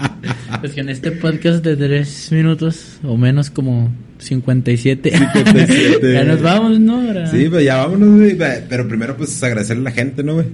pues 0.60 0.72
que 0.72 0.80
en 0.80 0.88
este 0.88 1.12
podcast 1.12 1.64
de 1.64 1.76
tres 1.76 2.28
minutos 2.32 2.98
o 3.02 3.16
menos 3.16 3.50
como 3.50 3.92
57. 4.18 5.10
57. 5.10 6.12
ya 6.12 6.24
nos 6.24 6.42
vamos, 6.42 6.80
¿no? 6.80 7.00
Sí, 7.30 7.48
pues 7.48 7.64
ya 7.64 7.76
vámonos, 7.76 8.16
güey. 8.16 8.36
Pero 8.68 8.88
primero, 8.88 9.16
pues 9.16 9.42
agradecerle 9.42 9.82
a 9.82 9.84
la 9.84 9.92
gente, 9.92 10.22
¿no, 10.22 10.34
güey? 10.34 10.46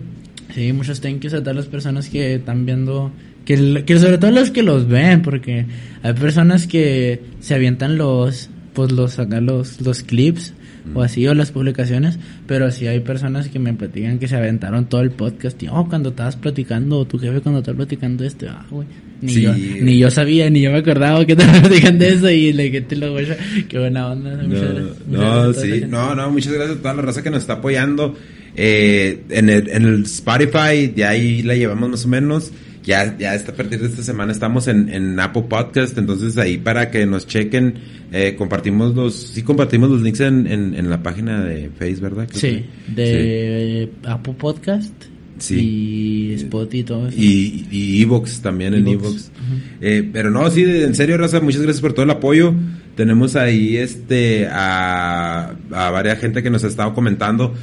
Sí, 0.54 0.72
muchos 0.72 1.00
thank 1.00 1.20
yous 1.20 1.32
a 1.34 1.40
todas 1.40 1.56
las 1.56 1.66
personas 1.66 2.08
que 2.08 2.34
están 2.34 2.66
viendo, 2.66 3.10
que, 3.46 3.84
que 3.86 3.98
sobre 3.98 4.18
todo 4.18 4.30
los 4.32 4.50
que 4.50 4.62
los 4.62 4.86
ven, 4.86 5.22
porque 5.22 5.64
hay 6.02 6.12
personas 6.12 6.66
que 6.66 7.22
se 7.40 7.54
avientan 7.54 7.96
los, 7.96 8.50
pues 8.74 8.92
los, 8.92 9.18
acá 9.18 9.40
los, 9.40 9.80
los 9.80 10.02
clips 10.02 10.52
o 10.94 11.02
así, 11.02 11.26
o 11.26 11.34
las 11.34 11.52
publicaciones, 11.52 12.18
pero 12.46 12.70
sí 12.70 12.86
hay 12.86 13.00
personas 13.00 13.48
que 13.48 13.58
me 13.58 13.72
platican 13.74 14.18
que 14.18 14.28
se 14.28 14.36
aventaron 14.36 14.86
todo 14.88 15.00
el 15.00 15.10
podcast 15.10 15.62
y, 15.62 15.68
oh, 15.68 15.86
cuando 15.88 16.10
estabas 16.10 16.36
platicando, 16.36 16.98
o 16.98 17.04
tu 17.04 17.18
jefe 17.18 17.40
cuando 17.40 17.60
estaba 17.60 17.76
platicando 17.76 18.24
esto, 18.24 18.46
ah, 18.48 18.66
güey. 18.70 18.86
Ni, 19.20 19.32
Sí. 19.32 19.42
yo, 19.42 19.54
ni 19.54 19.98
yo 19.98 20.10
sabía, 20.10 20.50
ni 20.50 20.62
yo 20.62 20.72
me 20.72 20.78
acordaba 20.78 21.24
que 21.24 21.32
estaban 21.32 21.60
platicando 21.62 22.04
eso 22.04 22.28
y 22.28 22.52
le 22.52 22.72
que 22.72 22.80
te 22.80 22.96
lo 22.96 23.12
voy 23.12 23.24
a... 23.24 23.36
Qué 23.68 23.78
buena 23.78 24.08
onda. 24.08 24.34
No, 24.34 24.48
muchas 24.48 24.74
no, 25.06 25.44
gracias 25.44 25.62
sí, 25.62 25.70
gente. 25.70 25.86
no, 25.86 26.14
no, 26.16 26.30
muchas 26.32 26.52
gracias 26.52 26.78
a 26.78 26.82
toda 26.82 26.94
la 26.94 27.02
raza 27.02 27.22
que 27.22 27.30
nos 27.30 27.42
está 27.42 27.52
apoyando. 27.54 28.16
Eh, 28.56 29.22
en, 29.30 29.48
el, 29.48 29.68
en 29.70 29.84
el 29.84 30.02
Spotify, 30.02 30.92
ya 30.94 31.10
ahí 31.10 31.42
la 31.42 31.54
llevamos 31.54 31.88
más 31.88 32.04
o 32.04 32.08
menos. 32.08 32.52
Ya, 32.84 33.16
ya 33.16 33.32
a 33.34 33.52
partir 33.52 33.78
de 33.80 33.86
esta 33.86 34.02
semana 34.02 34.32
estamos 34.32 34.66
en, 34.66 34.88
en 34.88 35.18
Apple 35.20 35.44
Podcast, 35.48 35.96
entonces 35.98 36.36
ahí 36.38 36.58
para 36.58 36.90
que 36.90 37.06
nos 37.06 37.26
chequen, 37.28 37.74
eh, 38.10 38.34
compartimos 38.36 38.94
los, 38.96 39.14
sí 39.14 39.42
compartimos 39.42 39.88
los 39.90 40.02
links 40.02 40.20
en, 40.20 40.46
en, 40.48 40.74
en 40.74 40.90
la 40.90 41.00
página 41.02 41.44
de 41.44 41.70
Facebook, 41.78 42.02
¿verdad? 42.10 42.28
Creo 42.28 42.40
Sí, 42.40 42.64
que- 42.88 42.92
de 42.94 43.90
Apple 44.04 44.34
Podcast 44.36 44.92
Sí. 45.38 45.58
y 46.30 46.34
Spotify 46.34 46.78
y 46.78 46.82
todo 46.84 47.08
eso. 47.08 47.16
Y, 47.18 47.66
y 47.70 48.02
Evox 48.02 48.42
también 48.42 48.74
en 48.74 48.86
Evox. 48.86 49.04
Evox. 49.06 49.30
Eh, 49.80 50.08
pero 50.12 50.30
no, 50.30 50.48
sí, 50.50 50.62
en 50.64 50.94
serio, 50.94 51.16
Raza, 51.18 51.40
muchas 51.40 51.62
gracias 51.62 51.80
por 51.80 51.92
todo 51.94 52.04
el 52.04 52.10
apoyo. 52.10 52.54
Tenemos 52.94 53.34
ahí 53.34 53.76
este 53.76 54.46
a, 54.50 55.54
a 55.72 55.90
varias 55.90 56.18
gente 56.20 56.42
que 56.44 56.50
nos 56.50 56.62
ha 56.62 56.68
estado 56.68 56.94
comentando. 56.94 57.54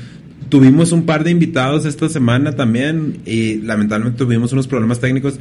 Tuvimos 0.49 0.91
un 0.91 1.05
par 1.05 1.23
de 1.23 1.31
invitados 1.31 1.85
esta 1.85 2.09
semana 2.09 2.53
también 2.53 3.17
y 3.25 3.55
lamentablemente 3.61 4.17
tuvimos 4.23 4.51
unos 4.53 4.67
problemas 4.67 4.99
técnicos. 4.99 5.39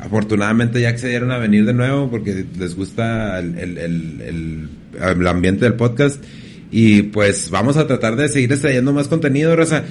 Afortunadamente 0.00 0.80
ya 0.80 0.88
accedieron 0.88 1.30
a 1.30 1.38
venir 1.38 1.64
de 1.64 1.74
nuevo 1.74 2.10
porque 2.10 2.44
les 2.58 2.74
gusta 2.74 3.38
el, 3.38 3.56
el, 3.58 4.68
el, 5.00 5.26
ambiente 5.26 5.64
del 5.64 5.74
podcast. 5.74 6.22
Y 6.70 7.02
pues 7.02 7.50
vamos 7.50 7.76
a 7.76 7.86
tratar 7.86 8.16
de 8.16 8.28
seguir 8.28 8.52
extrayendo 8.52 8.92
más 8.92 9.08
contenido, 9.08 9.54
Raza 9.56 9.84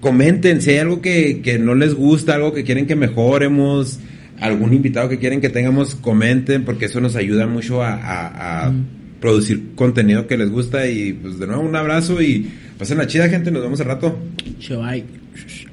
comenten 0.00 0.62
si 0.62 0.70
hay 0.70 0.78
algo 0.78 1.00
que, 1.02 1.40
que 1.42 1.58
no 1.58 1.74
les 1.74 1.94
gusta, 1.94 2.34
algo 2.34 2.52
que 2.54 2.64
quieren 2.64 2.86
que 2.86 2.96
mejoremos, 2.96 4.00
algún 4.40 4.72
invitado 4.72 5.08
que 5.10 5.18
quieren 5.18 5.40
que 5.42 5.50
tengamos, 5.50 5.94
comenten, 5.94 6.64
porque 6.64 6.86
eso 6.86 7.00
nos 7.00 7.16
ayuda 7.16 7.46
mucho 7.46 7.82
a, 7.82 7.94
a- 7.94 8.66
a 8.68 8.72
producir 9.20 9.74
contenido 9.74 10.26
que 10.26 10.38
les 10.38 10.50
gusta. 10.50 10.88
Y 10.88 11.12
pues 11.12 11.38
de 11.38 11.46
nuevo 11.46 11.62
un 11.62 11.76
abrazo 11.76 12.20
y 12.22 12.50
pasen 12.80 12.96
la 12.96 13.06
chida, 13.06 13.28
gente. 13.28 13.50
Nos 13.50 13.62
vemos 13.62 13.78
al 13.80 13.86
rato. 13.86 14.16
Bye. 14.70 15.69